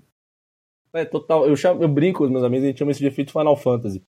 É, 0.94 1.04
total, 1.06 1.48
eu, 1.48 1.56
chamo, 1.56 1.82
eu 1.82 1.88
brinco 1.88 2.20
com 2.20 2.26
os 2.26 2.30
meus 2.30 2.44
amigos, 2.44 2.66
a 2.66 2.68
gente 2.68 2.78
chama 2.78 2.92
isso 2.92 3.00
de 3.00 3.08
efeito 3.08 3.32
Final 3.32 3.58
Fantasy. 3.58 4.04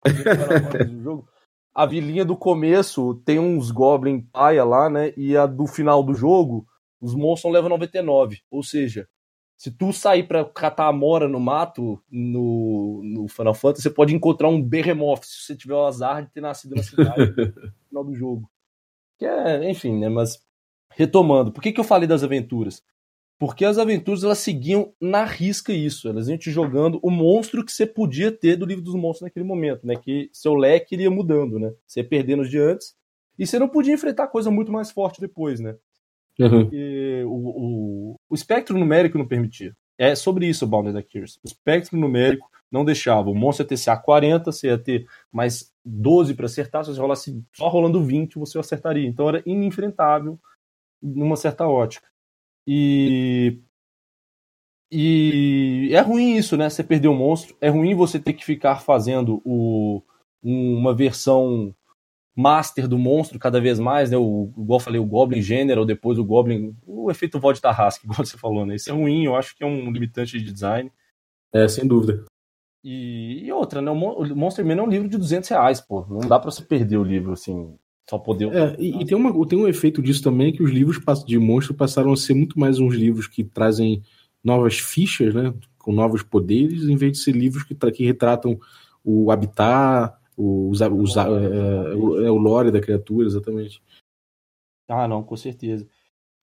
Final 0.08 0.36
Fantasy 0.36 1.02
jogo 1.02 1.28
a 1.74 1.86
vilinha 1.86 2.24
do 2.24 2.36
começo 2.36 3.14
tem 3.24 3.38
uns 3.38 3.70
Goblin 3.70 4.20
paia 4.20 4.64
lá, 4.64 4.90
né? 4.90 5.12
E 5.16 5.36
a 5.36 5.46
do 5.46 5.66
final 5.66 6.02
do 6.02 6.14
jogo, 6.14 6.66
os 7.00 7.14
monstros 7.14 7.52
levam 7.52 7.70
99. 7.70 8.40
Ou 8.50 8.62
seja, 8.62 9.08
se 9.56 9.70
tu 9.70 9.92
sair 9.92 10.26
pra 10.26 10.44
catar 10.44 10.88
a 10.88 10.92
mora 10.92 11.28
no 11.28 11.38
mato, 11.38 12.02
no, 12.10 13.02
no 13.04 13.28
Final 13.28 13.54
Fantasy, 13.54 13.82
você 13.82 13.90
pode 13.90 14.14
encontrar 14.14 14.48
um 14.48 14.62
Behemoth, 14.62 15.24
se 15.24 15.44
você 15.44 15.56
tiver 15.56 15.74
o 15.74 15.84
azar 15.84 16.24
de 16.24 16.32
ter 16.32 16.40
nascido 16.40 16.74
na 16.74 16.82
cidade 16.82 17.20
no 17.36 17.88
final 17.88 18.04
do 18.04 18.14
jogo. 18.14 18.50
Que 19.18 19.26
é, 19.26 19.70
enfim, 19.70 19.98
né? 19.98 20.08
Mas, 20.08 20.42
retomando, 20.92 21.52
por 21.52 21.62
que, 21.62 21.72
que 21.72 21.80
eu 21.80 21.84
falei 21.84 22.08
das 22.08 22.24
aventuras? 22.24 22.82
Porque 23.40 23.64
as 23.64 23.78
aventuras 23.78 24.22
elas 24.22 24.36
seguiam 24.36 24.92
na 25.00 25.24
risca 25.24 25.72
isso. 25.72 26.06
Elas 26.06 26.28
iam 26.28 26.36
te 26.36 26.50
jogando 26.50 27.00
o 27.02 27.10
monstro 27.10 27.64
que 27.64 27.72
você 27.72 27.86
podia 27.86 28.30
ter 28.30 28.54
do 28.54 28.66
livro 28.66 28.84
dos 28.84 28.94
monstros 28.94 29.22
naquele 29.22 29.46
momento, 29.46 29.86
né? 29.86 29.96
Que 29.96 30.28
seu 30.30 30.54
leque 30.54 30.94
iria 30.94 31.10
mudando, 31.10 31.58
né? 31.58 31.72
Você 31.86 32.00
ia 32.00 32.04
perdendo 32.06 32.42
os 32.42 32.50
de 32.50 32.58
antes 32.58 32.94
e 33.38 33.46
você 33.46 33.58
não 33.58 33.66
podia 33.66 33.94
enfrentar 33.94 34.26
coisa 34.26 34.50
muito 34.50 34.70
mais 34.70 34.90
forte 34.90 35.22
depois, 35.22 35.58
né? 35.58 35.74
Uhum. 36.38 36.50
Porque 36.64 37.22
o, 37.24 37.30
o, 37.30 38.16
o 38.28 38.34
espectro 38.34 38.78
numérico 38.78 39.16
não 39.16 39.26
permitia. 39.26 39.74
É 39.96 40.14
sobre 40.14 40.46
isso 40.46 40.66
o 40.66 40.68
Bounded 40.68 40.94
Accuracy. 40.98 41.38
O 41.42 41.48
espectro 41.48 41.98
numérico 41.98 42.46
não 42.70 42.84
deixava. 42.84 43.30
O 43.30 43.34
monstro 43.34 43.64
ia 43.64 43.68
ter 43.68 43.82
CA 43.82 43.96
40, 43.96 44.52
você 44.52 44.66
ia 44.66 44.76
ter 44.76 45.06
mais 45.32 45.72
12 45.82 46.34
para 46.34 46.44
acertar. 46.44 46.84
Se 46.84 46.92
você 46.92 47.00
rolasse 47.00 47.42
só 47.54 47.68
rolando 47.68 48.04
20, 48.04 48.38
você 48.38 48.58
acertaria. 48.58 49.08
Então 49.08 49.30
era 49.30 49.42
inenfrentável 49.46 50.38
numa 51.02 51.36
certa 51.36 51.66
ótica. 51.66 52.06
E. 52.66 53.60
E 54.92 55.90
é 55.92 56.00
ruim 56.00 56.36
isso, 56.36 56.56
né? 56.56 56.68
Você 56.68 56.82
perder 56.82 57.08
o 57.08 57.14
monstro. 57.14 57.56
É 57.60 57.68
ruim 57.68 57.94
você 57.94 58.18
ter 58.18 58.32
que 58.32 58.44
ficar 58.44 58.80
fazendo 58.80 59.40
o, 59.44 60.02
uma 60.42 60.94
versão 60.94 61.74
master 62.34 62.88
do 62.88 62.98
monstro 62.98 63.38
cada 63.38 63.60
vez 63.60 63.78
mais, 63.78 64.10
né? 64.10 64.16
O, 64.16 64.52
igual 64.56 64.80
eu 64.80 64.84
falei, 64.84 65.00
o 65.00 65.06
Goblin 65.06 65.42
General, 65.42 65.84
depois 65.84 66.18
o 66.18 66.24
Goblin. 66.24 66.76
O 66.86 67.10
efeito 67.10 67.38
Vod 67.38 67.60
Tarrasque, 67.60 68.04
igual 68.06 68.24
você 68.24 68.36
falou, 68.36 68.66
né? 68.66 68.74
Isso 68.74 68.90
é 68.90 68.92
ruim, 68.92 69.24
eu 69.24 69.36
acho 69.36 69.56
que 69.56 69.62
é 69.62 69.66
um 69.66 69.90
limitante 69.92 70.38
de 70.38 70.52
design. 70.52 70.90
É, 71.52 71.68
sem 71.68 71.86
dúvida. 71.86 72.24
E, 72.82 73.44
e 73.44 73.52
outra, 73.52 73.82
né? 73.82 73.90
O 73.90 73.94
Monster 74.34 74.64
Man 74.64 74.76
é 74.76 74.82
um 74.82 74.88
livro 74.88 75.08
de 75.08 75.18
200 75.18 75.48
reais, 75.50 75.80
pô. 75.80 76.06
Não 76.08 76.20
dá 76.20 76.38
pra 76.38 76.50
você 76.50 76.62
perder 76.62 76.96
o 76.96 77.04
livro, 77.04 77.32
assim. 77.32 77.76
Só 78.10 78.18
poder. 78.18 78.52
É, 78.52 78.74
e, 78.76 79.00
e, 79.00 79.04
tem, 79.06 79.16
uma, 79.16 79.46
tem 79.46 79.56
um 79.56 79.68
efeito 79.68 80.02
disso 80.02 80.20
também 80.20 80.52
que 80.52 80.64
os 80.64 80.72
livros 80.72 80.98
de 81.24 81.38
monstro 81.38 81.72
passaram 81.72 82.12
a 82.12 82.16
ser 82.16 82.34
muito 82.34 82.58
mais 82.58 82.80
uns 82.80 82.92
livros 82.92 83.28
que 83.28 83.44
trazem 83.44 84.02
novas 84.42 84.80
fichas, 84.80 85.32
né? 85.32 85.54
Com 85.78 85.92
novos 85.92 86.20
poderes, 86.20 86.88
em 86.88 86.96
vez 86.96 87.12
de 87.12 87.18
ser 87.18 87.30
livros 87.30 87.62
que, 87.62 87.72
que 87.72 88.04
retratam 88.04 88.58
o 89.04 89.30
habitat, 89.30 90.12
o, 90.36 90.70
os, 90.70 90.80
os, 90.80 91.16
é, 91.16 91.20
é, 91.20 91.94
o, 91.94 92.24
é, 92.26 92.30
o 92.32 92.36
lore 92.36 92.72
da 92.72 92.80
criatura, 92.80 93.28
exatamente. 93.28 93.80
Ah, 94.88 95.06
não, 95.06 95.22
com 95.22 95.36
certeza. 95.36 95.88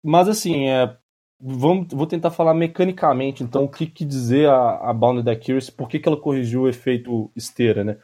Mas 0.02 0.28
assim, 0.28 0.68
é, 0.68 0.94
vamos, 1.40 1.88
vou 1.94 2.06
tentar 2.06 2.30
falar 2.30 2.52
mecanicamente, 2.52 3.42
então, 3.42 3.64
o 3.64 3.70
que, 3.70 3.86
que 3.86 4.04
dizer 4.04 4.50
a, 4.50 4.90
a 4.90 4.92
Bounded 4.92 5.30
Accuracy, 5.30 5.72
por 5.72 5.88
que, 5.88 5.98
que 5.98 6.06
ela 6.06 6.20
corrigiu 6.20 6.64
o 6.64 6.68
efeito 6.68 7.32
esteira, 7.34 7.82
né? 7.82 7.98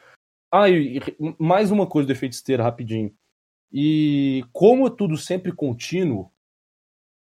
Ah, 0.51 0.67
e 0.67 0.99
mais 1.37 1.69
uma 1.69 1.85
coisa 1.85 2.07
do 2.07 2.11
efeito 2.11 2.33
esteira, 2.33 2.63
rapidinho. 2.63 3.13
E 3.71 4.43
como 4.51 4.87
é 4.87 4.89
tudo 4.89 5.17
sempre 5.17 5.51
contínuo, 5.51 6.29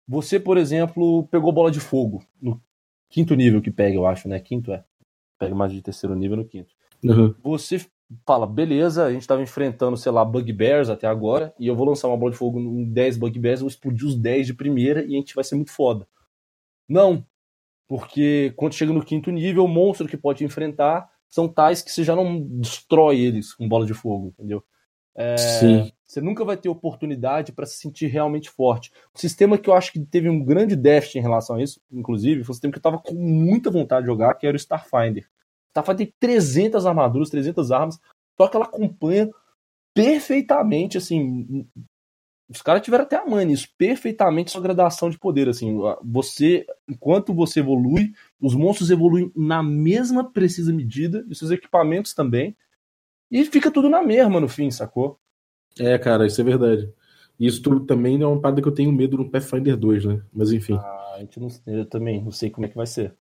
você, 0.06 0.38
por 0.38 0.56
exemplo, 0.56 1.26
pegou 1.28 1.52
bola 1.52 1.70
de 1.70 1.80
fogo 1.80 2.24
no 2.40 2.62
quinto 3.08 3.34
nível 3.34 3.60
que 3.60 3.70
pega, 3.70 3.96
eu 3.96 4.06
acho, 4.06 4.28
né? 4.28 4.38
Quinto 4.38 4.72
é. 4.72 4.84
Pega 5.38 5.54
mais 5.54 5.72
de 5.72 5.82
terceiro 5.82 6.14
nível 6.14 6.36
no 6.36 6.44
quinto. 6.44 6.72
Uhum. 7.02 7.34
Você 7.42 7.84
fala, 8.24 8.46
beleza, 8.46 9.04
a 9.04 9.12
gente 9.12 9.22
estava 9.22 9.42
enfrentando, 9.42 9.96
sei 9.96 10.12
lá, 10.12 10.24
Bugbears 10.24 10.88
até 10.88 11.06
agora, 11.06 11.52
e 11.58 11.66
eu 11.66 11.74
vou 11.74 11.86
lançar 11.86 12.08
uma 12.08 12.16
bola 12.16 12.30
de 12.30 12.38
fogo 12.38 12.60
em 12.60 12.84
10 12.84 13.16
Bugbears, 13.16 13.60
vou 13.60 13.68
explodir 13.68 14.06
os 14.06 14.14
10 14.14 14.46
de 14.46 14.54
primeira 14.54 15.02
e 15.02 15.14
a 15.14 15.18
gente 15.18 15.34
vai 15.34 15.42
ser 15.42 15.56
muito 15.56 15.72
foda. 15.72 16.06
Não, 16.88 17.26
porque 17.88 18.52
quando 18.56 18.74
chega 18.74 18.92
no 18.92 19.04
quinto 19.04 19.30
nível, 19.30 19.64
o 19.64 19.68
monstro 19.68 20.08
que 20.08 20.16
pode 20.16 20.44
enfrentar 20.44 21.10
são 21.28 21.48
tais 21.48 21.82
que 21.82 21.90
você 21.90 22.04
já 22.04 22.14
não 22.14 22.40
destrói 22.40 23.18
eles 23.18 23.52
com 23.52 23.68
bola 23.68 23.84
de 23.84 23.94
fogo, 23.94 24.28
entendeu? 24.28 24.64
É, 25.14 25.36
Sim. 25.36 25.92
Você 26.06 26.20
nunca 26.20 26.44
vai 26.44 26.56
ter 26.56 26.68
oportunidade 26.68 27.52
para 27.52 27.66
se 27.66 27.78
sentir 27.78 28.06
realmente 28.06 28.48
forte. 28.48 28.92
O 29.12 29.18
sistema 29.18 29.58
que 29.58 29.68
eu 29.68 29.74
acho 29.74 29.92
que 29.92 29.98
teve 29.98 30.28
um 30.30 30.44
grande 30.44 30.76
déficit 30.76 31.18
em 31.18 31.22
relação 31.22 31.56
a 31.56 31.62
isso, 31.62 31.80
inclusive, 31.90 32.44
foi 32.44 32.52
um 32.52 32.54
sistema 32.54 32.72
que 32.72 32.78
eu 32.78 32.80
estava 32.80 32.98
com 32.98 33.14
muita 33.14 33.70
vontade 33.70 34.02
de 34.02 34.12
jogar, 34.12 34.34
que 34.34 34.46
era 34.46 34.54
o 34.54 34.56
Starfinder. 34.56 35.28
Starfinder 35.70 36.06
tem 36.06 36.14
300 36.20 36.86
armaduras, 36.86 37.28
300 37.28 37.72
armas, 37.72 38.00
só 38.36 38.46
que 38.46 38.56
ela 38.56 38.66
acompanha 38.66 39.28
perfeitamente, 39.92 40.96
assim, 40.96 41.66
os 42.48 42.62
caras 42.62 42.82
tiveram 42.82 43.04
até 43.04 43.16
a 43.16 43.26
mãe 43.26 43.44
nisso, 43.44 43.68
perfeitamente 43.76 44.52
sua 44.52 44.60
gradação 44.60 45.10
de 45.10 45.18
poder, 45.18 45.48
assim, 45.48 45.76
você, 46.04 46.64
enquanto 46.88 47.34
você 47.34 47.60
evolui, 47.60 48.12
os 48.40 48.54
monstros 48.54 48.90
evoluem 48.90 49.32
na 49.34 49.62
mesma 49.62 50.30
precisa 50.30 50.72
medida, 50.72 51.26
e 51.28 51.34
seus 51.34 51.50
equipamentos 51.50 52.14
também, 52.14 52.56
e 53.28 53.44
fica 53.46 53.70
tudo 53.72 53.88
na 53.88 54.02
mesma 54.02 54.38
no 54.38 54.48
fim, 54.48 54.70
sacou? 54.70 55.18
É, 55.78 55.98
cara, 55.98 56.26
isso 56.26 56.40
é 56.40 56.44
verdade. 56.44 56.92
Isso 57.38 57.62
também 57.84 58.20
é 58.20 58.26
uma 58.26 58.40
parada 58.40 58.62
que 58.62 58.68
eu 58.68 58.74
tenho 58.74 58.90
medo 58.92 59.18
no 59.18 59.30
Pathfinder 59.30 59.76
2, 59.76 60.04
né? 60.06 60.22
Mas 60.32 60.52
enfim. 60.52 60.74
Ah, 60.74 61.14
a 61.16 61.18
gente 61.20 61.38
não, 61.38 61.48
eu 61.66 61.86
também 61.86 62.22
não 62.22 62.30
sei 62.30 62.50
como 62.50 62.66
é 62.66 62.68
que 62.68 62.76
vai 62.76 62.86
ser. 62.86 63.14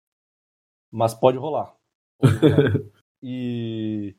Mas 0.91 1.13
pode 1.13 1.37
rolar. 1.37 1.75
Pode 2.17 2.37
rolar. 2.37 2.73
e... 3.21 4.15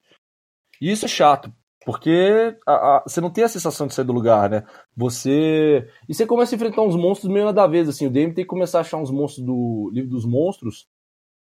e 0.80 0.90
isso 0.90 1.06
é 1.06 1.08
chato, 1.08 1.52
porque 1.84 2.58
a, 2.66 2.96
a, 2.96 3.02
você 3.06 3.20
não 3.20 3.30
tem 3.30 3.44
a 3.44 3.48
sensação 3.48 3.86
de 3.86 3.94
sair 3.94 4.04
do 4.04 4.12
lugar, 4.12 4.50
né? 4.50 4.66
Você. 4.94 5.88
E 6.06 6.14
você 6.14 6.26
começa 6.26 6.54
a 6.54 6.56
enfrentar 6.56 6.82
uns 6.82 6.96
monstros 6.96 7.32
meio 7.32 7.50
da 7.52 7.66
vez, 7.66 7.88
assim. 7.88 8.06
O 8.06 8.10
DM 8.10 8.34
tem 8.34 8.44
que 8.44 8.48
começar 8.48 8.78
a 8.78 8.80
achar 8.82 8.98
uns 8.98 9.10
monstros 9.10 9.46
do 9.46 9.90
livro 9.94 10.10
dos 10.10 10.26
monstros 10.26 10.86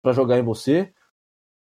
para 0.04 0.14
jogar 0.14 0.38
em 0.38 0.44
você. 0.44 0.94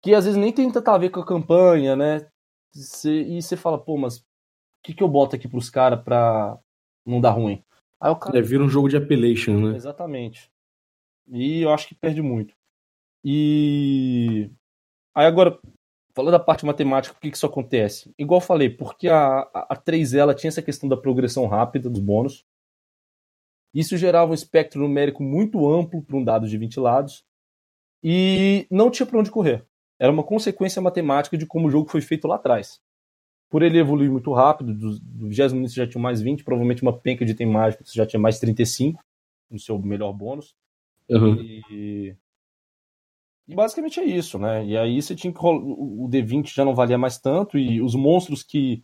Que 0.01 0.15
às 0.15 0.25
vezes 0.25 0.39
nem 0.39 0.51
tem 0.51 0.71
tanto 0.71 0.87
a 0.89 0.97
ver 0.97 1.11
com 1.11 1.19
a 1.19 1.25
campanha, 1.25 1.95
né? 1.95 2.27
Você, 2.73 3.21
e 3.23 3.41
você 3.41 3.57
fala, 3.57 3.77
pô, 3.77 3.97
mas 3.97 4.25
que, 4.81 4.93
que 4.93 5.03
eu 5.03 5.07
boto 5.07 5.35
aqui 5.35 5.47
pros 5.47 5.69
caras 5.69 6.01
pra 6.03 6.57
não 7.05 7.21
dar 7.21 7.31
ruim? 7.31 7.63
Aí 7.99 8.11
o 8.11 8.15
cara. 8.15 8.37
É, 8.37 8.41
vira 8.41 8.63
um 8.63 8.69
jogo 8.69 8.89
de 8.89 8.97
appellation, 8.97 9.59
né? 9.59 9.75
Exatamente. 9.75 10.51
E 11.27 11.61
eu 11.61 11.71
acho 11.71 11.87
que 11.87 11.95
perde 11.95 12.21
muito. 12.21 12.53
E. 13.23 14.49
Aí 15.15 15.25
agora, 15.25 15.59
falando 16.13 16.31
da 16.31 16.39
parte 16.39 16.65
matemática, 16.65 17.13
por 17.13 17.21
que, 17.21 17.29
que 17.29 17.37
isso 17.37 17.45
acontece? 17.45 18.13
Igual 18.17 18.39
eu 18.41 18.45
falei, 18.45 18.69
porque 18.69 19.07
a, 19.07 19.41
a, 19.53 19.67
a 19.69 19.75
3 19.75 20.13
ela 20.13 20.33
tinha 20.33 20.49
essa 20.49 20.61
questão 20.61 20.89
da 20.89 20.97
progressão 20.97 21.45
rápida 21.47 21.89
dos 21.89 22.01
bônus. 22.01 22.45
Isso 23.73 23.95
gerava 23.97 24.31
um 24.31 24.33
espectro 24.33 24.81
numérico 24.81 25.23
muito 25.23 25.69
amplo 25.71 26.01
para 26.01 26.17
um 26.17 26.23
dado 26.23 26.47
de 26.47 26.57
20 26.57 26.79
lados. 26.79 27.23
E 28.03 28.65
não 28.69 28.89
tinha 28.89 29.05
para 29.05 29.19
onde 29.19 29.31
correr. 29.31 29.65
Era 29.99 30.11
uma 30.11 30.23
consequência 30.23 30.81
matemática 30.81 31.37
de 31.37 31.45
como 31.45 31.67
o 31.67 31.71
jogo 31.71 31.89
foi 31.89 32.01
feito 32.01 32.27
lá 32.27 32.35
atrás. 32.35 32.81
Por 33.51 33.61
ele 33.61 33.77
evoluir 33.77 34.09
muito 34.09 34.33
rápido, 34.33 34.73
do, 34.73 34.99
do 34.99 35.27
20 35.27 35.51
minutos 35.51 35.73
você 35.73 35.81
já 35.81 35.87
tinha 35.87 36.01
mais 36.01 36.21
20, 36.21 36.43
provavelmente 36.43 36.81
uma 36.81 36.97
penca 36.97 37.23
de 37.23 37.33
item 37.33 37.47
mágico 37.47 37.83
você 37.85 37.93
já 37.93 38.05
tinha 38.05 38.19
mais 38.19 38.39
35 38.39 39.03
no 39.49 39.59
seu 39.59 39.77
melhor 39.77 40.13
bônus. 40.13 40.55
Uhum. 41.09 41.35
E 41.69 42.15
e 43.51 43.55
basicamente 43.55 43.99
é 43.99 44.05
isso, 44.05 44.39
né? 44.39 44.65
E 44.65 44.77
aí 44.77 45.01
você 45.01 45.13
tinha 45.13 45.33
que 45.33 45.39
o 45.43 46.07
D20 46.09 46.53
já 46.53 46.63
não 46.63 46.73
valia 46.73 46.97
mais 46.97 47.17
tanto 47.17 47.57
e 47.57 47.81
os 47.81 47.93
monstros 47.93 48.43
que 48.43 48.81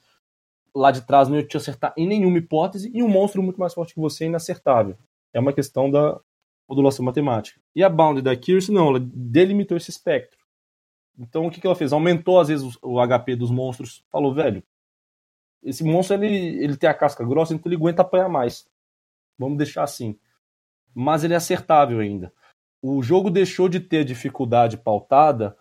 lá 0.76 0.92
de 0.92 1.06
trás 1.08 1.30
não 1.30 1.38
iam 1.38 1.48
te 1.48 1.56
acertar 1.56 1.94
em 1.98 2.06
nenhuma 2.06 2.38
hipótese 2.38 2.92
e 2.94 3.02
um 3.02 3.08
monstro 3.08 3.42
muito 3.42 3.60
mais 3.60 3.74
forte 3.74 3.94
que 3.94 4.00
você 4.00 4.26
é 4.26 4.28
inacertável. 4.28 4.98
É 5.34 5.40
uma 5.40 5.54
questão 5.54 5.90
da 5.90 6.20
modulação 6.68 7.06
matemática. 7.06 7.62
E 7.74 7.82
a 7.82 7.90
Bound 7.90 8.22
da 8.22 8.32
Accuracy 8.32 8.72
não, 8.72 8.90
ela 8.90 9.00
delimitou 9.00 9.78
esse 9.78 9.90
espectro. 9.90 10.38
Então 11.18 11.48
o 11.48 11.52
que, 11.52 11.60
que 11.60 11.68
ela 11.68 11.76
fez? 11.76 11.92
Aumentou 11.94 12.40
às 12.40 12.48
vezes 12.48 12.78
o 12.82 13.06
HP 13.06 13.36
dos 13.36 13.52
monstros. 13.52 14.04
Falou, 14.12 14.34
velho, 14.34 14.64
esse 15.64 15.84
monstro 15.84 16.16
ele, 16.16 16.64
ele 16.64 16.78
tem 16.78 16.90
a 16.90 16.94
casca 16.94 17.26
grossa, 17.26 17.54
então 17.54 17.70
ele 17.70 17.76
aguenta 17.76 18.02
apanhar 18.02 18.30
mais. 18.30 18.70
Vamos 19.38 19.58
deixar 19.58 19.84
assim. 19.84 20.18
Mas 20.94 21.24
ele 21.24 21.34
é 21.34 21.38
acertável 21.38 22.00
ainda 22.00 22.32
o 22.82 23.02
jogo 23.02 23.30
deixou 23.30 23.68
de 23.68 23.80
ter 23.80 24.04
dificuldade 24.04 24.78
pautada 24.78 25.58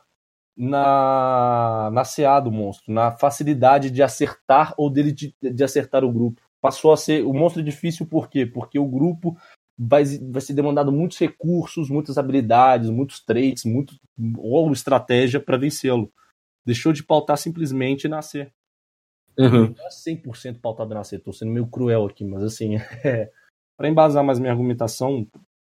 na, 0.56 1.90
na 1.92 2.02
CA 2.02 2.40
do 2.40 2.50
monstro, 2.50 2.92
na 2.92 3.10
facilidade 3.10 3.90
de 3.90 4.02
acertar 4.02 4.74
ou 4.76 4.90
dele 4.90 5.12
de, 5.12 5.34
de 5.42 5.64
acertar 5.64 6.04
o 6.04 6.12
grupo. 6.12 6.40
Passou 6.60 6.92
a 6.92 6.96
ser 6.96 7.24
o 7.24 7.32
monstro 7.32 7.62
difícil 7.62 8.06
por 8.06 8.28
quê? 8.28 8.46
Porque 8.46 8.78
o 8.78 8.86
grupo 8.86 9.36
vai, 9.78 10.04
vai 10.04 10.40
ser 10.40 10.54
demandado 10.54 10.90
muitos 10.90 11.18
recursos, 11.18 11.90
muitas 11.90 12.16
habilidades, 12.16 12.88
muitos 12.90 13.20
traits, 13.20 13.64
muito, 13.64 13.94
ou 14.38 14.72
estratégia 14.72 15.40
para 15.40 15.58
vencê-lo. 15.58 16.10
Deixou 16.64 16.92
de 16.92 17.02
pautar 17.02 17.36
simplesmente 17.36 18.08
nascer. 18.08 18.52
Uhum. 19.38 19.74
Não 19.76 19.86
é 19.86 19.90
100% 19.90 20.60
pautado 20.60 20.94
nascer, 20.94 21.20
tô 21.20 21.32
sendo 21.32 21.52
meio 21.52 21.66
cruel 21.66 22.06
aqui, 22.06 22.24
mas 22.24 22.42
assim, 22.42 22.76
é, 23.04 23.30
para 23.76 23.88
embasar 23.88 24.24
mais 24.24 24.38
minha 24.38 24.52
argumentação, 24.52 25.26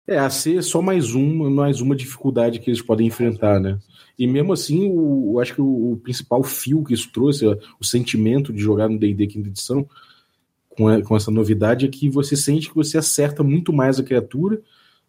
é, 0.06 0.18
a 0.18 0.28
ser 0.28 0.62
só 0.62 0.82
mais 0.82 1.14
uma, 1.14 1.48
mais 1.48 1.80
uma 1.80 1.96
dificuldade 1.96 2.58
que 2.58 2.68
eles 2.68 2.82
podem 2.82 3.06
enfrentar, 3.06 3.58
né? 3.58 3.78
E 4.18 4.26
mesmo 4.26 4.52
assim, 4.52 4.90
o, 4.90 5.32
eu 5.34 5.40
acho 5.40 5.54
que 5.54 5.62
o, 5.62 5.92
o, 5.92 5.96
principal 5.96 6.42
fio 6.42 6.84
que 6.84 6.92
isso 6.92 7.10
trouxe, 7.10 7.46
o 7.46 7.84
sentimento 7.84 8.52
de 8.52 8.60
jogar 8.60 8.88
no 8.88 8.98
D&D 8.98 9.26
quinta 9.26 9.48
edição, 9.48 9.88
com, 10.76 10.88
a, 10.88 11.02
com 11.02 11.16
essa 11.16 11.30
novidade, 11.30 11.86
é 11.86 11.88
que 11.88 12.08
você 12.08 12.36
sente 12.36 12.68
que 12.68 12.74
você 12.74 12.98
acerta 12.98 13.42
muito 13.42 13.72
mais 13.72 13.98
a 13.98 14.04
criatura, 14.04 14.60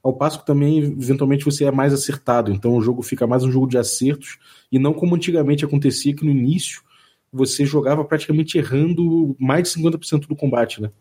ao 0.03 0.13
passo 0.13 0.39
que 0.39 0.45
também, 0.45 0.77
eventualmente, 0.77 1.43
você 1.43 1.65
é 1.65 1.71
mais 1.71 1.91
acertado. 1.91 2.51
Então 2.51 2.75
o 2.75 2.81
jogo 2.81 3.01
fica 3.01 3.25
mais 3.25 3.43
um 3.43 3.51
jogo 3.51 3.67
de 3.67 3.77
acertos, 3.77 4.37
e 4.71 4.77
não 4.77 4.93
como 4.93 5.15
antigamente 5.15 5.65
acontecia, 5.65 6.15
que 6.15 6.23
no 6.23 6.31
início 6.31 6.83
você 7.31 7.65
jogava 7.65 8.05
praticamente 8.05 8.57
errando 8.57 9.35
mais 9.39 9.63
de 9.63 9.79
50% 9.79 10.27
do 10.27 10.35
combate, 10.35 10.81
né? 10.81 10.91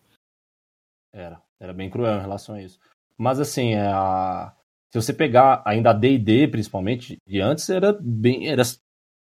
Era, 1.13 1.41
era 1.61 1.73
bem 1.73 1.89
cruel 1.89 2.17
em 2.17 2.21
relação 2.21 2.57
a 2.57 2.63
isso. 2.63 2.81
Mas 3.17 3.39
assim, 3.39 3.75
é 3.75 3.87
a... 3.87 4.53
se 4.91 5.01
você 5.01 5.13
pegar 5.13 5.63
ainda 5.65 5.91
a 5.91 5.93
D&D, 5.93 6.49
principalmente, 6.49 7.19
de 7.27 7.41
antes 7.41 7.69
era 7.69 7.93
bem... 8.01 8.49
Era, 8.49 8.63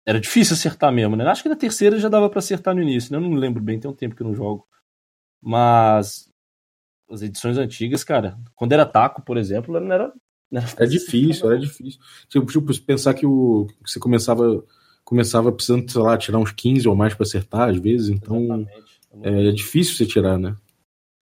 era 0.06 0.20
difícil 0.20 0.54
acertar 0.54 0.92
mesmo, 0.92 1.16
né? 1.16 1.26
Acho 1.26 1.42
que 1.42 1.48
na 1.48 1.56
terceira 1.56 1.98
já 1.98 2.08
dava 2.08 2.28
para 2.28 2.38
acertar 2.38 2.74
no 2.74 2.82
início, 2.82 3.10
né? 3.10 3.18
Eu 3.18 3.28
não 3.28 3.36
lembro 3.36 3.62
bem, 3.62 3.80
tem 3.80 3.90
um 3.90 3.94
tempo 3.94 4.14
que 4.14 4.22
eu 4.22 4.26
não 4.26 4.34
jogo. 4.34 4.66
Mas 5.42 6.28
as 7.10 7.22
edições 7.22 7.58
antigas, 7.58 8.04
cara, 8.04 8.38
quando 8.54 8.72
era 8.72 8.86
taco, 8.86 9.22
por 9.22 9.36
exemplo, 9.36 9.78
não 9.78 9.92
era... 9.92 10.12
Não 10.50 10.60
era, 10.60 10.70
era 10.76 10.86
difícil, 10.86 11.50
era 11.50 11.58
difícil. 11.58 12.00
Tipo, 12.28 12.46
tipo, 12.46 12.84
pensar 12.84 13.14
que 13.14 13.26
o, 13.26 13.66
você 13.84 13.98
começava 13.98 14.62
começava 15.04 15.52
precisando, 15.52 15.90
sei 15.90 16.00
lá, 16.00 16.16
tirar 16.16 16.38
uns 16.38 16.52
15 16.52 16.88
ou 16.88 16.94
mais 16.94 17.12
para 17.12 17.24
acertar, 17.24 17.68
às 17.68 17.76
vezes, 17.76 18.08
então 18.08 18.66
é, 19.22 19.48
é, 19.48 19.50
difícil 19.50 19.96
você 19.96 20.06
tirar, 20.06 20.38
né? 20.38 20.56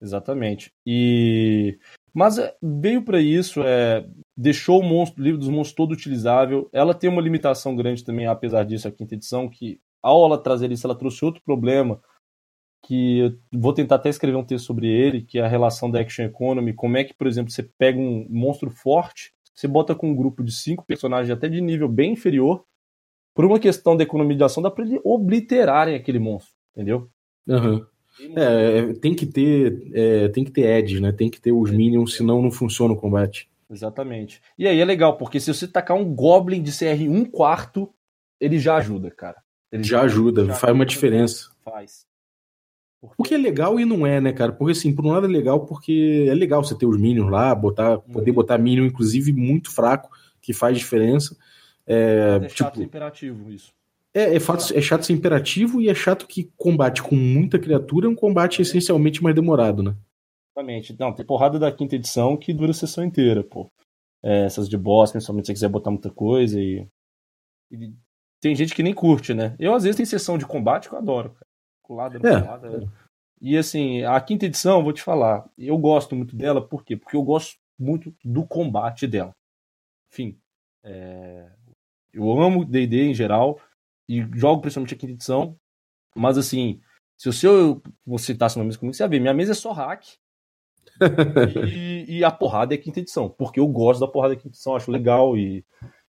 Exatamente. 0.01 0.71
E 0.85 1.77
mas 2.13 2.37
é, 2.37 2.55
veio 2.61 3.03
para 3.03 3.19
isso, 3.19 3.61
é, 3.63 4.05
deixou 4.37 4.79
o 4.79 4.83
monstro, 4.83 5.21
o 5.21 5.23
livro 5.23 5.39
dos 5.39 5.49
monstros 5.49 5.75
todo 5.75 5.93
utilizável. 5.93 6.69
Ela 6.71 6.93
tem 6.93 7.09
uma 7.09 7.21
limitação 7.21 7.75
grande 7.75 8.03
também, 8.03 8.27
apesar 8.27 8.63
disso, 8.63 8.87
a 8.87 8.91
quinta 8.91 9.15
edição, 9.15 9.49
que 9.49 9.79
ao 10.01 10.25
ela 10.25 10.37
trazer 10.37 10.71
isso, 10.71 10.85
ela 10.85 10.95
trouxe 10.95 11.25
outro 11.25 11.41
problema, 11.43 11.99
que 12.83 13.19
eu 13.19 13.37
vou 13.51 13.73
tentar 13.73 13.95
até 13.95 14.09
escrever 14.09 14.37
um 14.37 14.43
texto 14.43 14.65
sobre 14.65 14.87
ele, 14.87 15.21
que 15.21 15.39
é 15.39 15.41
a 15.41 15.47
relação 15.47 15.89
da 15.89 16.01
Action 16.01 16.25
Economy. 16.25 16.73
Como 16.73 16.97
é 16.97 17.03
que, 17.03 17.13
por 17.13 17.25
exemplo, 17.25 17.51
você 17.51 17.63
pega 17.63 17.97
um 17.97 18.27
monstro 18.29 18.69
forte, 18.69 19.33
você 19.55 19.67
bota 19.67 19.95
com 19.95 20.09
um 20.09 20.15
grupo 20.15 20.43
de 20.43 20.51
cinco 20.51 20.85
personagens 20.85 21.31
até 21.31 21.47
de 21.47 21.61
nível 21.61 21.87
bem 21.87 22.11
inferior, 22.11 22.65
por 23.33 23.45
uma 23.45 23.57
questão 23.57 23.95
da 23.95 24.03
economia 24.03 24.37
de 24.37 24.43
ação, 24.43 24.61
dá 24.61 24.69
pra 24.69 24.85
eles 24.85 24.99
obliterarem 25.03 25.95
aquele 25.95 26.19
monstro, 26.19 26.53
entendeu? 26.75 27.09
Uhum. 27.47 27.85
É, 28.35 28.77
é, 28.77 28.93
tem 28.93 29.15
que 29.15 29.25
ter 29.25 29.91
é, 29.93 30.27
tem 30.27 30.43
que 30.43 30.51
ter 30.51 30.65
edge, 30.65 30.99
né? 30.99 31.11
Tem 31.11 31.31
que 31.31 31.41
ter 31.41 31.51
os 31.51 31.71
minions, 31.71 32.15
senão 32.15 32.41
não 32.41 32.51
funciona 32.51 32.93
o 32.93 32.97
combate. 32.97 33.49
Exatamente. 33.71 34.39
E 34.57 34.67
aí 34.67 34.79
é 34.79 34.85
legal, 34.85 35.17
porque 35.17 35.39
se 35.39 35.51
você 35.51 35.67
tacar 35.67 35.97
um 35.97 36.13
Goblin 36.13 36.61
de 36.61 36.71
CR 36.71 37.09
1 37.09 37.25
quarto, 37.25 37.91
ele 38.39 38.59
já 38.59 38.75
ajuda, 38.75 39.09
cara. 39.09 39.41
Ele 39.71 39.83
já, 39.83 39.99
já 39.99 40.03
ajuda, 40.03 40.45
já 40.45 40.53
faz 40.53 40.75
uma 40.75 40.85
diferença. 40.85 41.49
Faz. 41.63 42.05
Porque... 43.07 43.15
O 43.17 43.23
que 43.23 43.35
é 43.35 43.37
legal 43.37 43.79
e 43.79 43.85
não 43.85 44.07
é, 44.07 44.21
né, 44.21 44.31
cara? 44.31 44.53
Porque 44.53 44.71
assim, 44.71 44.95
por 44.95 45.05
um 45.05 45.11
lado 45.11 45.25
é 45.25 45.29
legal 45.29 45.65
porque 45.65 46.25
é 46.29 46.33
legal 46.33 46.63
você 46.63 46.77
ter 46.77 46.85
os 46.85 46.97
minions 46.97 47.29
lá, 47.29 47.53
botar, 47.53 47.97
poder 47.99 48.31
uhum. 48.31 48.35
botar 48.35 48.57
minion, 48.57 48.85
inclusive, 48.85 49.33
muito 49.33 49.71
fraco, 49.71 50.09
que 50.41 50.53
faz 50.53 50.77
diferença. 50.77 51.35
É, 51.85 52.39
é 52.43 52.49
chato 52.49 52.75
tipo... 52.75 52.85
imperativo 52.85 53.51
isso. 53.51 53.73
É, 54.13 54.35
é, 54.35 54.39
fato, 54.39 54.71
é 54.73 54.81
chato 54.81 55.05
ser 55.05 55.13
imperativo 55.13 55.81
e 55.81 55.89
é 55.89 55.95
chato 55.95 56.27
que 56.27 56.51
combate 56.55 57.01
com 57.01 57.15
muita 57.15 57.57
criatura 57.57 58.05
é 58.05 58.09
um 58.09 58.15
combate 58.15 58.61
essencialmente 58.61 59.23
mais 59.23 59.35
demorado, 59.35 59.81
né? 59.81 59.95
Exatamente. 60.55 60.95
Não, 60.99 61.13
tem 61.13 61.25
porrada 61.25 61.57
da 61.57 61.71
quinta 61.71 61.95
edição 61.95 62.37
que 62.37 62.53
dura 62.53 62.71
a 62.71 62.75
sessão 62.75 63.03
inteira, 63.03 63.43
pô. 63.43 63.69
É, 64.23 64.45
essas 64.45 64.69
de 64.69 64.77
boss, 64.77 65.11
principalmente 65.11 65.45
se 65.45 65.47
você 65.47 65.53
quiser 65.53 65.69
botar 65.69 65.91
muita 65.91 66.09
coisa 66.09 66.59
e... 66.59 66.87
e... 67.71 67.93
Tem 68.39 68.55
gente 68.55 68.75
que 68.75 68.83
nem 68.83 68.93
curte, 68.93 69.33
né? 69.33 69.55
Eu, 69.57 69.73
às 69.73 69.83
vezes, 69.83 69.97
tem 69.97 70.05
sessão 70.05 70.37
de 70.37 70.45
combate 70.45 70.87
que 70.87 70.95
eu 70.95 70.99
adoro, 70.99 71.31
cara. 71.31 71.42
Colada, 71.83 72.17
é, 72.17 72.41
colada. 72.41 72.83
É. 72.83 72.87
E, 73.39 73.57
assim, 73.57 74.03
a 74.03 74.19
quinta 74.19 74.45
edição, 74.45 74.83
vou 74.83 74.93
te 74.93 75.03
falar, 75.03 75.47
eu 75.57 75.77
gosto 75.77 76.15
muito 76.15 76.35
dela, 76.35 76.65
por 76.65 76.83
quê? 76.83 76.95
Porque 76.95 77.15
eu 77.15 77.21
gosto 77.21 77.59
muito 77.77 78.15
do 78.23 78.47
combate 78.47 79.05
dela. 79.05 79.35
Enfim, 80.11 80.39
é... 80.83 81.51
eu 82.13 82.39
amo 82.41 82.63
D&D 82.63 83.09
em 83.09 83.13
geral, 83.13 83.59
e 84.07 84.21
jogo 84.33 84.61
principalmente 84.61 84.93
a 84.93 84.97
quinta 84.97 85.13
edição, 85.13 85.57
mas 86.15 86.37
assim, 86.37 86.81
Se 87.17 87.29
o 87.29 87.33
seu 87.33 87.81
você 88.05 88.33
tá 88.35 88.47
na 88.55 88.63
mesa 88.63 88.77
comigo, 88.77 88.95
você 88.95 89.03
vai 89.03 89.09
ver, 89.09 89.19
minha 89.19 89.33
mesa 89.33 89.51
é 89.51 89.55
só 89.55 89.71
hack. 89.71 90.03
e, 91.73 92.17
e, 92.17 92.23
a 92.23 92.31
porrada 92.31 92.73
é 92.73 92.77
quinta 92.77 92.99
edição, 92.99 93.29
porque 93.29 93.59
eu 93.59 93.67
gosto 93.67 94.01
da 94.01 94.07
porrada 94.07 94.35
quinta 94.35 94.49
edição, 94.49 94.75
acho 94.75 94.91
legal 94.91 95.37
e, 95.37 95.65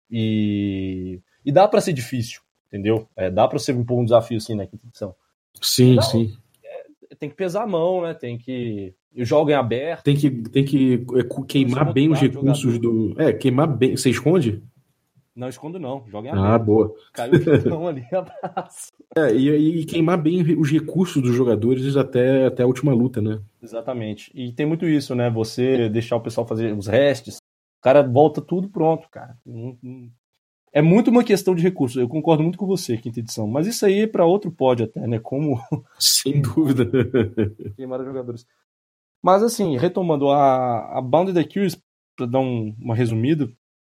e, 0.09 1.21
e 1.45 1.51
dá 1.51 1.67
para 1.67 1.81
ser 1.81 1.93
difícil, 1.93 2.41
entendeu? 2.67 3.07
É, 3.15 3.29
dá 3.29 3.47
para 3.47 3.59
ser 3.59 3.75
impor 3.75 3.99
um 3.99 4.03
desafio 4.03 4.37
assim 4.37 4.55
na 4.55 4.65
quinta 4.67 4.85
edição. 4.87 5.15
Sim, 5.61 5.93
então, 5.93 6.03
sim. 6.03 6.37
É, 6.63 7.15
tem 7.15 7.29
que 7.29 7.35
pesar 7.35 7.63
a 7.63 7.67
mão, 7.67 8.01
né? 8.01 8.13
Tem 8.13 8.37
que. 8.37 8.93
Jogo 9.15 9.51
em 9.51 9.53
aberto. 9.53 10.03
Tem 10.03 10.15
que, 10.15 10.29
tem 10.29 10.65
que 10.65 11.05
é, 11.15 11.45
queimar 11.47 11.93
bem 11.93 12.11
os 12.11 12.19
recursos 12.19 12.79
do. 12.79 13.13
É, 13.17 13.31
queimar 13.31 13.67
bem. 13.67 13.95
Você 13.95 14.09
esconde? 14.09 14.63
Não 15.35 15.49
escondo, 15.49 15.79
não. 15.79 16.03
Joga 16.07 16.27
em 16.27 16.31
aberto. 16.31 16.47
Ah, 16.47 16.59
boa. 16.59 16.95
Caiu 17.11 17.33
o 17.33 17.43
chutão 17.43 17.87
ali, 17.87 18.05
abraço. 18.13 18.91
É, 19.15 19.33
e, 19.33 19.81
e, 19.81 19.85
queimar 19.85 20.21
bem 20.21 20.41
os 20.57 20.69
recursos 20.69 21.21
dos 21.21 21.35
jogadores 21.35 21.95
até, 21.97 22.45
até 22.45 22.63
a 22.63 22.67
última 22.67 22.93
luta, 22.93 23.21
né? 23.21 23.39
Exatamente. 23.61 24.31
E 24.33 24.51
tem 24.51 24.65
muito 24.65 24.85
isso, 24.85 25.15
né? 25.15 25.29
Você 25.31 25.89
deixar 25.89 26.17
o 26.17 26.21
pessoal 26.21 26.47
fazer 26.47 26.75
os 26.75 26.87
restes, 26.87 27.37
o 27.37 27.81
cara 27.81 28.03
volta 28.03 28.41
tudo 28.41 28.69
pronto, 28.69 29.07
cara. 29.09 29.37
É 30.73 30.81
muito 30.81 31.11
uma 31.11 31.23
questão 31.23 31.53
de 31.53 31.61
recursos. 31.61 31.97
Eu 31.97 32.09
concordo 32.09 32.41
muito 32.41 32.57
com 32.57 32.65
você, 32.65 32.97
quinta 32.97 33.19
edição. 33.19 33.47
Mas 33.47 33.67
isso 33.67 33.85
aí 33.85 34.01
é 34.01 34.07
para 34.07 34.25
outro 34.25 34.51
pódio 34.51 34.85
até, 34.85 35.05
né? 35.07 35.19
Como. 35.19 35.61
Sem 35.99 36.41
dúvida. 36.41 36.85
Queimar 37.77 38.03
jogadores. 38.03 38.45
Mas 39.21 39.43
assim, 39.43 39.77
retomando, 39.77 40.29
a, 40.29 40.97
a 40.97 41.01
Bounded 41.01 41.39
Accuracy, 41.39 41.81
para 42.17 42.25
dar 42.25 42.39
um, 42.39 42.75
uma 42.79 42.95
resumida, 42.95 43.49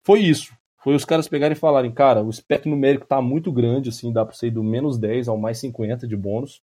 foi 0.05 0.21
isso 0.21 0.53
foi 0.85 0.95
os 0.95 1.07
caras 1.07 1.27
pegarem 1.27 1.57
e 1.57 1.59
falarem, 1.59 1.91
cara, 1.91 2.23
o 2.23 2.29
espectro 2.29 2.71
numérico 2.71 3.07
tá 3.07 3.23
muito 3.23 3.51
grande, 3.51 3.89
assim, 3.89 4.13
dá 4.13 4.23
pra 4.23 4.35
ser 4.35 4.51
do 4.51 4.63
menos 4.63 4.99
10 4.99 5.29
ao 5.29 5.39
mais 5.39 5.57
50 5.57 6.07
de 6.07 6.15
bônus. 6.15 6.61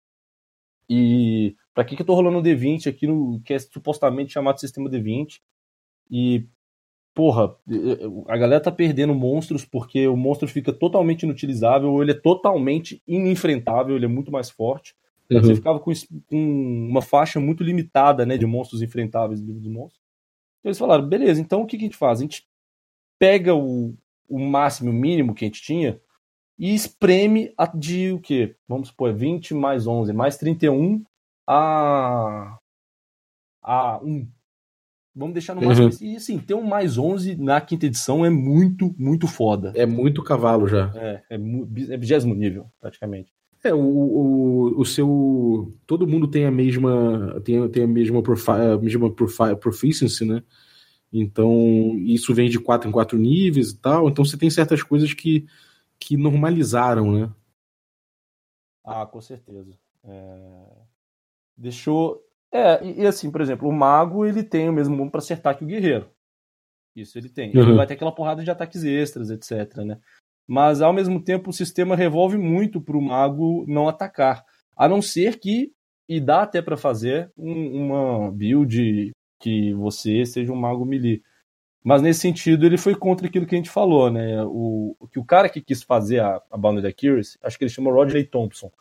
E 0.89 1.53
pra 1.73 1.83
que 1.83 1.97
que 1.97 2.01
eu 2.01 2.05
tô 2.05 2.15
rolando 2.15 2.37
um 2.37 2.41
D20 2.41 2.87
aqui 2.87 3.07
no 3.07 3.41
que 3.41 3.53
é 3.53 3.59
supostamente 3.59 4.31
chamado 4.31 4.57
sistema 4.57 4.89
D20? 4.89 5.41
E 6.09 6.47
porra, 7.15 7.55
a 8.27 8.37
galera 8.37 8.61
tá 8.61 8.71
perdendo 8.71 9.15
monstros 9.15 9.63
porque 9.63 10.05
o 10.05 10.17
monstro 10.17 10.49
fica 10.49 10.73
totalmente 10.73 11.23
inutilizável, 11.23 11.93
ou 11.93 12.03
ele 12.03 12.11
é 12.11 12.19
totalmente 12.19 13.01
inenfrentável, 13.07 13.95
ele 13.95 14.05
é 14.05 14.09
muito 14.09 14.31
mais 14.31 14.49
forte. 14.49 14.93
Uhum. 15.31 15.39
Você 15.39 15.55
ficava 15.55 15.79
com, 15.79 15.91
com, 16.27 16.87
uma 16.89 17.01
faixa 17.01 17.39
muito 17.39 17.63
limitada, 17.63 18.25
né, 18.25 18.37
de 18.37 18.45
monstros 18.45 18.81
enfrentáveis 18.81 19.39
livro 19.39 19.61
dos 19.61 19.71
monstros. 19.71 20.03
Então 20.59 20.69
eles 20.69 20.77
falaram, 20.77 21.07
beleza, 21.07 21.39
então 21.39 21.61
o 21.61 21.65
que, 21.65 21.77
que 21.77 21.85
a 21.85 21.87
gente 21.87 21.97
faz? 21.97 22.19
A 22.19 22.21
gente 22.21 22.45
pega 23.17 23.55
o, 23.55 23.95
o 24.27 24.37
máximo, 24.37 24.91
o 24.91 24.93
mínimo 24.93 25.33
que 25.33 25.45
a 25.45 25.47
gente 25.47 25.61
tinha, 25.61 25.99
e 26.59 26.75
espreme 26.75 27.53
a 27.57 27.65
de 27.65 28.11
o 28.11 28.19
quê? 28.19 28.55
Vamos 28.67 28.89
supor, 28.89 29.13
20 29.13 29.53
mais 29.53 29.87
11, 29.87 30.11
mais 30.11 30.37
31 30.37 31.03
a, 31.47 32.57
a 33.63 33.99
1. 34.03 34.27
Vamos 35.15 35.33
deixar 35.33 35.55
no 35.55 35.61
máximo. 35.61 35.87
Uhum. 35.87 35.97
E 36.01 36.15
assim, 36.17 36.37
ter 36.37 36.53
um 36.53 36.63
mais 36.63 36.97
11 36.97 37.37
na 37.37 37.61
quinta 37.61 37.85
edição 37.85 38.25
é 38.25 38.29
muito, 38.29 38.93
muito 38.97 39.27
foda. 39.27 39.71
É 39.73 39.85
muito 39.85 40.21
cavalo 40.21 40.67
já. 40.67 40.91
É, 40.93 41.23
é, 41.29 41.35
é 41.93 41.97
vigésimo 41.97 42.35
nível, 42.35 42.65
praticamente. 42.81 43.33
É, 43.63 43.73
o, 43.73 43.79
o, 43.79 44.81
o 44.81 44.85
seu. 44.85 45.73
Todo 45.87 46.05
mundo 46.05 46.27
tem 46.27 46.45
a 46.45 46.51
mesma. 46.51 47.41
Tem, 47.43 47.67
tem 47.69 47.83
a 47.83 47.87
mesma, 47.87 48.21
profi, 48.21 48.51
a 48.51 48.77
mesma 48.77 49.11
profi, 49.11 49.55
proficiency, 49.59 50.25
né? 50.25 50.43
Então, 51.11 51.97
isso 51.99 52.33
vem 52.33 52.49
de 52.49 52.59
quatro 52.59 52.89
em 52.89 52.91
quatro 52.91 53.17
níveis 53.17 53.71
e 53.71 53.77
tal. 53.77 54.09
Então, 54.09 54.25
você 54.25 54.37
tem 54.37 54.49
certas 54.49 54.83
coisas 54.83 55.13
que, 55.13 55.47
que 55.97 56.17
normalizaram, 56.17 57.11
né? 57.11 57.31
Ah, 58.83 59.05
com 59.05 59.21
certeza. 59.21 59.77
É... 60.03 60.85
Deixou. 61.57 62.21
É, 62.55 62.81
e, 62.85 63.01
e, 63.01 63.05
assim, 63.05 63.29
por 63.29 63.41
exemplo, 63.41 63.67
o 63.67 63.73
mago 63.73 64.25
ele 64.25 64.41
tem 64.41 64.69
o 64.69 64.73
mesmo 64.73 64.95
bom 64.95 65.09
para 65.09 65.19
acertar 65.19 65.57
que 65.57 65.65
o 65.65 65.67
guerreiro. 65.67 66.09
Isso 66.95 67.17
ele 67.17 67.27
tem. 67.27 67.51
Uhum. 67.53 67.61
Ele 67.61 67.73
vai 67.73 67.85
ter 67.85 67.95
aquela 67.95 68.15
porrada 68.15 68.41
de 68.41 68.49
ataques 68.49 68.81
extras, 68.85 69.29
etc. 69.29 69.79
Né? 69.79 69.99
Mas 70.47 70.81
ao 70.81 70.93
mesmo 70.93 71.21
tempo 71.21 71.49
o 71.49 71.53
sistema 71.53 71.97
revolve 71.97 72.37
muito 72.37 72.79
para 72.79 72.95
o 72.95 73.01
mago 73.01 73.65
não 73.67 73.89
atacar. 73.89 74.45
A 74.77 74.87
não 74.87 75.01
ser 75.01 75.37
que, 75.37 75.73
e 76.07 76.21
dá 76.21 76.43
até 76.43 76.61
para 76.61 76.77
fazer, 76.77 77.29
um, 77.37 77.87
uma 77.87 78.31
build 78.31 79.11
que 79.41 79.73
você 79.73 80.25
seja 80.25 80.53
um 80.53 80.55
mago 80.55 80.85
melee. 80.85 81.21
Mas 81.83 82.01
nesse 82.01 82.21
sentido, 82.21 82.65
ele 82.65 82.77
foi 82.77 82.95
contra 82.95 83.27
aquilo 83.27 83.45
que 83.45 83.53
a 83.53 83.57
gente 83.57 83.69
falou, 83.69 84.09
né? 84.09 84.41
O, 84.45 84.95
que 85.11 85.19
o 85.19 85.25
cara 85.25 85.49
que 85.49 85.61
quis 85.61 85.83
fazer 85.83 86.21
a, 86.21 86.41
a 86.49 86.57
Bounded 86.57 86.87
Accuracy, 86.87 87.37
acho 87.43 87.57
que 87.57 87.65
ele 87.65 87.71
chama 87.71 87.91
Rodney 87.91 88.23
Thompson. 88.23 88.71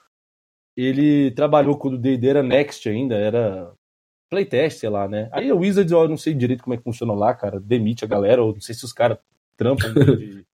Ele 0.76 1.30
trabalhou 1.30 1.78
quando 1.78 1.94
o 1.94 1.98
D&D 1.98 2.28
era 2.28 2.42
Next 2.42 2.88
ainda, 2.88 3.14
era 3.14 3.72
playtest, 4.28 4.80
sei 4.80 4.88
lá, 4.88 5.06
né? 5.06 5.28
Aí 5.32 5.52
o 5.52 5.58
Wizards, 5.58 5.92
eu 5.92 6.08
não 6.08 6.16
sei 6.16 6.34
direito 6.34 6.64
como 6.64 6.74
é 6.74 6.76
que 6.76 6.82
funciona 6.82 7.12
lá, 7.12 7.32
cara, 7.34 7.60
demite 7.60 8.04
a 8.04 8.08
galera, 8.08 8.42
ou 8.42 8.52
não 8.52 8.60
sei 8.60 8.74
se 8.74 8.84
os 8.84 8.92
caras 8.92 9.18
trampam 9.56 9.92
de, 9.94 10.44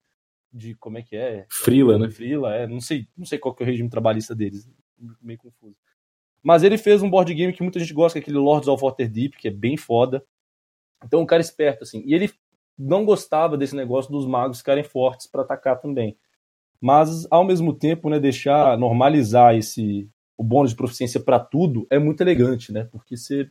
de, 0.53 0.75
como 0.75 0.97
é 0.97 1.01
que 1.01 1.15
é? 1.15 1.45
Frila, 1.49 1.97
né? 1.97 2.09
Frila, 2.09 2.53
é, 2.53 2.67
não 2.67 2.79
sei, 2.79 3.07
não 3.17 3.25
sei 3.25 3.39
qual 3.39 3.55
que 3.55 3.63
é 3.63 3.65
o 3.65 3.67
regime 3.67 3.89
trabalhista 3.89 4.35
deles, 4.35 4.69
meio 5.21 5.39
confuso. 5.39 5.75
Mas 6.43 6.63
ele 6.63 6.77
fez 6.77 7.01
um 7.01 7.09
board 7.09 7.33
game 7.33 7.53
que 7.53 7.63
muita 7.63 7.79
gente 7.79 7.93
gosta, 7.93 8.19
que 8.19 8.19
é 8.19 8.21
aquele 8.23 8.37
Lords 8.37 8.67
of 8.67 8.83
Waterdeep, 8.83 9.37
que 9.37 9.47
é 9.47 9.51
bem 9.51 9.77
foda. 9.77 10.23
Então, 11.03 11.21
um 11.21 11.25
cara 11.25 11.41
esperto, 11.41 11.83
assim. 11.83 12.03
E 12.05 12.13
ele 12.13 12.31
não 12.77 13.05
gostava 13.05 13.57
desse 13.57 13.75
negócio 13.75 14.11
dos 14.11 14.25
magos 14.25 14.57
ficarem 14.59 14.83
fortes 14.83 15.27
para 15.27 15.41
atacar 15.41 15.79
também. 15.79 16.17
Mas, 16.81 17.27
ao 17.29 17.45
mesmo 17.45 17.73
tempo, 17.73 18.09
né, 18.09 18.19
deixar, 18.19 18.77
normalizar 18.77 19.55
esse 19.55 20.09
o 20.37 20.43
bônus 20.43 20.71
de 20.71 20.77
proficiência 20.77 21.19
para 21.19 21.39
tudo 21.39 21.85
é 21.87 21.99
muito 21.99 22.21
elegante, 22.21 22.71
né? 22.71 22.85
Porque 22.91 23.15
você 23.15 23.47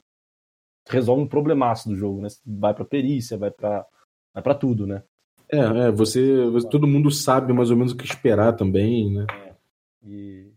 resolve 0.89 1.23
um 1.23 1.29
problemaço 1.29 1.89
do 1.89 1.95
jogo, 1.95 2.21
né? 2.21 2.29
Você 2.29 2.41
vai 2.45 2.75
para 2.75 2.85
perícia, 2.85 3.39
vai 3.39 3.53
para 3.53 3.87
vai 4.35 4.43
para 4.43 4.55
tudo, 4.57 4.89
né? 4.89 5.05
É, 5.49 5.59
é 5.59 5.91
você, 5.93 6.45
você, 6.47 6.69
todo 6.69 6.89
mundo 6.89 7.09
sabe 7.11 7.53
mais 7.53 7.71
ou 7.71 7.77
menos 7.77 7.93
o 7.93 7.97
que 7.97 8.05
esperar 8.05 8.55
também, 8.55 9.13
né? 9.13 9.27
É. 9.31 9.55
E 10.03 10.53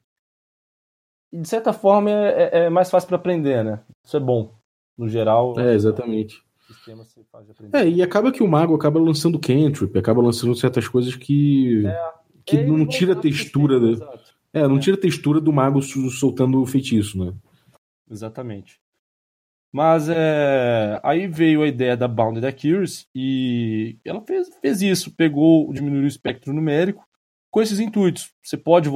e 1.32 1.38
de 1.40 1.48
certa 1.48 1.74
forma 1.74 2.10
é, 2.10 2.44
é, 2.44 2.60
é 2.66 2.70
mais 2.70 2.90
fácil 2.90 3.08
para 3.08 3.18
aprender, 3.18 3.64
né? 3.64 3.80
Isso 4.04 4.18
é 4.18 4.20
bom, 4.20 4.54
no 4.98 5.08
geral. 5.08 5.60
É, 5.60 5.74
exatamente. 5.74 6.44
É, 7.74 7.88
e 7.88 8.02
acaba 8.02 8.32
que 8.32 8.42
o 8.42 8.48
mago 8.48 8.76
acaba 8.76 9.00
lançando 9.00 9.40
cantrip, 9.40 9.98
acaba 9.98 10.22
lançando 10.22 10.56
certas 10.56 10.88
coisas 10.88 11.16
que, 11.16 11.86
é, 11.86 12.14
que 12.46 12.58
é, 12.58 12.66
não 12.66 12.86
tira 12.86 13.14
a 13.14 13.16
textura. 13.16 13.80
Da, 13.80 14.20
é, 14.54 14.68
não 14.68 14.80
tira 14.80 14.96
a 14.96 15.00
textura 15.00 15.40
do 15.40 15.54
mago 15.54 15.82
soltando 15.82 16.62
o 16.62 16.66
feitiço, 16.66 17.24
né? 17.24 17.34
Exatamente. 18.10 18.80
Mas 19.72 20.08
é, 20.08 21.00
aí 21.02 21.26
veio 21.26 21.64
a 21.64 21.68
ideia 21.68 21.98
da 21.98 22.08
Bounded 22.08 22.46
Accuracy 22.46 23.08
e 23.16 23.98
ela 24.06 24.22
fez, 24.22 24.48
fez 24.62 24.82
isso, 24.84 25.12
pegou, 25.16 25.74
diminuiu 25.74 26.04
o 26.04 26.08
espectro 26.08 26.54
numérico 26.54 27.04
com 27.50 27.60
esses 27.60 27.80
intuitos. 27.80 28.32
Você 28.44 28.56
pode 28.56 28.88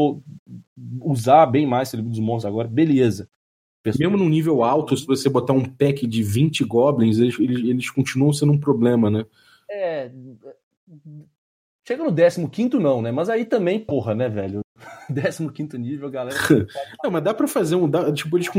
usar 1.01 1.47
bem 1.47 1.65
mais 1.65 1.91
o 1.93 2.01
dos 2.03 2.19
monstros 2.19 2.45
agora, 2.45 2.67
beleza. 2.67 3.27
Pessoa... 3.81 4.07
Mesmo 4.07 4.23
num 4.23 4.29
nível 4.29 4.63
alto, 4.63 4.95
se 4.95 5.05
você 5.05 5.29
botar 5.29 5.53
um 5.53 5.65
pack 5.65 6.05
de 6.05 6.21
20 6.21 6.63
goblins, 6.65 7.17
eles, 7.17 7.39
eles, 7.39 7.57
eles 7.59 7.89
continuam 7.89 8.31
sendo 8.31 8.51
um 8.51 8.59
problema, 8.59 9.09
né? 9.09 9.25
É. 9.69 10.11
Chega 11.87 12.03
no 12.03 12.49
15 12.49 12.77
não, 12.79 13.01
né? 13.01 13.11
Mas 13.11 13.29
aí 13.29 13.45
também, 13.45 13.79
porra, 13.79 14.13
né, 14.13 14.27
velho? 14.27 14.59
15 15.53 15.77
nível, 15.77 16.09
galera. 16.09 16.35
não, 17.01 17.09
mas 17.09 17.23
dá 17.23 17.33
pra 17.33 17.47
fazer 17.47 17.75
um. 17.75 17.89
Dá, 17.89 18.11
tipo, 18.11 18.37
eles 18.37 18.49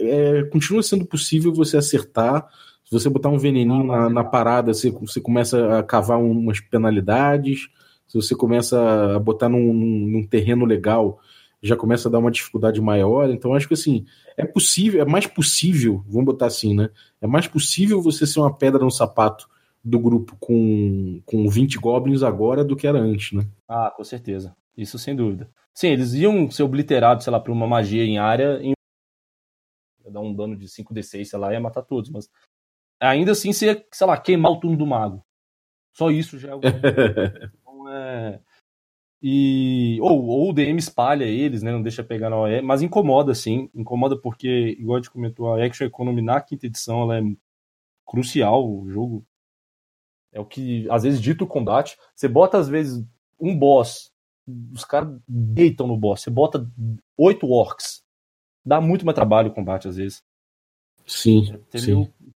é, 0.00 0.44
continua 0.44 0.82
sendo 0.82 1.04
possível 1.04 1.52
você 1.52 1.76
acertar. 1.76 2.48
Se 2.84 2.90
você 2.90 3.10
botar 3.10 3.28
um 3.28 3.38
veneninho 3.38 3.84
na, 3.84 4.08
na, 4.08 4.24
parada, 4.24 4.72
você, 4.72 4.90
você 4.90 5.20
começa 5.20 5.78
a 5.78 5.82
cavar 5.82 6.18
umas 6.18 6.58
penalidades 6.58 7.68
se 8.10 8.16
você 8.16 8.34
começa 8.34 9.14
a 9.14 9.20
botar 9.20 9.48
num, 9.48 9.72
num, 9.72 10.26
terreno 10.26 10.64
legal, 10.64 11.20
já 11.62 11.76
começa 11.76 12.08
a 12.08 12.10
dar 12.10 12.18
uma 12.18 12.30
dificuldade 12.30 12.80
maior. 12.80 13.30
Então, 13.30 13.54
acho 13.54 13.68
que 13.68 13.74
assim, 13.74 14.04
é 14.36 14.44
possível, 14.44 15.00
é 15.00 15.04
mais 15.04 15.28
possível, 15.28 16.04
vamos 16.08 16.24
botar 16.24 16.46
assim, 16.46 16.74
né? 16.74 16.90
É 17.20 17.28
mais 17.28 17.46
possível 17.46 18.02
você 18.02 18.26
ser 18.26 18.40
uma 18.40 18.52
pedra 18.52 18.82
no 18.82 18.90
sapato 18.90 19.48
do 19.82 19.98
grupo 19.98 20.36
com, 20.38 21.22
com 21.24 21.48
20 21.48 21.78
goblins 21.78 22.22
agora 22.22 22.64
do 22.64 22.76
que 22.76 22.86
era 22.86 22.98
antes, 22.98 23.32
né? 23.32 23.46
Ah, 23.68 23.90
com 23.94 24.04
certeza. 24.04 24.54
Isso 24.76 24.98
sem 24.98 25.16
dúvida. 25.16 25.50
Sim, 25.74 25.88
eles 25.88 26.12
iam 26.14 26.50
ser 26.50 26.62
obliterados, 26.62 27.24
sei 27.24 27.32
lá, 27.32 27.40
por 27.40 27.50
uma 27.50 27.66
magia 27.66 28.04
em 28.04 28.18
área, 28.18 28.60
em... 28.62 28.72
ia 30.04 30.10
dar 30.12 30.20
um 30.20 30.34
dano 30.34 30.56
de 30.56 30.66
5d6, 30.66 31.24
sei 31.24 31.38
lá, 31.38 31.52
ia 31.52 31.60
matar 31.60 31.82
todos, 31.82 32.10
mas 32.10 32.28
ainda 33.00 33.32
assim 33.32 33.52
você 33.52 33.66
ia, 33.66 33.86
sei 33.92 34.06
lá, 34.06 34.18
queimar 34.18 34.52
o 34.52 34.60
turno 34.60 34.76
do 34.76 34.86
mago. 34.86 35.24
Só 35.92 36.10
isso 36.10 36.38
já 36.38 36.50
é 36.50 36.54
o... 36.54 36.60
é. 37.88 38.40
E, 39.22 39.98
ou, 40.00 40.24
ou 40.26 40.50
o 40.50 40.52
DM 40.52 40.78
espalha 40.78 41.24
eles, 41.24 41.62
né? 41.62 41.70
Não 41.70 41.82
deixa 41.82 42.02
pegar 42.02 42.30
na 42.30 42.38
OE, 42.38 42.62
mas 42.62 42.80
incomoda 42.80 43.34
sim. 43.34 43.68
Incomoda 43.74 44.18
porque, 44.18 44.76
igual 44.78 44.96
a 44.96 45.00
gente 45.00 45.10
comentou, 45.10 45.52
a 45.52 45.62
Action 45.64 45.86
Economy 45.86 46.22
na 46.22 46.40
quinta 46.40 46.66
edição 46.66 47.02
ela 47.02 47.18
é 47.18 47.22
crucial. 48.06 48.66
O 48.66 48.88
jogo 48.88 49.26
é 50.32 50.40
o 50.40 50.44
que 50.44 50.88
às 50.90 51.02
vezes 51.02 51.20
dita 51.20 51.44
o 51.44 51.46
combate. 51.46 51.96
Você 52.14 52.28
bota, 52.28 52.58
às 52.58 52.68
vezes, 52.68 53.04
um 53.38 53.56
boss, 53.56 54.10
os 54.72 54.84
caras 54.84 55.14
deitam 55.26 55.86
no 55.86 55.96
boss. 55.96 56.22
Você 56.22 56.30
bota 56.30 56.68
oito 57.16 57.48
orcs. 57.48 58.02
dá 58.64 58.80
muito 58.80 59.04
mais 59.04 59.14
trabalho 59.14 59.50
o 59.50 59.54
combate 59.54 59.88
às 59.88 59.96
vezes. 59.96 60.22
Sim. 61.06 61.54
Entendeu? 61.68 62.04
sim. 62.04 62.32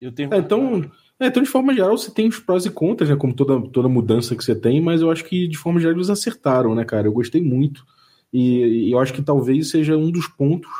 Eu 0.00 0.12
tenho. 0.12 0.32
É, 0.32 0.38
então, 0.38 0.90
é, 1.18 1.26
então, 1.26 1.42
de 1.42 1.48
forma 1.48 1.74
geral, 1.74 1.96
você 1.96 2.10
tem 2.10 2.28
os 2.28 2.38
prós 2.38 2.66
e 2.66 2.70
contras, 2.70 3.08
né? 3.08 3.16
Como 3.16 3.34
toda, 3.34 3.60
toda 3.70 3.88
mudança 3.88 4.36
que 4.36 4.44
você 4.44 4.54
tem, 4.54 4.80
mas 4.80 5.00
eu 5.00 5.10
acho 5.10 5.24
que, 5.24 5.48
de 5.48 5.56
forma 5.56 5.80
geral, 5.80 5.96
eles 5.96 6.10
acertaram, 6.10 6.74
né, 6.74 6.84
cara? 6.84 7.06
Eu 7.06 7.12
gostei 7.12 7.40
muito. 7.40 7.84
E, 8.32 8.88
e 8.88 8.92
eu 8.92 8.98
acho 8.98 9.12
que 9.14 9.22
talvez 9.22 9.70
seja 9.70 9.96
um 9.96 10.10
dos 10.10 10.26
pontos 10.26 10.70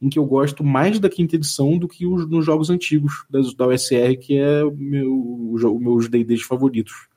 em 0.00 0.08
que 0.08 0.18
eu 0.18 0.24
gosto 0.24 0.62
mais 0.62 0.98
da 0.98 1.08
quinta 1.08 1.36
edição 1.36 1.78
do 1.78 1.88
que 1.88 2.06
os, 2.06 2.28
nos 2.28 2.44
jogos 2.44 2.70
antigos 2.70 3.24
da, 3.30 3.40
da 3.56 3.68
USR, 3.68 4.16
que 4.20 4.36
é 4.36 4.64
o 4.64 4.74
meu, 4.74 5.52
os 5.52 5.62
meus 5.80 6.08
DDs 6.08 6.42
favoritos. 6.42 7.08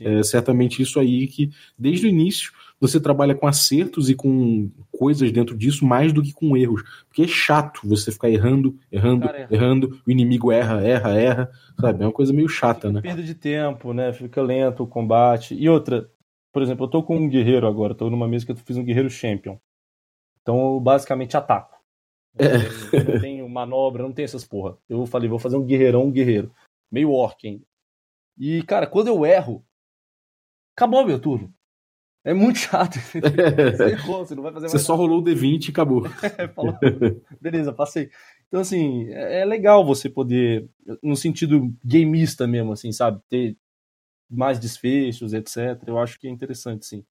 É 0.00 0.22
certamente 0.22 0.82
isso 0.82 0.98
aí 0.98 1.26
que, 1.28 1.50
desde 1.78 2.06
o 2.06 2.08
início, 2.08 2.52
você 2.80 3.00
trabalha 3.00 3.34
com 3.34 3.46
acertos 3.46 4.10
e 4.10 4.14
com 4.14 4.70
coisas 4.90 5.30
dentro 5.30 5.56
disso 5.56 5.86
mais 5.86 6.12
do 6.12 6.22
que 6.22 6.32
com 6.32 6.56
erros. 6.56 6.82
Porque 7.06 7.22
é 7.22 7.28
chato 7.28 7.80
você 7.84 8.10
ficar 8.10 8.28
errando, 8.28 8.76
errando, 8.90 9.26
Cara, 9.26 9.48
errando, 9.50 10.00
o 10.06 10.10
inimigo 10.10 10.50
erra, 10.50 10.82
erra, 10.82 11.10
erra, 11.18 11.50
sabe? 11.80 12.02
É 12.02 12.06
uma 12.06 12.12
coisa 12.12 12.32
meio 12.32 12.48
chata, 12.48 12.90
né? 12.90 13.00
Perda 13.00 13.22
de 13.22 13.34
tempo, 13.34 13.92
né? 13.92 14.12
Fica 14.12 14.42
lento 14.42 14.82
o 14.82 14.86
combate. 14.86 15.54
E 15.54 15.68
outra, 15.68 16.10
por 16.52 16.62
exemplo, 16.62 16.86
eu 16.86 16.90
tô 16.90 17.02
com 17.02 17.16
um 17.16 17.28
guerreiro 17.28 17.66
agora, 17.66 17.94
tô 17.94 18.10
numa 18.10 18.26
mesa 18.26 18.44
que 18.44 18.52
eu 18.52 18.56
fiz 18.56 18.76
um 18.76 18.84
guerreiro 18.84 19.08
champion. 19.08 19.56
Então 20.42 20.74
eu 20.74 20.80
basicamente 20.80 21.36
ataco. 21.36 21.73
É. 22.38 22.58
Não 23.12 23.20
tenho 23.20 23.48
manobra, 23.48 24.02
não 24.02 24.12
tenho 24.12 24.24
essas 24.24 24.44
porra. 24.44 24.76
Eu 24.88 25.06
falei, 25.06 25.28
vou 25.28 25.38
fazer 25.38 25.56
um 25.56 25.64
guerreirão, 25.64 26.04
um 26.04 26.12
guerreiro. 26.12 26.52
Meio 26.90 27.10
orc 27.10 27.46
ainda. 27.46 27.64
E, 28.36 28.62
cara, 28.64 28.86
quando 28.86 29.08
eu 29.08 29.24
erro, 29.24 29.64
acabou 30.76 31.06
meu 31.06 31.20
turno. 31.20 31.52
É 32.24 32.32
muito 32.32 32.58
chato. 32.58 32.94
Você, 33.76 33.84
errou, 33.84 34.24
você 34.24 34.34
não 34.34 34.42
vai 34.42 34.52
fazer 34.52 34.68
Você 34.68 34.78
só 34.78 34.94
rolou 34.96 35.20
o 35.20 35.22
D20 35.22 35.68
e 35.68 35.70
acabou. 35.70 36.04
É, 36.38 36.48
falou, 36.48 36.74
beleza, 37.38 37.70
passei. 37.70 38.10
Então, 38.48 38.60
assim, 38.60 39.10
é, 39.10 39.40
é 39.40 39.44
legal 39.44 39.84
você 39.84 40.08
poder, 40.08 40.66
no 41.02 41.16
sentido 41.16 41.70
gameista 41.84 42.46
mesmo, 42.46 42.72
assim, 42.72 42.90
sabe? 42.92 43.20
Ter 43.28 43.58
mais 44.30 44.58
desfechos, 44.58 45.34
etc. 45.34 45.82
Eu 45.86 45.98
acho 45.98 46.18
que 46.18 46.26
é 46.26 46.30
interessante, 46.30 46.86
sim. 46.86 47.04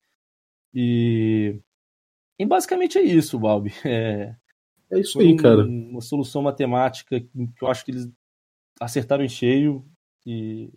E, 0.74 1.60
e 2.40 2.46
basicamente 2.46 2.98
é 2.98 3.02
isso, 3.04 3.38
Balbi. 3.40 3.72
É, 3.86 4.36
é 4.94 5.00
isso 5.00 5.20
aí, 5.20 5.34
um, 5.34 5.38
cara. 5.38 5.64
Uma 5.64 6.02
solução 6.02 6.42
matemática 6.42 7.20
que 7.20 7.30
eu 7.62 7.68
acho 7.68 7.84
que 7.84 7.92
eles 7.92 8.10
acertaram 8.80 9.24
em 9.24 9.30
cheio. 9.30 9.86
E, 10.26 10.72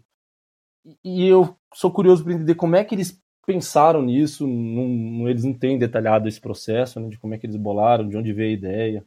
e 1.04 1.26
eu 1.26 1.56
sou 1.74 1.90
curioso 1.90 2.24
para 2.24 2.34
entender 2.34 2.54
como 2.54 2.76
é 2.76 2.84
que 2.84 2.94
eles 2.94 3.20
pensaram 3.46 4.02
nisso, 4.02 4.46
não, 4.46 5.28
eles 5.28 5.44
não 5.44 5.54
têm 5.54 5.78
detalhado 5.78 6.26
esse 6.26 6.40
processo, 6.40 6.98
né, 6.98 7.08
de 7.08 7.18
como 7.18 7.32
é 7.32 7.38
que 7.38 7.46
eles 7.46 7.56
bolaram, 7.56 8.08
de 8.08 8.16
onde 8.16 8.32
veio 8.32 8.50
a 8.50 8.58
ideia. 8.58 9.06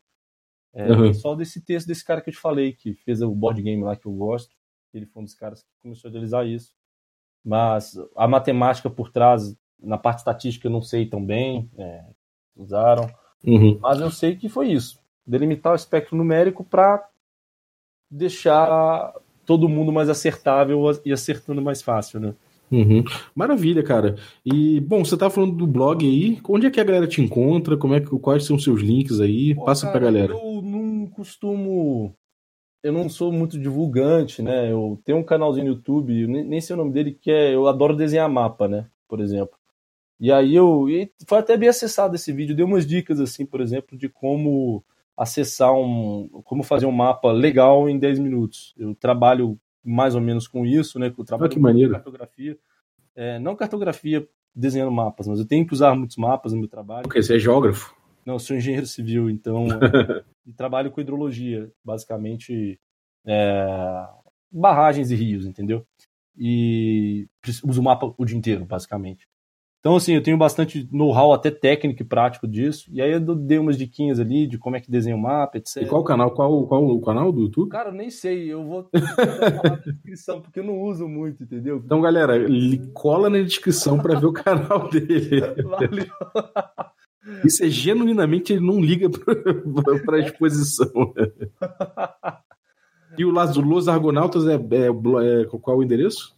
É, 0.73 0.91
uhum. 0.91 1.13
Só 1.13 1.35
desse 1.35 1.61
texto 1.61 1.87
desse 1.87 2.05
cara 2.05 2.21
que 2.21 2.29
eu 2.29 2.33
te 2.33 2.39
falei, 2.39 2.71
que 2.71 2.93
fez 2.93 3.21
o 3.21 3.35
board 3.35 3.61
game 3.61 3.83
lá 3.83 3.97
que 3.97 4.05
eu 4.05 4.13
gosto, 4.13 4.55
ele 4.93 5.05
foi 5.05 5.21
um 5.21 5.25
dos 5.25 5.35
caras 5.35 5.61
que 5.61 5.69
começou 5.81 6.07
a 6.07 6.11
realizar 6.11 6.45
isso. 6.45 6.73
Mas 7.43 7.97
a 8.15 8.27
matemática 8.27 8.89
por 8.89 9.11
trás, 9.11 9.55
na 9.77 9.97
parte 9.97 10.19
estatística, 10.19 10.67
eu 10.67 10.71
não 10.71 10.81
sei 10.81 11.05
tão 11.05 11.25
bem, 11.25 11.69
é, 11.77 12.05
usaram. 12.55 13.09
Uhum. 13.43 13.77
Mas 13.79 13.99
eu 13.99 14.11
sei 14.11 14.35
que 14.35 14.49
foi 14.49 14.71
isso. 14.71 14.98
Delimitar 15.29 15.73
o 15.73 15.75
espectro 15.75 16.17
numérico 16.17 16.63
para 16.63 17.07
deixar 18.09 19.13
todo 19.45 19.69
mundo 19.69 19.91
mais 19.91 20.09
acertável 20.09 20.81
e 21.05 21.11
acertando 21.11 21.61
mais 21.61 21.81
fácil, 21.81 22.19
né? 22.19 22.33
Uhum. 22.71 23.03
Maravilha, 23.33 23.83
cara. 23.83 24.15
E, 24.45 24.79
bom, 24.79 25.03
você 25.03 25.17
tá 25.17 25.29
falando 25.29 25.55
do 25.55 25.65
blog 25.67 26.05
aí. 26.05 26.39
Onde 26.47 26.67
é 26.67 26.71
que 26.71 26.79
a 26.79 26.83
galera 26.83 27.07
te 27.07 27.21
encontra? 27.21 27.77
Como 27.77 27.95
é 27.95 27.99
que, 27.99 28.07
quais 28.19 28.45
são 28.45 28.55
os 28.55 28.63
seus 28.63 28.81
links 28.81 29.19
aí? 29.19 29.55
Pô, 29.55 29.65
Passa 29.65 29.87
cara, 29.87 29.99
pra 29.99 30.05
galera. 30.05 30.33
Eu 30.33 30.61
não 30.61 31.07
costumo. 31.07 32.15
Eu 32.83 32.93
não 32.93 33.09
sou 33.09 33.31
muito 33.31 33.59
divulgante, 33.59 34.41
né? 34.41 34.71
Eu 34.71 35.01
tenho 35.03 35.17
um 35.17 35.23
canalzinho 35.23 35.65
no 35.65 35.73
YouTube, 35.73 36.27
nem 36.27 36.61
sei 36.61 36.75
o 36.75 36.77
nome 36.77 36.91
dele, 36.91 37.17
que 37.19 37.31
é. 37.31 37.53
Eu 37.53 37.67
adoro 37.67 37.95
desenhar 37.95 38.29
mapa, 38.29 38.67
né? 38.67 38.87
Por 39.07 39.19
exemplo. 39.19 39.57
E 40.19 40.31
aí 40.31 40.55
eu. 40.55 40.87
E 40.89 41.11
foi 41.25 41.39
até 41.39 41.57
bem 41.57 41.69
acessado 41.69 42.15
esse 42.15 42.31
vídeo. 42.31 42.55
Deu 42.55 42.65
umas 42.65 42.85
dicas, 42.85 43.19
assim, 43.19 43.45
por 43.45 43.61
exemplo, 43.61 43.97
de 43.97 44.07
como 44.07 44.83
acessar 45.19 45.73
um. 45.73 46.29
Como 46.45 46.63
fazer 46.63 46.85
um 46.85 46.91
mapa 46.91 47.31
legal 47.31 47.89
em 47.89 47.99
10 47.99 48.19
minutos. 48.19 48.73
Eu 48.77 48.95
trabalho 48.95 49.59
mais 49.83 50.15
ou 50.15 50.21
menos 50.21 50.47
com 50.47 50.65
isso, 50.65 50.97
né? 50.97 51.13
Eu 51.15 51.25
trabalho 51.25 51.51
ah, 51.51 51.53
que 51.53 51.59
maneiro. 51.59 51.91
cartografia. 51.91 52.57
É, 53.15 53.37
não 53.37 53.55
cartografia 53.55 54.27
desenhando 54.55 54.91
mapas, 54.91 55.27
mas 55.27 55.39
eu 55.39 55.45
tenho 55.45 55.67
que 55.67 55.73
usar 55.73 55.93
muitos 55.93 56.15
mapas 56.15 56.53
no 56.53 56.59
meu 56.59 56.69
trabalho. 56.69 57.03
Porque 57.03 57.21
você 57.21 57.35
é 57.35 57.39
geógrafo? 57.39 57.93
Não, 58.25 58.35
eu 58.35 58.39
sou 58.39 58.55
engenheiro 58.55 58.85
civil, 58.85 59.29
então 59.29 59.67
é, 59.67 60.23
trabalho 60.55 60.91
com 60.91 61.01
hidrologia, 61.01 61.69
basicamente 61.83 62.79
é, 63.25 64.07
barragens 64.51 65.11
e 65.11 65.15
rios, 65.15 65.45
entendeu? 65.45 65.85
E 66.37 67.27
uso 67.65 67.81
o 67.81 67.83
mapa 67.83 68.13
o 68.17 68.25
dia 68.25 68.37
inteiro, 68.37 68.65
basicamente. 68.65 69.27
Então, 69.79 69.95
assim, 69.95 70.13
eu 70.13 70.21
tenho 70.21 70.37
bastante 70.37 70.87
know-how, 70.91 71.31
até 71.31 71.49
técnico 71.49 72.01
e 72.01 72.05
prático 72.05 72.45
disso. 72.45 72.89
E 72.91 73.01
aí 73.01 73.13
eu 73.13 73.19
dei 73.19 73.57
umas 73.57 73.77
diquinhas 73.77 74.19
ali 74.19 74.45
de 74.45 74.57
como 74.57 74.75
é 74.75 74.81
que 74.81 74.91
desenha 74.91 75.15
o 75.15 75.21
mapa, 75.21 75.57
etc. 75.57 75.83
E 75.83 75.85
qual 75.85 76.01
o 76.01 76.03
canal? 76.03 76.31
Qual, 76.31 76.67
qual 76.67 76.85
o 76.85 77.01
canal 77.01 77.31
do 77.31 77.43
YouTube? 77.43 77.69
Cara, 77.69 77.89
eu 77.89 77.93
nem 77.93 78.09
sei. 78.09 78.51
Eu 78.51 78.65
vou 78.65 78.89
na 78.91 79.75
descrição, 79.85 80.41
porque 80.41 80.59
eu 80.59 80.65
não 80.65 80.81
uso 80.81 81.07
muito, 81.07 81.43
entendeu? 81.43 81.81
Então, 81.83 82.01
galera, 82.01 82.33
cola 82.93 83.29
na 83.29 83.41
descrição 83.41 83.97
para 83.97 84.19
ver 84.19 84.25
o 84.25 84.33
canal 84.33 84.89
dele. 84.89 85.39
Valeu. 85.63 86.05
Isso 87.45 87.63
é 87.63 87.69
genuinamente, 87.69 88.51
ele 88.51 88.65
não 88.65 88.81
liga 88.81 89.07
para 90.05 90.17
a 90.17 90.19
exposição. 90.19 91.13
e 93.17 93.23
o 93.23 93.29
Los 93.29 93.87
Argonautas 93.87 94.47
é, 94.47 94.55
é, 94.55 94.87
é, 94.87 95.45
qual 95.45 95.77
o 95.77 95.83
endereço? 95.83 96.35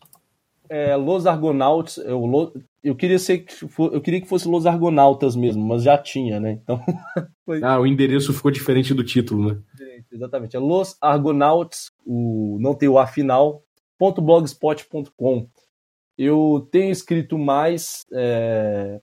É, 0.72 0.96
Los 0.96 1.28
Argonautas. 1.28 1.98
Eu, 1.98 2.54
eu, 2.82 2.96
queria 2.96 3.20
ser, 3.20 3.46
eu 3.78 4.02
queria 4.02 4.22
que 4.22 4.28
fosse 4.28 4.48
Los 4.48 4.66
Argonautas 4.66 5.36
mesmo, 5.36 5.62
mas 5.68 5.84
já 5.84 5.98
tinha, 5.98 6.40
né? 6.40 6.54
Então. 6.54 6.82
foi... 7.46 7.62
Ah, 7.62 7.78
o 7.78 7.86
endereço 7.86 8.34
ficou 8.34 8.50
diferente 8.50 8.94
do 8.94 9.04
título, 9.04 9.54
né? 9.54 9.62
Exatamente. 10.10 10.56
É 10.56 10.60
Los 10.60 10.96
Argonautas, 11.02 11.92
o, 12.06 12.58
não 12.62 12.74
tem 12.74 12.88
o 12.88 12.98
A 12.98 13.06
final, 13.06 13.62
.blogspot.com. 14.00 15.50
Eu 16.18 16.68
tenho 16.72 16.92
escrito 16.92 17.38
mais, 17.38 18.06
é, 18.14 19.02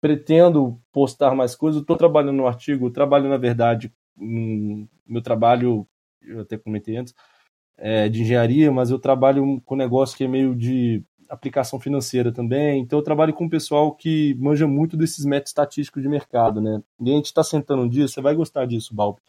pretendo 0.00 0.80
postar 0.92 1.34
mais 1.34 1.56
coisas. 1.56 1.80
Estou 1.80 1.96
trabalhando 1.96 2.36
no 2.36 2.46
artigo, 2.46 2.90
trabalho, 2.90 3.28
na 3.28 3.36
verdade, 3.36 3.92
no 4.16 4.88
meu 5.04 5.22
trabalho, 5.22 5.84
eu 6.22 6.40
até 6.40 6.56
comentei 6.56 6.96
antes, 6.96 7.12
é, 7.78 8.08
de 8.08 8.22
engenharia, 8.22 8.70
mas 8.72 8.90
eu 8.90 8.98
trabalho 8.98 9.60
com 9.64 9.74
um 9.74 9.78
negócio 9.78 10.16
que 10.16 10.24
é 10.24 10.28
meio 10.28 10.54
de 10.54 11.02
aplicação 11.28 11.78
financeira 11.78 12.32
também. 12.32 12.80
Então 12.80 12.98
eu 12.98 13.04
trabalho 13.04 13.32
com 13.32 13.44
um 13.44 13.48
pessoal 13.48 13.92
que 13.92 14.34
manja 14.38 14.66
muito 14.66 14.96
desses 14.96 15.24
métodos 15.24 15.50
estatísticos 15.50 16.02
de 16.02 16.08
mercado, 16.08 16.60
né? 16.60 16.82
E 17.00 17.10
a 17.10 17.14
gente 17.14 17.26
está 17.26 17.44
sentando 17.44 17.82
um 17.82 17.88
dia, 17.88 18.08
você 18.08 18.20
vai 18.20 18.34
gostar 18.34 18.66
disso, 18.66 18.94
Balbi, 18.94 19.20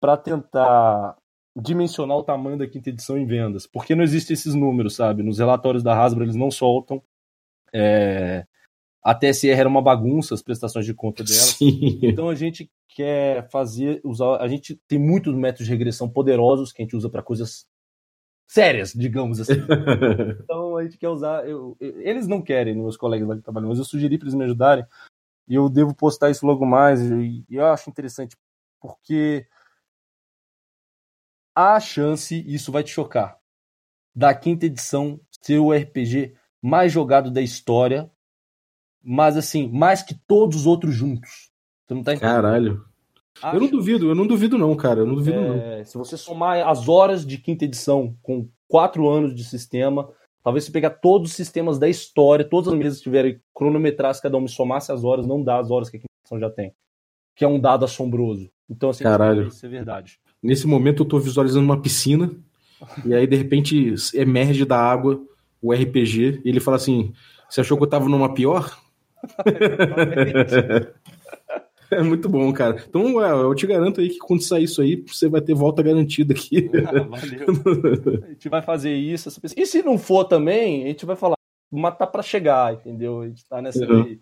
para 0.00 0.16
tentar 0.16 1.16
dimensionar 1.56 2.16
o 2.16 2.24
tamanho 2.24 2.58
da 2.58 2.66
quinta 2.66 2.90
edição 2.90 3.16
em 3.16 3.26
vendas. 3.26 3.66
Porque 3.66 3.94
não 3.94 4.02
existem 4.02 4.34
esses 4.34 4.54
números, 4.54 4.96
sabe? 4.96 5.22
Nos 5.22 5.38
relatórios 5.38 5.82
da 5.82 5.96
Hasbro 5.98 6.24
eles 6.24 6.36
não 6.36 6.50
soltam. 6.50 7.02
É... 7.72 8.44
A 9.04 9.14
TSR 9.14 9.58
era 9.58 9.68
uma 9.68 9.82
bagunça, 9.82 10.34
as 10.34 10.42
prestações 10.42 10.86
de 10.86 10.94
conta 10.94 11.24
dela. 11.24 11.38
Sim. 11.38 11.98
Então 12.02 12.28
a 12.28 12.34
gente 12.34 12.70
quer 12.94 13.48
fazer, 13.50 14.00
usar, 14.04 14.36
a 14.36 14.48
gente 14.48 14.80
tem 14.88 14.98
muitos 14.98 15.34
métodos 15.34 15.66
de 15.66 15.72
regressão 15.72 16.08
poderosos 16.08 16.72
que 16.72 16.82
a 16.82 16.84
gente 16.84 16.96
usa 16.96 17.08
para 17.08 17.22
coisas 17.22 17.66
sérias, 18.46 18.92
digamos 18.92 19.40
assim. 19.40 19.54
então 20.44 20.76
a 20.76 20.84
gente 20.84 20.98
quer 20.98 21.08
usar, 21.08 21.48
eu, 21.48 21.76
eles 21.80 22.26
não 22.26 22.42
querem, 22.42 22.74
meus 22.74 22.96
colegas 22.96 23.28
lá 23.28 23.36
que 23.36 23.42
trabalham, 23.42 23.68
mas 23.68 23.78
eu 23.78 23.84
sugeri 23.84 24.18
para 24.18 24.26
eles 24.26 24.34
me 24.34 24.44
ajudarem 24.44 24.84
e 25.48 25.54
eu 25.54 25.68
devo 25.68 25.94
postar 25.94 26.30
isso 26.30 26.46
logo 26.46 26.66
mais 26.66 27.00
e, 27.00 27.44
e 27.48 27.56
eu 27.56 27.66
acho 27.66 27.88
interessante 27.88 28.36
porque 28.80 29.46
há 31.54 31.78
chance, 31.80 32.44
isso 32.46 32.72
vai 32.72 32.82
te 32.82 32.90
chocar, 32.90 33.38
da 34.14 34.34
quinta 34.34 34.66
edição 34.66 35.20
ser 35.40 35.58
o 35.58 35.72
RPG 35.72 36.36
mais 36.60 36.92
jogado 36.92 37.30
da 37.30 37.40
história, 37.40 38.10
mas 39.02 39.36
assim, 39.36 39.68
mais 39.68 40.02
que 40.02 40.14
todos 40.14 40.60
os 40.60 40.66
outros 40.66 40.94
juntos. 40.94 41.51
Você 41.92 41.94
não 41.94 42.02
tá 42.02 42.14
entendendo? 42.14 42.34
Caralho. 42.34 42.84
Acho... 43.42 43.56
Eu 43.56 43.60
não 43.60 43.68
duvido, 43.68 44.08
eu 44.08 44.14
não 44.14 44.26
duvido 44.26 44.58
não, 44.58 44.74
cara. 44.74 45.00
Eu 45.00 45.06
não 45.06 45.14
duvido 45.14 45.38
é, 45.38 45.78
não. 45.78 45.84
Se 45.84 45.98
você 45.98 46.16
somar 46.16 46.66
as 46.66 46.88
horas 46.88 47.26
de 47.26 47.38
quinta 47.38 47.64
edição 47.64 48.16
com 48.22 48.48
quatro 48.68 49.08
anos 49.08 49.34
de 49.34 49.44
sistema, 49.44 50.08
talvez 50.42 50.64
se 50.64 50.72
pegar 50.72 50.90
todos 50.90 51.30
os 51.30 51.36
sistemas 51.36 51.78
da 51.78 51.88
história, 51.88 52.44
todas 52.44 52.72
as 52.72 52.78
mesas 52.78 53.00
tiverem 53.00 53.40
cronometradas, 53.54 54.20
cada 54.20 54.36
um 54.36 54.48
somasse 54.48 54.90
as 54.90 55.04
horas, 55.04 55.26
não 55.26 55.42
dá 55.42 55.58
as 55.58 55.70
horas 55.70 55.90
que 55.90 55.96
a 55.96 56.00
quinta 56.00 56.12
edição 56.22 56.40
já 56.40 56.50
tem. 56.50 56.74
Que 57.34 57.44
é 57.44 57.48
um 57.48 57.60
dado 57.60 57.84
assombroso. 57.84 58.50
Então, 58.68 58.90
assim, 58.90 59.04
Caralho. 59.04 59.48
isso 59.48 59.64
é 59.64 59.68
verdade. 59.68 60.18
Nesse 60.42 60.66
momento 60.66 61.02
eu 61.02 61.08
tô 61.08 61.18
visualizando 61.18 61.64
uma 61.64 61.80
piscina, 61.80 62.30
e 63.04 63.14
aí 63.14 63.26
de 63.26 63.36
repente 63.36 63.94
emerge 64.14 64.64
da 64.64 64.78
água 64.78 65.22
o 65.60 65.72
RPG, 65.72 66.42
e 66.44 66.48
ele 66.48 66.58
fala 66.58 66.76
assim: 66.76 67.12
Você 67.48 67.60
achou 67.60 67.76
que 67.76 67.84
eu 67.84 67.88
tava 67.88 68.08
numa 68.08 68.34
pior? 68.34 68.76
É 71.98 72.02
muito 72.02 72.28
bom, 72.28 72.52
cara. 72.52 72.82
Então, 72.88 73.20
eu 73.20 73.54
te 73.54 73.66
garanto 73.66 74.00
aí 74.00 74.08
que 74.08 74.18
quando 74.18 74.42
sair 74.42 74.64
isso 74.64 74.80
aí, 74.80 74.96
você 75.06 75.28
vai 75.28 75.40
ter 75.40 75.54
volta 75.54 75.82
garantida 75.82 76.32
aqui. 76.34 76.70
Ah, 76.86 77.02
valeu. 77.04 78.24
A 78.24 78.28
gente 78.30 78.48
vai 78.48 78.62
fazer 78.62 78.94
isso. 78.94 79.28
E 79.56 79.66
se 79.66 79.82
não 79.82 79.98
for 79.98 80.24
também, 80.24 80.84
a 80.84 80.88
gente 80.88 81.04
vai 81.06 81.16
falar, 81.16 81.36
mas 81.70 81.96
tá 81.96 82.06
pra 82.06 82.22
chegar, 82.22 82.74
entendeu? 82.74 83.20
A 83.20 83.28
gente 83.28 83.44
tá 83.46 83.60
nessa 83.60 83.84
Uhum. 83.84 84.02
aí. 84.04 84.20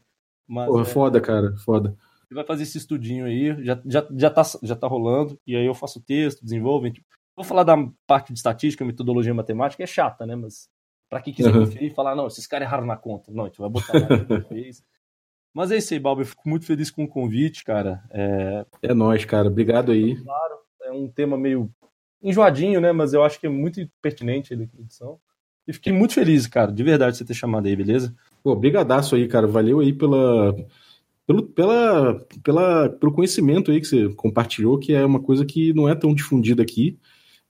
Mas, 0.49 0.66
Porra, 0.66 0.83
é, 0.83 0.85
foda, 0.85 1.21
cara, 1.21 1.55
foda. 1.64 1.91
a 1.91 2.23
gente 2.25 2.35
vai 2.35 2.45
fazer 2.45 2.64
esse 2.64 2.77
estudinho 2.79 3.25
aí, 3.27 3.64
já, 3.64 3.81
já, 3.87 4.07
já, 4.16 4.31
tá, 4.31 4.43
já 4.62 4.75
tá 4.75 4.87
rolando, 4.89 5.39
e 5.47 5.55
aí 5.55 5.64
eu 5.66 5.75
faço 5.75 5.99
o 6.01 6.03
texto, 6.03 6.43
desenvolvo. 6.43 6.87
gente- 6.87 7.03
Vou 7.37 7.45
falar 7.45 7.62
da 7.62 7.77
parte 8.07 8.33
de 8.33 8.39
estatística, 8.39 8.85
metodologia 8.85 9.33
matemática, 9.33 9.83
é 9.83 9.87
chata, 9.87 10.27
né? 10.27 10.35
Mas 10.35 10.68
pra 11.09 11.21
quem 11.23 11.33
quiser 11.33 11.55
Uhum. 11.55 11.64
conferir 11.64 11.91
e 11.91 11.95
falar, 11.95 12.14
não, 12.16 12.27
esses 12.27 12.47
caras 12.47 12.66
erraram 12.66 12.85
na 12.87 12.97
conta. 12.97 13.31
Não, 13.33 13.45
a 13.45 13.47
gente 13.47 13.59
vai 13.61 13.71
botar 13.71 13.93
lá 13.95 14.43
fez. 14.49 14.83
Mas 15.53 15.71
é 15.71 15.77
isso 15.79 15.93
aí, 15.93 16.01
Balbo. 16.01 16.23
Eu 16.23 16.27
fico 16.27 16.49
muito 16.49 16.67
feliz 16.67 16.91
com 16.91 17.05
o 17.05 17.09
convite, 17.09 17.65
cara. 17.65 18.03
É, 18.11 18.65
É 18.83 18.95
nóis, 18.95 19.25
cara. 19.25 19.49
Obrigado 19.49 19.93
aí. 19.93 20.17
claro, 20.17 20.55
é 20.83 20.93
um 20.93 21.09
tema 21.09 21.37
meio 21.37 21.71
enjoadinho, 22.23 22.81
né? 22.81 22.93
Mas 22.93 23.13
eu 23.13 23.23
acho 23.25 23.41
que 23.41 23.47
é 23.47 23.51
muito 23.51 23.81
pertinente 24.01 24.53
aí 24.53 24.59
da 24.59 24.65
edição. 24.79 25.19
E 25.67 25.73
fiquei 25.73 25.93
muito 25.93 26.15
feliz, 26.15 26.47
cara, 26.47 26.73
de 26.73 26.83
verdade, 26.83 27.13
de 27.13 27.19
você 27.19 27.25
ter 27.25 27.35
chamado 27.35 27.67
aí, 27.67 27.77
beleza? 27.77 28.15
Pô, 28.43 28.57
brigadaço 28.57 29.15
aí, 29.15 29.29
cara. 29.29 29.47
Valeu 29.47 29.81
aí 29.81 29.93
pela, 29.93 30.55
pelo, 31.27 31.43
pela, 31.45 32.27
pela, 32.43 32.89
pelo 32.89 33.13
conhecimento 33.13 33.71
aí 33.71 33.81
que 33.81 33.87
você 33.87 34.09
compartilhou, 34.15 34.79
que 34.79 34.93
é 34.93 35.05
uma 35.05 35.21
coisa 35.21 35.45
que 35.45 35.73
não 35.73 35.89
é 35.89 35.95
tão 35.95 36.15
difundida 36.15 36.63
aqui 36.63 36.99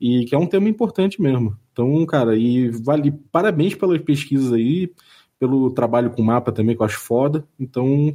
e 0.01 0.25
que 0.25 0.35
é 0.35 0.39
um 0.39 0.47
tema 0.47 0.69
importante 0.69 1.21
mesmo. 1.21 1.57
Então, 1.73 2.05
cara, 2.05 2.37
e 2.37 2.69
vale 2.69 3.13
parabéns 3.33 3.75
pelas 3.75 4.01
pesquisas 4.03 4.53
aí, 4.53 4.93
pelo 5.41 5.71
trabalho 5.71 6.11
com 6.11 6.23
mapa 6.23 6.53
também, 6.53 6.77
que 6.77 6.83
eu 6.83 6.87
acho 6.87 7.01
foda. 7.01 7.43
Então, 7.59 8.15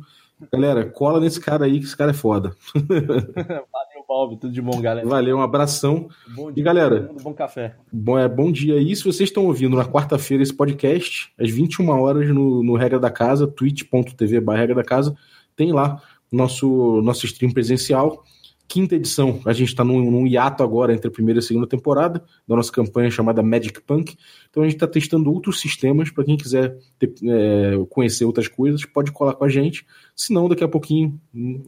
galera, 0.53 0.85
cola 0.85 1.19
nesse 1.19 1.41
cara 1.41 1.65
aí, 1.65 1.79
que 1.79 1.85
esse 1.85 1.97
cara 1.97 2.11
é 2.11 2.13
foda. 2.13 2.55
Valeu, 2.75 4.05
Balbo. 4.07 4.37
Tudo 4.37 4.53
de 4.53 4.61
bom, 4.61 4.79
galera. 4.79 5.07
Valeu, 5.07 5.37
um 5.37 5.41
abração. 5.41 6.07
Bom 6.35 6.51
E, 6.55 6.61
galera? 6.61 7.07
mundo, 7.07 7.23
Bom 7.23 7.33
café. 7.33 7.75
Bom, 7.91 8.19
é, 8.19 8.29
bom 8.29 8.51
dia 8.51 8.75
aí. 8.75 8.95
Se 8.95 9.03
vocês 9.03 9.27
estão 9.29 9.47
ouvindo 9.47 9.75
na 9.75 9.85
quarta-feira 9.85 10.43
esse 10.43 10.53
podcast, 10.53 11.33
às 11.39 11.49
21 11.49 11.89
horas 11.89 12.29
no, 12.29 12.63
no 12.63 12.75
Regra 12.75 12.99
da 12.99 13.09
Casa, 13.09 13.47
twitch.tv 13.47 14.39
barra 14.39 14.59
Regra 14.59 14.75
da 14.75 14.83
Casa, 14.83 15.15
tem 15.55 15.73
lá 15.73 15.99
nosso, 16.31 17.01
nosso 17.01 17.25
stream 17.25 17.51
presencial. 17.51 18.23
Quinta 18.67 18.95
edição, 18.95 19.39
a 19.45 19.53
gente 19.53 19.69
está 19.69 19.83
num, 19.83 20.09
num 20.09 20.25
hiato 20.25 20.63
agora 20.63 20.93
entre 20.93 21.07
a 21.07 21.11
primeira 21.11 21.37
e 21.37 21.41
a 21.41 21.41
segunda 21.41 21.67
temporada 21.67 22.23
da 22.47 22.55
nossa 22.55 22.71
campanha 22.71 23.11
chamada 23.11 23.43
Magic 23.43 23.79
Punk. 23.81 24.17
Então 24.49 24.63
a 24.63 24.65
gente 24.65 24.75
está 24.75 24.87
testando 24.87 25.31
outros 25.31 25.59
sistemas 25.59 26.09
para 26.09 26.23
quem 26.23 26.35
quiser 26.35 26.75
ter, 26.97 27.13
é, 27.23 27.77
conhecer 27.89 28.25
outras 28.25 28.47
coisas, 28.47 28.83
pode 28.83 29.11
colar 29.11 29.35
com 29.35 29.43
a 29.43 29.49
gente. 29.49 29.85
Se 30.15 30.33
não, 30.33 30.49
daqui 30.49 30.63
a 30.63 30.67
pouquinho, 30.67 31.19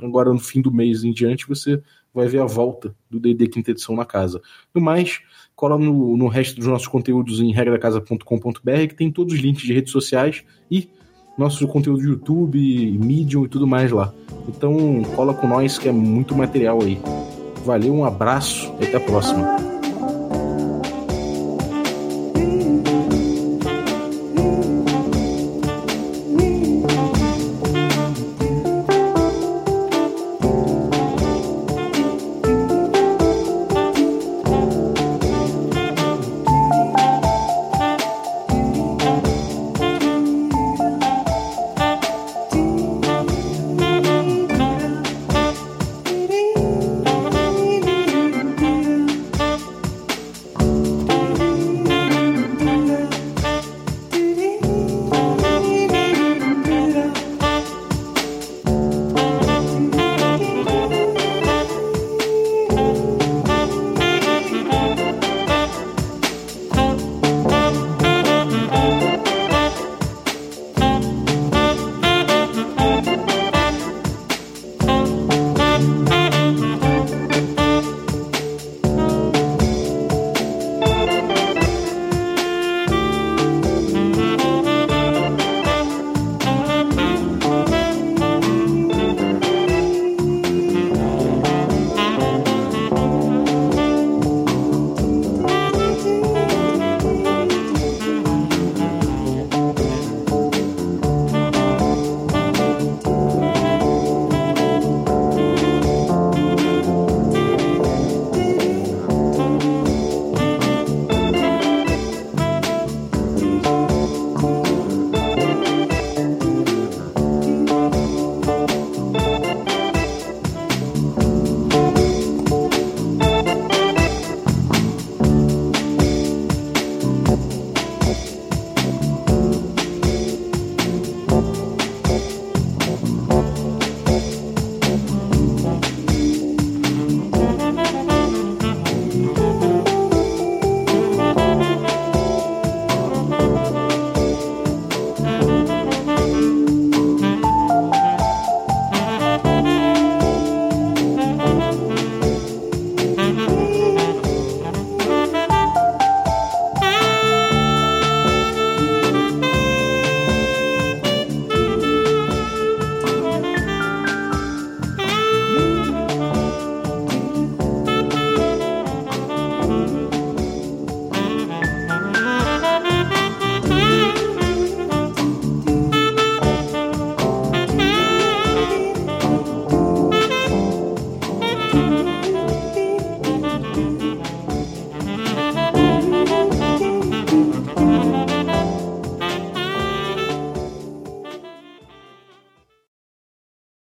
agora 0.02 0.34
no 0.34 0.40
fim 0.40 0.60
do 0.60 0.72
mês 0.72 1.04
em 1.04 1.12
diante, 1.12 1.48
você 1.48 1.82
vai 2.14 2.28
ver 2.28 2.42
a 2.42 2.46
volta 2.46 2.96
do 3.10 3.20
D&D 3.20 3.48
Quinta 3.48 3.72
Edição 3.72 3.96
na 3.96 4.04
casa. 4.04 4.42
No 4.74 4.82
mais, 4.82 5.22
cola 5.56 5.78
no, 5.78 6.18
no 6.18 6.28
resto 6.28 6.58
dos 6.58 6.68
nossos 6.68 6.88
conteúdos 6.88 7.40
em 7.40 7.52
regradacasa.com.br, 7.52 8.88
que 8.90 8.96
tem 8.96 9.12
todos 9.12 9.36
os 9.36 9.40
links 9.40 9.64
de 9.64 9.74
redes 9.74 9.92
sociais 9.92 10.44
e 10.70 10.90
nosso 11.38 11.68
conteúdo 11.68 12.02
do 12.02 12.10
YouTube, 12.10 12.98
Medium 13.00 13.46
e 13.46 13.48
tudo 13.48 13.68
mais 13.68 13.92
lá. 13.92 14.14
Então, 14.48 15.04
cola 15.16 15.34
com 15.34 15.48
nós 15.48 15.78
que 15.78 15.88
é 15.88 15.92
muito 15.92 16.36
material 16.36 16.80
aí. 16.82 17.00
Valeu, 17.66 17.94
um 17.94 18.06
abraço 18.06 18.74
e 18.80 18.86
até 18.86 18.98
a 18.98 19.02
próxima. 19.02 19.77